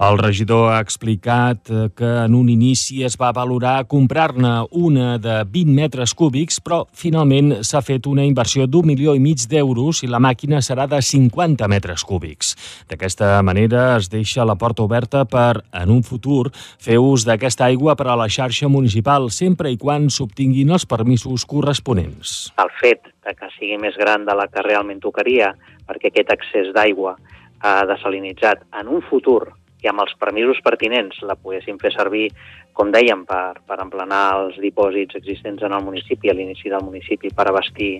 El 0.00 0.16
regidor 0.16 0.70
ha 0.72 0.78
explicat 0.80 1.68
eh, 1.68 1.90
que 1.92 2.08
en 2.22 2.32
un 2.32 2.48
inici 2.48 3.02
es 3.04 3.18
va 3.20 3.34
valorar 3.36 3.84
comprar-ne 3.84 4.52
una 4.72 5.18
de 5.20 5.34
20 5.44 5.74
metres 5.76 6.14
cúbics, 6.16 6.56
però 6.64 6.78
finalment 6.96 7.58
s'ha 7.68 7.82
fet 7.84 8.08
una 8.08 8.24
inversió 8.24 8.64
d'un 8.64 8.88
milió 8.88 9.12
i 9.12 9.20
mig 9.20 9.44
d'euros 9.50 10.00
i 10.00 10.08
la 10.08 10.22
màquina 10.24 10.62
serà 10.64 10.86
de 10.88 11.02
50 11.04 11.68
metres 11.68 12.06
cúbics. 12.08 12.54
D'aquesta 12.88 13.42
manera 13.44 13.98
es 13.98 14.08
deixa 14.08 14.48
la 14.48 14.56
porta 14.56 14.88
oberta 14.88 15.26
per, 15.28 15.60
en 15.76 15.92
un 15.92 16.00
futur, 16.00 16.48
fer 16.80 16.96
ús 16.96 17.28
d'aquesta 17.28 17.68
aigua 17.68 17.92
per 17.92 18.08
a 18.08 18.16
la 18.16 18.30
xarxa 18.32 18.72
municipal, 18.72 19.28
sempre 19.28 19.68
i 19.68 19.76
quan 19.76 20.08
s'obtinguin 20.08 20.72
els 20.72 20.88
permisos 20.88 21.44
corresponents. 21.44 22.54
El 22.56 22.72
fet 22.80 23.04
que 23.36 23.52
sigui 23.58 23.76
més 23.76 24.00
gran 24.00 24.24
de 24.24 24.32
la 24.32 24.48
que 24.48 24.64
realment 24.64 25.04
tocaria, 25.04 25.52
perquè 25.84 26.08
aquest 26.08 26.32
accés 26.40 26.72
d'aigua 26.72 27.18
eh, 27.20 27.82
desalinitzat 27.92 28.64
en 28.80 28.88
un 28.88 29.04
futur 29.04 29.59
i 29.82 29.88
amb 29.90 30.02
els 30.04 30.14
permisos 30.20 30.60
pertinents 30.64 31.20
la 31.26 31.36
poguéssim 31.36 31.78
fer 31.80 31.92
servir, 31.94 32.28
com 32.76 32.92
dèiem, 32.92 33.24
per, 33.28 33.60
per 33.66 33.80
emplenar 33.82 34.22
els 34.40 34.58
dipòsits 34.62 35.18
existents 35.18 35.62
en 35.66 35.74
el 35.76 35.84
municipi, 35.84 36.30
a 36.30 36.36
l'inici 36.36 36.72
del 36.72 36.84
municipi, 36.86 37.32
per 37.36 37.48
abastir, 37.50 37.92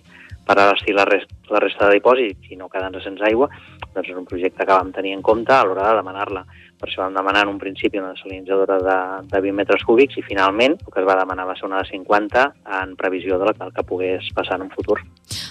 per 0.47 0.59
abastir 0.59 0.95
la, 0.97 1.07
rest, 1.09 1.33
la 1.51 1.61
resta 1.63 1.89
de 1.89 1.99
dipòsits 1.99 2.53
i 2.53 2.59
no 2.61 2.71
quedar-nos 2.73 3.05
sense 3.05 3.25
aigua, 3.27 3.51
doncs 3.95 4.09
és 4.09 4.17
un 4.17 4.29
projecte 4.29 4.65
que 4.65 4.73
vam 4.73 4.93
tenir 4.97 5.17
en 5.17 5.23
compte 5.23 5.55
a 5.55 5.65
l'hora 5.65 5.91
de 5.91 6.01
demanar-la. 6.03 6.45
Per 6.81 6.89
això 6.89 7.05
vam 7.05 7.17
demanar 7.17 7.45
en 7.45 7.53
un 7.53 7.59
principi 7.61 8.01
una 8.01 8.15
desalinitzadora 8.15 8.79
de, 8.81 8.99
de 9.29 9.41
20 9.45 9.57
metres 9.59 9.85
cúbics 9.85 10.17
i 10.17 10.25
finalment 10.25 10.79
el 10.79 10.93
que 10.93 11.03
es 11.03 11.09
va 11.09 11.19
demanar 11.19 11.45
va 11.51 11.57
ser 11.59 11.69
una 11.69 11.83
de 11.83 11.91
50 11.91 12.47
en 12.81 12.95
previsió 12.97 13.37
del 13.39 13.53
que, 13.53 13.69
que 13.77 13.85
pogués 13.85 14.31
passar 14.35 14.57
en 14.57 14.69
un 14.69 14.73
futur. 14.73 14.97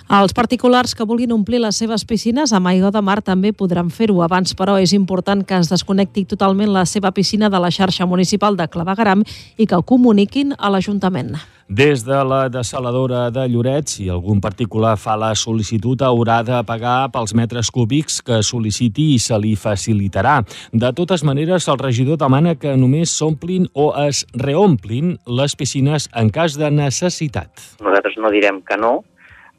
Els 0.09 0.33
particulars 0.33 0.95
que 0.97 1.05
vulguin 1.05 1.35
omplir 1.35 1.59
les 1.61 1.77
seves 1.77 2.01
piscines 2.09 2.49
amb 2.57 2.71
aigua 2.71 2.89
de 2.89 3.03
mar 3.05 3.19
també 3.21 3.51
podran 3.53 3.91
fer-ho. 3.93 4.23
Abans, 4.25 4.55
però, 4.57 4.79
és 4.81 4.95
important 4.97 5.45
que 5.45 5.59
es 5.61 5.69
desconnecti 5.69 6.25
totalment 6.25 6.73
la 6.73 6.87
seva 6.89 7.13
piscina 7.13 7.51
de 7.53 7.61
la 7.61 7.69
xarxa 7.69 8.09
municipal 8.09 8.57
de 8.57 8.65
Clavegaram 8.73 9.21
i 9.57 9.69
que 9.69 9.77
ho 9.77 9.85
comuniquin 9.85 10.57
a 10.57 10.73
l'Ajuntament. 10.73 11.35
Des 11.69 12.03
de 12.03 12.17
la 12.25 12.49
desaladora 12.49 13.29
de 13.29 13.43
Lloret, 13.47 13.91
si 13.93 14.07
algun 14.09 14.39
particular 14.41 14.95
fa 14.97 15.13
la 15.21 15.35
sol·licitud, 15.37 16.01
haurà 16.01 16.39
de 16.41 16.57
pagar 16.65 17.11
pels 17.13 17.35
metres 17.37 17.69
cúbics 17.69 18.15
que 18.25 18.39
sol·liciti 18.41 19.03
i 19.13 19.19
se 19.21 19.37
li 19.37 19.51
facilitarà. 19.53 20.39
De 20.73 20.89
totes 20.97 21.21
maneres, 21.21 21.67
el 21.69 21.77
regidor 21.77 22.17
demana 22.17 22.55
que 22.57 22.73
només 22.73 23.13
s'omplin 23.13 23.67
o 23.77 23.91
es 24.01 24.23
reomplin 24.33 25.11
les 25.39 25.53
piscines 25.53 26.07
en 26.17 26.31
cas 26.33 26.55
de 26.57 26.71
necessitat. 26.73 27.53
Nosaltres 27.85 28.17
no 28.17 28.31
direm 28.33 28.63
que 28.65 28.77
no 28.81 29.03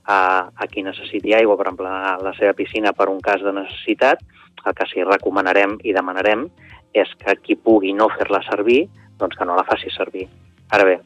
a, 0.03 0.51
a 0.51 0.67
qui 0.67 0.83
necessiti 0.83 1.37
aigua 1.39 1.55
per 1.61 1.69
emplenar 1.71 2.17
la 2.27 2.35
seva 2.41 2.57
piscina 2.59 2.91
per 2.91 3.07
un 3.13 3.23
cas 3.23 3.39
de 3.47 3.55
necessitat. 3.55 4.27
El 4.67 4.75
que 4.75 4.89
sí 4.91 5.07
recomanarem 5.07 5.79
i 5.87 5.95
demanarem 5.95 6.49
és 6.91 7.15
que 7.23 7.39
qui 7.39 7.55
pugui 7.55 7.95
no 7.95 8.11
fer-la 8.19 8.43
servir, 8.51 8.89
doncs 9.23 9.39
que 9.39 9.47
no 9.47 9.55
la 9.55 9.69
faci 9.71 9.95
servir. 9.95 10.27
Ara 10.75 10.91
bé, 10.91 10.99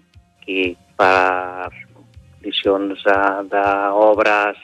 qui 0.45 0.75
per 0.99 1.73
condicions 2.45 3.05
d'obres, 3.51 4.61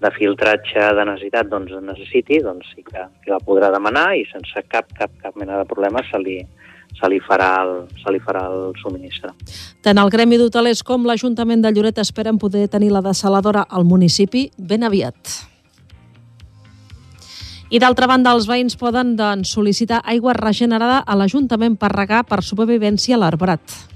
de 0.00 0.10
filtratge 0.16 0.86
de 0.96 1.04
necessitat, 1.04 1.50
doncs 1.50 1.74
necessiti, 1.84 2.40
doncs 2.40 2.70
sí 2.72 2.82
que, 2.86 3.04
que 3.20 3.34
la 3.34 3.40
podrà 3.44 3.68
demanar 3.72 4.14
i 4.16 4.24
sense 4.30 4.64
cap, 4.72 4.88
cap, 4.96 5.12
cap 5.20 5.36
mena 5.36 5.60
de 5.60 5.68
problema 5.68 6.00
se 6.08 6.18
li, 6.22 6.38
se 6.96 7.10
li 7.12 7.20
farà 7.20 7.50
el, 7.66 7.74
se 8.00 8.14
li 8.14 8.22
farà 8.24 8.46
el 8.48 8.72
subministre. 8.80 9.34
Tant 9.84 10.00
el 10.00 10.10
Gremi 10.12 10.40
d'Hotelers 10.40 10.82
com 10.86 11.04
l'Ajuntament 11.04 11.60
de 11.60 11.74
Lloret 11.76 12.00
esperen 12.00 12.40
poder 12.40 12.66
tenir 12.72 12.90
la 12.94 13.04
desaladora 13.04 13.66
al 13.68 13.84
municipi 13.84 14.48
ben 14.56 14.88
aviat. 14.88 15.36
I 17.70 17.78
d'altra 17.78 18.08
banda, 18.10 18.32
els 18.34 18.48
veïns 18.50 18.74
poden 18.74 19.14
doncs, 19.14 19.52
sol·licitar 19.54 20.00
aigua 20.02 20.32
regenerada 20.34 21.04
a 21.06 21.14
l'Ajuntament 21.14 21.76
per 21.78 21.92
regar 21.92 22.24
per 22.26 22.40
supervivència 22.42 23.14
a 23.14 23.20
l'arbrat. 23.22 23.89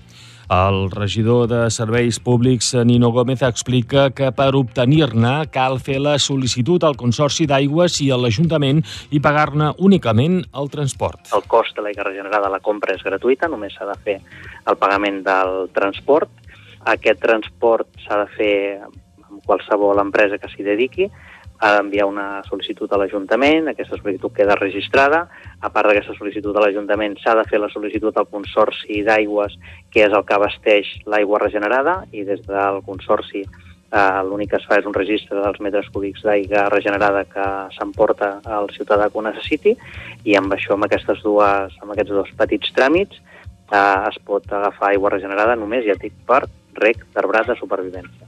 El 0.54 0.90
regidor 0.90 1.48
de 1.48 1.70
Serveis 1.70 2.20
Públics, 2.20 2.74
Nino 2.84 3.10
Gómez, 3.10 3.42
explica 3.42 4.10
que 4.14 4.28
per 4.36 4.52
obtenir-ne 4.54 5.32
cal 5.54 5.80
fer 5.82 5.96
la 6.02 6.14
sol·licitud 6.22 6.84
al 6.86 6.98
Consorci 7.00 7.46
d'Aigües 7.50 7.96
i 8.04 8.10
a 8.14 8.18
l'Ajuntament 8.20 8.82
i 9.10 9.22
pagar-ne 9.24 9.72
únicament 9.88 10.42
el 10.60 10.70
transport. 10.70 11.32
El 11.34 11.46
cost 11.50 11.74
de 11.74 11.82
l'aigua 11.82 12.06
regenerada, 12.06 12.52
la 12.52 12.62
compra 12.62 12.94
és 12.94 13.02
gratuïta, 13.02 13.48
només 13.50 13.74
s'ha 13.74 13.88
de 13.88 13.96
fer 14.06 14.18
el 14.70 14.78
pagament 14.78 15.22
del 15.26 15.56
transport. 15.74 16.30
Aquest 16.94 17.22
transport 17.24 17.88
s'ha 18.04 18.20
de 18.22 18.28
fer 18.36 18.56
amb 18.84 19.40
qualsevol 19.48 20.04
empresa 20.04 20.38
que 20.38 20.52
s'hi 20.52 20.66
dediqui, 20.66 21.10
ha 21.60 21.70
d'enviar 21.76 22.06
una 22.08 22.26
sol·licitud 22.48 22.90
a 22.92 22.98
l'Ajuntament, 23.00 23.68
aquesta 23.70 23.98
sol·licitud 23.98 24.34
queda 24.36 24.56
registrada, 24.58 25.24
a 25.60 25.70
part 25.70 25.88
d'aquesta 25.90 26.16
sol·licitud 26.18 26.56
a 26.56 26.64
l'Ajuntament 26.64 27.16
s'ha 27.22 27.36
de 27.38 27.44
fer 27.50 27.60
la 27.62 27.70
sol·licitud 27.72 28.16
al 28.18 28.28
Consorci 28.30 29.02
d'Aigües, 29.06 29.54
que 29.92 30.02
és 30.06 30.12
el 30.12 30.26
que 30.26 30.34
abasteix 30.36 30.90
l'aigua 31.06 31.40
regenerada, 31.42 32.02
i 32.12 32.24
des 32.26 32.42
del 32.48 32.82
Consorci 32.86 33.44
eh, 33.94 34.22
l'únic 34.28 34.50
que 34.50 34.60
es 34.60 34.66
fa 34.68 34.80
és 34.80 34.88
un 34.90 34.96
registre 34.96 35.38
dels 35.40 35.60
metres 35.62 35.88
cúbics 35.94 36.24
d'aigua 36.26 36.66
regenerada 36.74 37.24
que 37.30 37.46
s'emporta 37.76 38.40
al 38.58 38.68
ciutadà 38.74 39.08
que 39.08 39.20
ho 39.20 39.24
necessiti, 39.26 39.76
i 40.24 40.36
amb 40.40 40.52
això, 40.56 40.74
amb, 40.74 40.88
aquestes 40.88 41.22
dues, 41.22 41.78
amb 41.80 41.94
aquests 41.94 42.18
dos 42.18 42.34
petits 42.40 42.74
tràmits, 42.76 43.22
eh, 43.70 43.98
es 44.10 44.20
pot 44.26 44.50
agafar 44.50 44.92
aigua 44.92 45.14
regenerada 45.16 45.56
només, 45.56 45.86
ja 45.86 45.98
dic, 46.00 46.16
per 46.26 46.44
rec 46.74 47.06
d'arbrat 47.14 47.52
de 47.52 47.60
supervivència. 47.60 48.23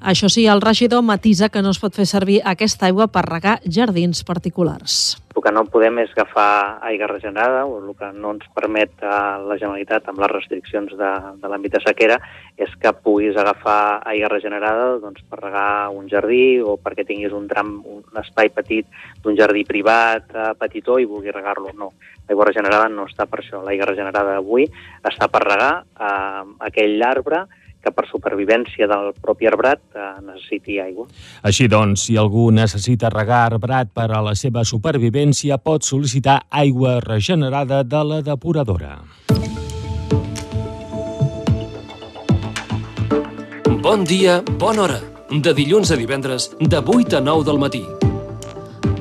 Això 0.00 0.28
sí, 0.28 0.46
el 0.46 0.60
regidor 0.60 1.02
matisa 1.02 1.48
que 1.48 1.62
no 1.64 1.70
es 1.72 1.78
pot 1.80 1.94
fer 1.96 2.04
servir 2.06 2.42
aquesta 2.44 2.86
aigua 2.86 3.06
per 3.08 3.24
regar 3.24 3.60
jardins 3.64 4.22
particulars. 4.28 5.16
El 5.36 5.42
que 5.44 5.52
no 5.52 5.64
podem 5.68 5.98
és 6.00 6.12
agafar 6.14 6.78
aigua 6.88 7.08
regenerada, 7.10 7.64
o 7.68 7.78
el 7.80 7.94
que 7.96 8.08
no 8.12 8.34
ens 8.36 8.44
permet 8.56 8.92
a 9.04 9.36
la 9.40 9.56
Generalitat 9.60 10.08
amb 10.08 10.20
les 10.22 10.32
restriccions 10.32 10.94
de, 10.96 11.10
de 11.40 11.50
l'àmbit 11.50 11.76
de 11.76 11.82
sequera 11.84 12.20
és 12.56 12.72
que 12.80 12.92
puguis 13.04 13.36
agafar 13.36 14.02
aigua 14.08 14.30
regenerada 14.32 14.94
doncs, 15.02 15.24
per 15.28 15.40
regar 15.42 15.90
un 15.92 16.08
jardí 16.12 16.60
o 16.60 16.78
perquè 16.80 17.04
tinguis 17.04 17.34
un 17.36 17.48
tram, 17.48 17.76
un 17.84 18.22
espai 18.22 18.52
petit 18.52 18.88
d'un 19.24 19.36
jardí 19.36 19.66
privat 19.68 20.32
eh, 20.32 20.52
petitó 20.60 21.00
i 21.00 21.08
vulguis 21.08 21.36
regar-lo. 21.36 21.72
No, 21.76 21.92
l'aigua 22.28 22.48
regenerada 22.52 22.88
no 22.92 23.08
està 23.08 23.28
per 23.28 23.42
això. 23.42 23.64
L'aigua 23.64 23.92
regenerada 23.92 24.38
avui 24.40 24.68
està 25.04 25.28
per 25.28 25.44
regar 25.44 25.72
eh, 25.82 26.42
aquell 26.68 27.00
arbre 27.04 27.46
que 27.86 27.94
per 27.94 28.08
supervivència 28.10 28.88
del 28.90 29.12
propi 29.22 29.46
arbrat 29.46 29.82
eh, 29.94 30.06
necessiti 30.26 30.80
aigua. 30.82 31.06
Així 31.46 31.70
doncs, 31.70 32.08
si 32.08 32.18
algú 32.18 32.48
necessita 32.50 33.12
regar 33.14 33.44
arbrat 33.52 33.92
per 33.94 34.10
a 34.10 34.22
la 34.26 34.34
seva 34.34 34.66
supervivència, 34.66 35.60
pot 35.62 35.86
sol·licitar 35.86 36.40
aigua 36.50 36.98
regenerada 37.04 37.84
de 37.86 38.02
la 38.10 38.22
depuradora. 38.26 38.98
Bon 43.86 44.02
dia, 44.02 44.40
bona 44.58 44.82
hora. 44.82 45.02
De 45.30 45.52
dilluns 45.54 45.92
a 45.94 45.98
divendres, 45.98 46.50
de 46.58 46.82
8 46.82 47.18
a 47.18 47.22
9 47.22 47.46
del 47.46 47.62
matí. 47.62 47.84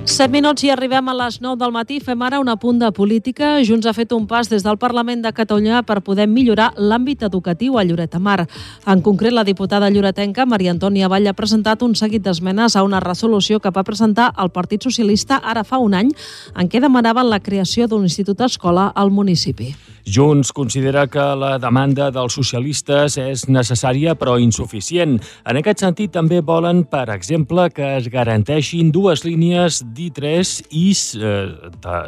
7 0.06 0.30
minuts 0.30 0.62
i 0.62 0.70
arribem 0.70 1.08
a 1.10 1.16
les 1.18 1.40
9 1.42 1.58
del 1.58 1.72
matí. 1.74 1.96
Fem 2.00 2.22
ara 2.22 2.38
un 2.40 2.50
apunt 2.52 2.78
de 2.78 2.92
política. 2.94 3.56
Junts 3.66 3.88
ha 3.90 3.94
fet 3.98 4.14
un 4.14 4.28
pas 4.30 4.46
des 4.52 4.62
del 4.62 4.78
Parlament 4.78 5.24
de 5.24 5.32
Catalunya 5.34 5.82
per 5.82 6.04
poder 6.06 6.28
millorar 6.30 6.70
l'àmbit 6.78 7.26
educatiu 7.26 7.80
a 7.80 7.84
Lloret 7.84 8.14
de 8.14 8.20
Mar. 8.20 8.46
En 8.86 9.02
concret, 9.02 9.34
la 9.34 9.44
diputada 9.44 9.90
lloretenca 9.90 10.46
Maria 10.46 10.76
Antònia 10.76 11.10
Vall 11.10 11.26
ha 11.28 11.34
presentat 11.34 11.82
un 11.82 11.96
seguit 11.96 12.22
d'esmenes 12.22 12.76
a 12.76 12.86
una 12.86 13.02
resolució 13.02 13.60
que 13.60 13.74
va 13.74 13.84
presentar 13.84 14.32
el 14.38 14.54
Partit 14.54 14.86
Socialista 14.86 15.42
ara 15.42 15.66
fa 15.66 15.82
un 15.82 15.98
any, 15.98 16.14
en 16.54 16.70
què 16.70 16.80
demanaven 16.80 17.30
la 17.30 17.42
creació 17.42 17.88
d'un 17.88 18.06
institut 18.06 18.46
escola 18.46 18.92
al 18.94 19.10
municipi. 19.10 19.74
Junts 20.06 20.52
considera 20.54 21.08
que 21.10 21.24
la 21.36 21.56
demanda 21.58 22.12
dels 22.14 22.36
socialistes 22.38 23.18
és 23.18 23.48
necessària 23.50 24.14
però 24.16 24.38
insuficient. 24.42 25.18
En 25.50 25.60
aquest 25.60 25.82
sentit, 25.82 26.14
també 26.14 26.44
volen, 26.46 26.84
per 26.86 27.08
exemple, 27.14 27.68
que 27.74 27.96
es 27.98 28.10
garanteixin 28.14 28.92
dues 28.94 29.26
línies 29.26 29.82
d'I3 29.98 30.56
i 30.78 30.88
eh, 30.94 31.36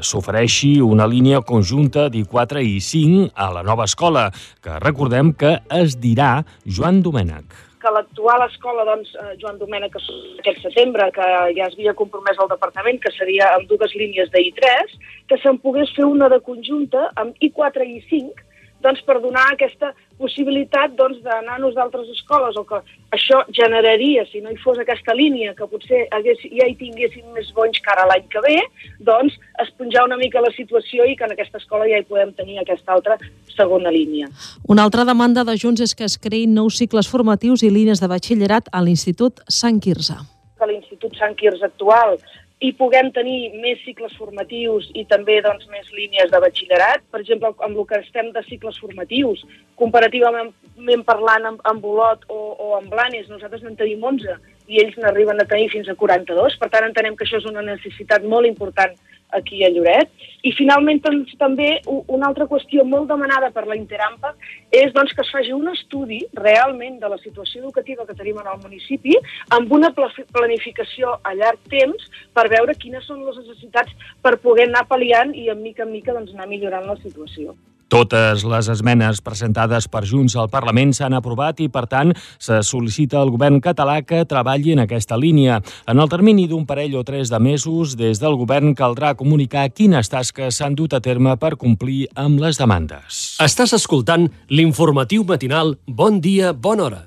s'ofereixi 0.06 0.78
una 0.86 1.10
línia 1.10 1.42
conjunta 1.42 2.08
d'I4 2.14 2.62
i 2.62 2.78
5 2.80 3.32
a 3.34 3.52
la 3.58 3.66
nova 3.66 3.90
escola, 3.90 4.30
que 4.62 4.78
recordem 4.84 5.34
que 5.34 5.58
es 5.82 5.98
dirà 5.98 6.44
Joan 6.66 7.02
Domènech 7.02 7.67
que 7.88 7.94
l'actual 7.96 8.44
escola, 8.48 8.84
doncs, 8.86 9.14
eh, 9.16 9.36
Joan 9.40 9.58
Domènech, 9.60 9.96
aquest 10.40 10.60
setembre, 10.66 11.10
que 11.16 11.28
ja 11.56 11.68
es 11.68 11.78
havia 11.78 11.96
compromès 11.96 12.40
al 12.40 12.50
departament, 12.52 13.00
que 13.00 13.12
seria 13.16 13.54
amb 13.56 13.68
dues 13.70 13.96
línies 13.96 14.32
de 14.34 14.44
I3, 14.50 14.98
que 15.30 15.40
se'n 15.44 15.60
pogués 15.64 15.94
fer 15.96 16.06
una 16.06 16.28
de 16.30 16.40
conjunta 16.44 17.12
amb 17.16 17.36
I4 17.40 17.88
i 17.88 18.02
I5, 18.02 18.44
doncs, 18.84 19.02
per 19.08 19.18
donar 19.22 19.46
aquesta 19.54 19.94
possibilitat 20.18 20.96
doncs, 20.98 21.20
d'anar-nos 21.26 21.76
d'altres 21.78 22.10
escoles 22.14 22.58
o 22.58 22.64
que 22.68 22.80
això 23.14 23.44
generaria, 23.54 24.26
si 24.32 24.42
no 24.42 24.52
hi 24.52 24.58
fos 24.62 24.80
aquesta 24.82 25.16
línia, 25.18 25.54
que 25.58 25.68
potser 25.70 26.06
hagués, 26.14 26.42
ja 26.44 26.68
hi 26.68 26.76
tinguéssim 26.80 27.28
més 27.36 27.52
bons 27.58 27.80
cara 27.86 28.08
l'any 28.10 28.26
que 28.32 28.42
ve, 28.46 28.58
doncs 29.00 29.38
esponjar 29.64 30.06
una 30.08 30.18
mica 30.18 30.42
la 30.44 30.54
situació 30.56 31.06
i 31.06 31.16
que 31.18 31.28
en 31.28 31.36
aquesta 31.36 31.62
escola 31.62 31.90
ja 31.90 32.02
hi 32.02 32.08
podem 32.08 32.34
tenir 32.38 32.60
aquesta 32.62 32.94
altra 32.94 33.20
segona 33.54 33.94
línia. 33.94 34.30
Una 34.68 34.88
altra 34.88 35.06
demanda 35.06 35.46
de 35.48 35.58
Junts 35.58 35.84
és 35.86 35.96
que 35.98 36.08
es 36.08 36.18
creïn 36.22 36.56
nous 36.58 36.78
cicles 36.78 37.10
formatius 37.10 37.64
i 37.64 37.72
línies 37.74 38.02
de 38.02 38.10
batxillerat 38.10 38.70
a 38.72 38.82
l'Institut 38.82 39.42
Sant 39.50 39.82
Quirze. 39.84 40.18
Que 40.58 40.66
l'Institut 40.70 41.14
Sant 41.18 41.36
Quirze 41.38 41.66
actual 41.66 42.18
i 42.60 42.72
puguem 42.74 43.12
tenir 43.14 43.54
més 43.62 43.82
cicles 43.86 44.16
formatius 44.18 44.88
i 44.98 45.04
també 45.06 45.38
doncs, 45.46 45.68
més 45.70 45.90
línies 45.94 46.32
de 46.32 46.40
batxillerat. 46.42 47.04
Per 47.14 47.22
exemple, 47.22 47.52
amb 47.62 47.78
el 47.78 47.86
que 47.90 48.00
estem 48.02 48.32
de 48.34 48.42
cicles 48.48 48.80
formatius, 48.82 49.44
comparativament 49.78 51.04
parlant 51.06 51.46
amb, 51.52 51.62
amb 51.70 51.86
Olot 51.86 52.26
o, 52.34 52.40
o 52.58 52.72
amb 52.80 52.90
Blanes, 52.94 53.30
nosaltres 53.30 53.66
en 53.68 53.78
tenim 53.78 54.02
11 54.02 54.40
i 54.68 54.82
ells 54.82 54.98
n'arriben 55.00 55.40
a 55.40 55.46
tenir 55.48 55.70
fins 55.72 55.88
a 55.88 55.96
42. 55.96 56.58
Per 56.58 56.70
tant, 56.74 56.90
entenem 56.90 57.16
que 57.16 57.28
això 57.28 57.38
és 57.40 57.46
una 57.48 57.64
necessitat 57.66 58.26
molt 58.26 58.50
important 58.50 58.98
aquí 59.32 59.64
a 59.64 59.70
Lloret. 59.70 60.10
I 60.48 60.54
finalment 60.56 61.02
doncs, 61.04 61.34
també 61.42 61.70
una 61.88 62.30
altra 62.30 62.48
qüestió 62.48 62.86
molt 62.88 63.10
demanada 63.12 63.50
per 63.52 63.66
la 63.68 63.76
Interampa 63.76 64.34
és 64.72 64.94
doncs, 64.96 65.14
que 65.14 65.26
es 65.26 65.32
faci 65.34 65.54
un 65.56 65.68
estudi 65.74 66.22
realment 66.40 67.00
de 67.02 67.10
la 67.12 67.20
situació 67.24 67.64
educativa 67.64 68.06
que 68.08 68.16
tenim 68.16 68.40
en 68.42 68.52
el 68.54 68.62
municipi 68.64 69.18
amb 69.58 69.72
una 69.74 69.92
planificació 69.94 71.18
a 71.24 71.34
llarg 71.36 71.72
temps 71.74 72.12
per 72.34 72.48
veure 72.54 72.78
quines 72.78 73.08
són 73.10 73.26
les 73.28 73.40
necessitats 73.44 74.12
per 74.22 74.38
poder 74.44 74.70
anar 74.70 74.88
pal·liant 74.88 75.36
i 75.36 75.50
en 75.52 75.64
mica 75.64 75.84
en 75.84 75.92
mica 75.96 76.14
doncs, 76.14 76.34
anar 76.36 76.48
millorant 76.48 76.88
la 76.88 77.02
situació. 77.04 77.58
Totes 77.88 78.44
les 78.44 78.68
esmenes 78.68 79.22
presentades 79.24 79.88
per 79.88 80.04
Junts 80.08 80.36
al 80.36 80.50
Parlament 80.52 80.92
s'han 80.96 81.16
aprovat 81.16 81.62
i, 81.64 81.70
per 81.72 81.86
tant, 81.88 82.12
se 82.36 82.60
sol·licita 82.68 83.22
al 83.22 83.32
govern 83.32 83.62
català 83.64 84.02
que 84.04 84.26
treballi 84.28 84.76
en 84.76 84.84
aquesta 84.84 85.16
línia. 85.16 85.62
En 85.88 86.04
el 86.04 86.12
termini 86.12 86.50
d'un 86.52 86.68
parell 86.68 87.00
o 87.00 87.06
tres 87.08 87.32
de 87.32 87.40
mesos, 87.40 87.96
des 87.96 88.20
del 88.20 88.36
govern 88.36 88.76
caldrà 88.76 89.16
comunicar 89.16 89.70
quines 89.72 90.12
tasques 90.12 90.60
s'han 90.60 90.76
dut 90.76 90.94
a 90.94 91.04
terme 91.04 91.38
per 91.40 91.56
complir 91.56 92.10
amb 92.16 92.44
les 92.44 92.60
demandes. 92.60 93.38
Estàs 93.44 93.78
escoltant 93.80 94.28
l'informatiu 94.52 95.24
matinal 95.24 95.78
Bon 95.88 96.20
dia, 96.20 96.52
bona 96.52 96.90
hora. 96.90 97.07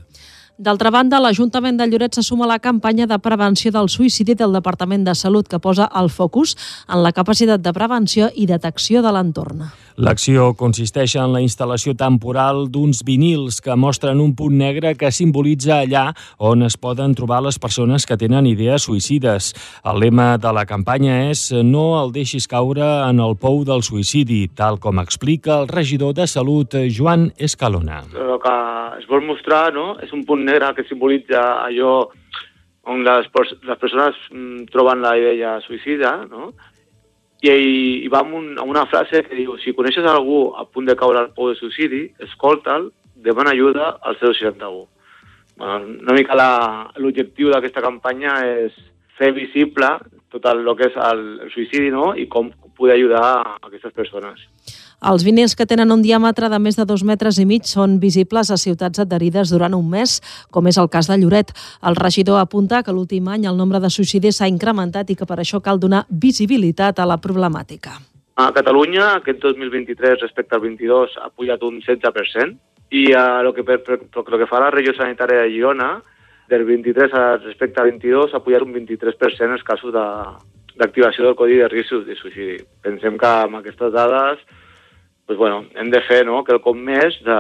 D'altra 0.60 0.90
banda, 0.92 1.16
l'Ajuntament 1.24 1.78
de 1.78 1.86
Lloret 1.88 2.18
se 2.18 2.20
suma 2.20 2.44
a 2.44 2.50
la 2.50 2.58
campanya 2.60 3.06
de 3.08 3.16
prevenció 3.24 3.70
del 3.72 3.88
suïcidi 3.88 4.34
del 4.36 4.52
Departament 4.52 5.06
de 5.06 5.14
Salut 5.16 5.48
que 5.48 5.56
posa 5.58 5.86
el 5.96 6.10
focus 6.12 6.52
en 6.86 7.00
la 7.00 7.14
capacitat 7.16 7.62
de 7.64 7.72
prevenció 7.72 8.28
i 8.36 8.44
detecció 8.44 9.00
de 9.00 9.08
l'entorn. 9.16 9.70
L'acció 10.00 10.50
consisteix 10.56 11.14
en 11.20 11.32
la 11.32 11.40
instal·lació 11.44 11.92
temporal 11.98 12.68
d'uns 12.72 13.02
vinils 13.04 13.58
que 13.64 13.74
mostren 13.76 14.20
un 14.20 14.34
punt 14.36 14.54
negre 14.56 14.94
que 14.96 15.10
simbolitza 15.12 15.80
allà 15.80 16.04
on 16.38 16.64
es 16.64 16.76
poden 16.80 17.12
trobar 17.16 17.40
les 17.44 17.58
persones 17.60 18.06
que 18.08 18.16
tenen 18.20 18.48
idees 18.48 18.84
suïcides. 18.84 19.50
El 19.84 20.00
lema 20.04 20.38
de 20.40 20.52
la 20.56 20.66
campanya 20.68 21.18
és 21.30 21.50
no 21.64 21.98
el 22.02 22.12
deixis 22.12 22.48
caure 22.48 22.86
en 23.08 23.20
el 23.20 23.36
pou 23.36 23.60
del 23.64 23.84
suïcidi, 23.84 24.46
tal 24.56 24.76
com 24.80 25.00
explica 25.00 25.58
el 25.58 25.68
regidor 25.68 26.14
de 26.16 26.28
Salut, 26.28 26.76
Joan 26.88 27.30
Escalona. 27.36 28.04
El 28.12 28.38
que 28.40 28.56
es 29.00 29.08
vol 29.08 29.24
mostrar 29.26 29.68
no? 29.76 29.98
és 30.00 30.12
un 30.16 30.24
punt 30.28 30.46
negre 30.50 30.74
que 30.76 30.86
simbolitza 30.88 31.44
allò 31.62 31.94
on 32.90 33.04
les, 33.06 33.28
les 33.62 33.78
persones 33.78 34.18
mm, 34.32 34.68
troben 34.72 35.02
la 35.04 35.16
idea 35.18 35.58
suïcida, 35.64 36.14
no? 36.30 36.52
I, 37.40 37.52
i 38.04 38.08
va 38.12 38.20
amb, 38.20 38.34
un, 38.36 38.48
amb 38.60 38.68
una 38.68 38.84
frase 38.90 39.22
que 39.24 39.36
diu 39.36 39.54
si 39.62 39.72
coneixes 39.76 40.04
algú 40.04 40.50
a 40.60 40.66
punt 40.68 40.88
de 40.88 40.96
caure 40.98 41.22
al 41.22 41.30
pou 41.36 41.48
de 41.48 41.56
suïcidi, 41.56 42.02
escolta'l, 42.26 42.90
demana 43.24 43.54
ajuda 43.54 43.94
al 44.04 44.18
061. 44.20 44.82
Bueno, 45.60 45.94
una 46.04 46.16
mica 46.16 46.36
l'objectiu 46.96 47.50
d'aquesta 47.52 47.84
campanya 47.84 48.38
és 48.48 48.76
fer 49.16 49.32
visible 49.36 49.88
tot 50.32 50.46
el, 50.48 50.62
el 50.64 50.76
que 50.76 50.88
és 50.88 50.96
el, 51.10 51.24
el 51.44 51.50
suïcidi 51.52 51.90
no? 51.92 52.12
i 52.16 52.26
com 52.32 52.52
poder 52.76 52.96
ajudar 52.96 53.24
a 53.24 53.56
aquestes 53.68 53.92
persones. 53.92 54.40
Els 55.00 55.22
vinils 55.24 55.54
que 55.56 55.64
tenen 55.64 55.94
un 55.94 56.02
diàmetre 56.04 56.50
de 56.52 56.58
més 56.60 56.76
de 56.76 56.84
dos 56.84 57.00
metres 57.08 57.38
i 57.40 57.46
mig 57.48 57.64
són 57.64 57.96
visibles 58.02 58.50
a 58.52 58.58
ciutats 58.60 59.00
adherides 59.00 59.48
durant 59.48 59.72
un 59.72 59.86
mes, 59.88 60.18
com 60.52 60.68
és 60.68 60.76
el 60.76 60.90
cas 60.92 61.08
de 61.08 61.16
Lloret. 61.16 61.54
El 61.88 61.96
regidor 61.96 62.36
apunta 62.36 62.82
que 62.84 62.92
l'últim 62.92 63.30
any 63.32 63.46
el 63.48 63.56
nombre 63.56 63.80
de 63.80 63.88
suïcidis 63.88 64.36
s'ha 64.36 64.50
incrementat 64.52 65.08
i 65.08 65.16
que 65.16 65.24
per 65.24 65.40
això 65.40 65.62
cal 65.64 65.80
donar 65.80 66.04
visibilitat 66.10 67.00
a 67.00 67.08
la 67.08 67.16
problemàtica. 67.16 67.96
A 68.36 68.52
Catalunya, 68.52 69.14
aquest 69.22 69.40
2023 69.40 70.20
respecte 70.20 70.54
al 70.54 70.66
22 70.68 71.16
ha 71.16 71.32
pujat 71.32 71.64
un 71.64 71.80
16%, 71.80 72.60
i 72.90 73.12
a 73.14 73.40
lo 73.42 73.54
que, 73.54 73.64
per, 73.64 73.80
per, 73.86 74.02
per, 74.04 74.28
lo 74.28 74.38
que 74.38 74.48
fa 74.50 74.60
la 74.60 74.70
regió 74.74 74.92
sanitària 74.92 75.46
de 75.46 75.50
Girona, 75.54 75.90
del 76.50 76.64
23 76.66 77.12
respecte 77.46 77.80
al 77.80 77.92
22 77.94 78.34
ha 78.34 78.44
pujat 78.44 78.64
un 78.66 78.74
23% 78.74 79.54
els 79.54 79.62
casos 79.64 79.94
d'activació 79.94 81.22
de, 81.22 81.28
del 81.28 81.36
codi 81.38 81.60
de 81.60 81.68
risc 81.70 82.02
de 82.04 82.16
suïcidi. 82.18 82.56
Pensem 82.82 83.16
que 83.16 83.36
amb 83.46 83.60
aquestes 83.60 83.94
dades 83.94 84.42
pues 85.30 85.38
bueno, 85.38 85.66
hem 85.76 85.92
de 85.94 86.00
fer 86.02 86.24
no, 86.26 86.40
quelcom 86.42 86.80
més 86.82 87.14
de, 87.22 87.34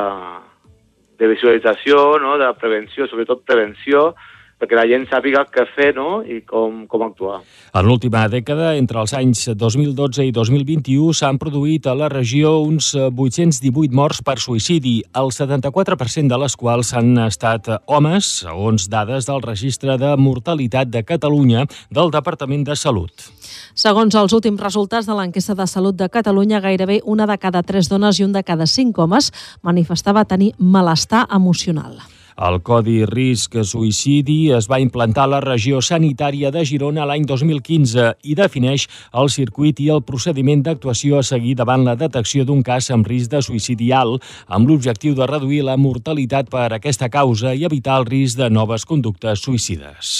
de 1.18 1.26
visualització, 1.26 2.20
no, 2.22 2.36
de 2.38 2.46
prevenció, 2.60 3.08
sobretot 3.10 3.40
prevenció, 3.42 4.12
perquè 4.60 4.76
la 4.76 4.84
gent 4.88 5.06
sàpiga 5.08 5.46
què 5.48 5.64
fer 5.72 5.90
no? 5.96 6.20
i 6.20 6.42
com, 6.46 6.84
com 6.90 7.04
actuar. 7.06 7.40
En 7.72 7.86
l'última 7.86 8.26
dècada, 8.28 8.74
entre 8.76 9.00
els 9.00 9.14
anys 9.16 9.46
2012 9.56 10.26
i 10.28 10.34
2021, 10.36 11.14
s'han 11.16 11.40
produït 11.40 11.88
a 11.88 11.96
la 11.96 12.10
regió 12.12 12.58
uns 12.60 12.92
818 12.98 13.96
morts 13.96 14.20
per 14.26 14.36
suïcidi, 14.42 14.98
el 15.16 15.32
74% 15.32 16.28
de 16.28 16.40
les 16.44 16.56
quals 16.60 16.92
han 16.98 17.16
estat 17.24 17.72
homes, 17.86 18.28
segons 18.44 18.90
dades 18.92 19.28
del 19.30 19.42
Registre 19.46 19.96
de 20.00 20.12
Mortalitat 20.20 20.92
de 20.92 21.04
Catalunya 21.08 21.64
del 21.88 22.12
Departament 22.12 22.68
de 22.68 22.76
Salut. 22.76 23.30
Segons 23.74 24.14
els 24.18 24.36
últims 24.36 24.60
resultats 24.60 25.08
de 25.08 25.16
l'enquesta 25.16 25.56
de 25.56 25.66
salut 25.70 25.96
de 25.96 26.10
Catalunya, 26.12 26.60
gairebé 26.60 27.00
una 27.04 27.26
de 27.30 27.38
cada 27.40 27.62
tres 27.64 27.88
dones 27.88 28.20
i 28.20 28.26
un 28.28 28.36
de 28.36 28.44
cada 28.44 28.68
cinc 28.68 28.98
homes 28.98 29.32
manifestava 29.62 30.26
tenir 30.28 30.52
malestar 30.58 31.26
emocional. 31.32 31.96
El 32.40 32.62
Codi 32.64 33.02
Risc 33.04 33.58
Suïcidi 33.68 34.48
es 34.56 34.64
va 34.70 34.78
implantar 34.80 35.26
a 35.26 35.30
la 35.34 35.40
regió 35.44 35.82
sanitària 35.84 36.48
de 36.54 36.62
Girona 36.64 37.04
l'any 37.04 37.26
2015 37.28 38.06
i 38.24 38.36
defineix 38.38 38.86
el 39.22 39.28
circuit 39.28 39.82
i 39.84 39.90
el 39.92 40.00
procediment 40.08 40.64
d'actuació 40.64 41.20
a 41.20 41.26
seguir 41.26 41.58
davant 41.60 41.84
la 41.84 41.98
detecció 42.00 42.48
d'un 42.48 42.64
cas 42.64 42.88
amb 42.96 43.12
risc 43.12 43.34
de 43.36 43.44
suïcidi 43.44 43.92
alt, 43.92 44.24
amb 44.48 44.72
l'objectiu 44.72 45.12
de 45.18 45.28
reduir 45.28 45.66
la 45.68 45.76
mortalitat 45.76 46.48
per 46.48 46.70
aquesta 46.72 47.12
causa 47.12 47.52
i 47.52 47.68
evitar 47.68 48.00
el 48.00 48.08
risc 48.08 48.40
de 48.40 48.48
noves 48.48 48.88
conductes 48.88 49.44
suïcides. 49.44 50.16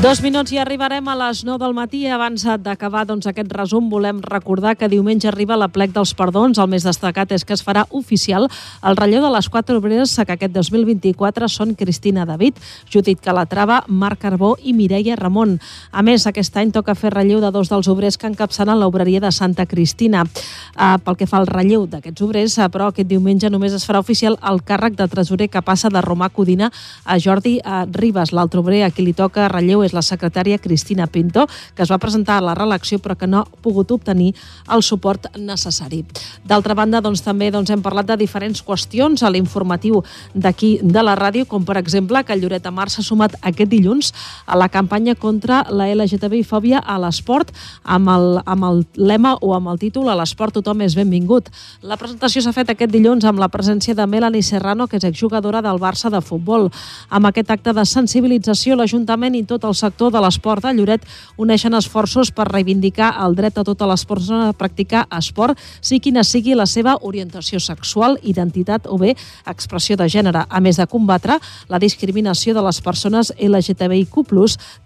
Dos 0.00 0.22
minuts 0.24 0.48
i 0.48 0.56
arribarem 0.56 1.04
a 1.12 1.14
les 1.14 1.42
9 1.44 1.60
del 1.60 1.74
matí. 1.76 1.98
Abans 2.08 2.46
d'acabar 2.64 3.02
doncs, 3.04 3.26
aquest 3.28 3.50
resum, 3.52 3.90
volem 3.92 4.22
recordar 4.24 4.72
que 4.80 4.88
diumenge 4.88 5.28
arriba 5.28 5.58
la 5.60 5.68
plec 5.68 5.90
dels 5.92 6.14
perdons. 6.16 6.56
El 6.56 6.70
més 6.72 6.86
destacat 6.88 7.34
és 7.36 7.44
que 7.44 7.52
es 7.52 7.60
farà 7.60 7.82
oficial 7.90 8.48
el 8.80 8.96
relleu 8.96 9.20
de 9.20 9.28
les 9.34 9.50
quatre 9.52 9.76
obreres 9.76 10.14
que 10.16 10.32
aquest 10.32 10.54
2024 10.56 11.50
són 11.52 11.74
Cristina 11.76 12.24
David, 12.24 12.56
Judit 12.88 13.20
Calatrava, 13.20 13.82
Marc 13.88 14.22
Carbó 14.22 14.54
i 14.64 14.72
Mireia 14.72 15.18
Ramon. 15.20 15.58
A 15.92 16.00
més, 16.00 16.24
aquest 16.24 16.56
any 16.56 16.72
toca 16.72 16.96
fer 16.96 17.12
relleu 17.12 17.44
de 17.44 17.52
dos 17.52 17.68
dels 17.68 17.92
obrers 17.92 18.16
que 18.16 18.30
encapçalen 18.32 18.80
l'obreria 18.80 19.20
de 19.20 19.30
Santa 19.30 19.68
Cristina. 19.68 20.24
Uh, 20.24 20.96
pel 21.04 21.20
que 21.20 21.28
fa 21.28 21.42
al 21.42 21.46
relleu 21.50 21.84
d'aquests 21.84 22.24
obrers, 22.24 22.56
uh, 22.56 22.70
però 22.72 22.88
aquest 22.88 23.10
diumenge 23.12 23.52
només 23.52 23.76
es 23.76 23.84
farà 23.84 24.00
oficial 24.00 24.40
el 24.48 24.64
càrrec 24.64 24.96
de 24.96 25.10
tresorer 25.12 25.52
que 25.52 25.60
passa 25.60 25.92
de 25.92 26.00
Romà 26.00 26.32
Codina 26.32 26.72
a 27.04 27.20
Jordi 27.20 27.58
uh, 27.60 27.84
Ribas. 27.84 28.32
L'altre 28.32 28.64
obrer 28.64 28.86
a 28.88 28.90
qui 28.90 29.04
li 29.04 29.12
toca 29.12 29.50
relleu 29.52 29.84
és 29.84 29.89
és 29.90 29.96
la 29.96 30.02
secretària 30.06 30.58
Cristina 30.62 31.08
Pinto, 31.10 31.46
que 31.74 31.82
es 31.82 31.90
va 31.90 31.98
presentar 31.98 32.38
a 32.38 32.44
la 32.44 32.54
reelecció 32.54 33.00
però 33.02 33.16
que 33.18 33.26
no 33.26 33.42
ha 33.42 33.62
pogut 33.62 33.90
obtenir 33.90 34.32
el 34.70 34.82
suport 34.86 35.26
necessari. 35.36 36.04
D'altra 36.46 36.76
banda, 36.78 37.02
doncs, 37.02 37.24
també 37.26 37.50
doncs, 37.50 37.70
hem 37.70 37.82
parlat 37.82 38.08
de 38.12 38.18
diferents 38.20 38.62
qüestions 38.62 39.22
a 39.22 39.30
l'informatiu 39.30 40.02
d'aquí 40.34 40.78
de 40.82 41.02
la 41.02 41.16
ràdio, 41.18 41.46
com 41.50 41.66
per 41.66 41.76
exemple 41.80 42.22
que 42.24 42.36
Lloret 42.38 42.64
de 42.64 42.72
Mar 42.74 42.88
s'ha 42.90 43.04
sumat 43.04 43.36
aquest 43.42 43.70
dilluns 43.70 44.12
a 44.46 44.56
la 44.56 44.70
campanya 44.70 45.14
contra 45.14 45.64
la 45.70 45.88
LGTBI-fòbia 45.90 46.80
a 46.80 46.98
l'esport 47.02 47.50
amb 47.84 48.08
el, 48.14 48.28
amb 48.46 48.68
el 48.68 48.84
lema 48.96 49.36
o 49.40 49.54
amb 49.56 49.72
el 49.72 49.80
títol 49.80 50.08
A 50.10 50.16
l'esport 50.18 50.54
tothom 50.54 50.82
és 50.86 50.94
benvingut. 50.96 51.50
La 51.82 51.98
presentació 51.98 52.42
s'ha 52.42 52.54
fet 52.54 52.70
aquest 52.70 52.92
dilluns 52.92 53.24
amb 53.24 53.40
la 53.40 53.48
presència 53.48 53.94
de 53.94 54.06
Melanie 54.06 54.42
Serrano, 54.42 54.86
que 54.86 54.98
és 54.98 55.06
exjugadora 55.08 55.62
del 55.62 55.80
Barça 55.82 56.10
de 56.10 56.20
futbol. 56.20 56.68
Amb 57.10 57.30
aquest 57.30 57.50
acte 57.50 57.74
de 57.76 57.84
sensibilització, 57.86 58.76
l'Ajuntament 58.76 59.36
i 59.38 59.44
tot 59.48 59.64
el 59.64 59.74
sector 59.80 60.12
de 60.12 60.20
l'esport 60.22 60.64
de 60.64 60.74
Lloret 60.76 61.06
uneixen 61.40 61.74
esforços 61.78 62.30
per 62.34 62.48
reivindicar 62.50 63.14
el 63.24 63.34
dret 63.38 63.58
a 63.58 63.64
totes 63.64 63.88
les 63.88 64.04
persones 64.06 64.50
a 64.50 64.56
practicar 64.56 65.06
esport, 65.16 65.58
sigui 65.80 66.10
quina 66.10 66.24
sigui 66.24 66.54
la 66.58 66.66
seva 66.66 66.96
orientació 67.06 67.60
sexual, 67.60 68.18
identitat 68.22 68.86
o 68.90 68.98
bé 69.00 69.14
expressió 69.48 69.96
de 69.96 70.08
gènere, 70.10 70.44
a 70.48 70.60
més 70.60 70.78
de 70.80 70.86
combatre 70.90 71.38
la 71.68 71.80
discriminació 71.82 72.54
de 72.56 72.64
les 72.64 72.80
persones 72.84 73.32
LGTBIQ+, 73.38 74.24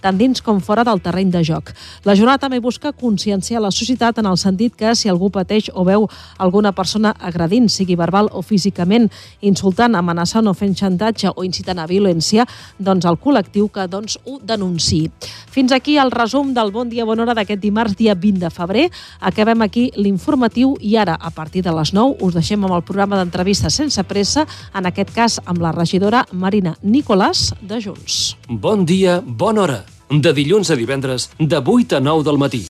tant 0.02 0.18
dins 0.18 0.42
com 0.44 0.60
fora 0.60 0.84
del 0.84 1.02
terreny 1.02 1.30
de 1.34 1.44
joc. 1.46 1.72
La 2.04 2.16
jornada 2.18 2.44
també 2.46 2.60
busca 2.60 2.92
conscienciar 2.92 3.62
la 3.62 3.72
societat 3.74 4.18
en 4.20 4.28
el 4.30 4.38
sentit 4.40 4.76
que 4.76 4.94
si 4.94 5.10
algú 5.10 5.30
pateix 5.34 5.70
o 5.74 5.84
veu 5.86 6.08
alguna 6.38 6.72
persona 6.72 7.14
agredint, 7.18 7.68
sigui 7.70 7.96
verbal 7.96 8.30
o 8.32 8.42
físicament, 8.42 9.10
insultant, 9.40 9.96
amenaçant 9.96 10.48
o 10.50 10.54
fent 10.54 10.76
xantatge 10.78 11.32
o 11.34 11.44
incitant 11.44 11.80
a 11.80 11.88
violència, 11.90 12.46
doncs 12.78 13.06
el 13.08 13.18
col·lectiu 13.20 13.70
que 13.72 13.86
doncs 13.90 14.18
ho 14.24 14.38
denunciï. 14.84 15.10
Fins 15.50 15.72
aquí 15.72 15.96
el 15.98 16.10
resum 16.10 16.52
del 16.54 16.72
Bon 16.72 16.88
Dia 16.88 17.04
Bona 17.04 17.22
Hora 17.22 17.34
d'aquest 17.34 17.60
dimarts, 17.62 17.96
dia 17.96 18.14
20 18.14 18.40
de 18.40 18.50
febrer. 18.50 18.90
Acabem 19.20 19.62
aquí 19.62 19.90
l'informatiu 19.96 20.76
i 20.80 20.96
ara, 20.96 21.14
a 21.14 21.30
partir 21.30 21.62
de 21.62 21.72
les 21.72 21.92
9, 21.94 22.16
us 22.20 22.34
deixem 22.34 22.64
amb 22.64 22.74
el 22.74 22.82
programa 22.82 23.16
d'entrevistes 23.16 23.74
sense 23.74 24.02
pressa, 24.04 24.46
en 24.74 24.86
aquest 24.86 25.14
cas 25.14 25.40
amb 25.44 25.62
la 25.62 25.72
regidora 25.72 26.26
Marina 26.32 26.76
Nicolàs 26.82 27.54
de 27.62 27.80
Junts. 27.80 28.36
Bon 28.48 28.84
dia, 28.84 29.20
bona 29.24 29.62
hora. 29.62 29.84
De 30.10 30.34
dilluns 30.36 30.70
a 30.70 30.76
divendres, 30.76 31.30
de 31.38 31.58
8 31.58 31.96
a 31.96 32.00
9 32.00 32.24
del 32.24 32.38
matí. 32.38 32.62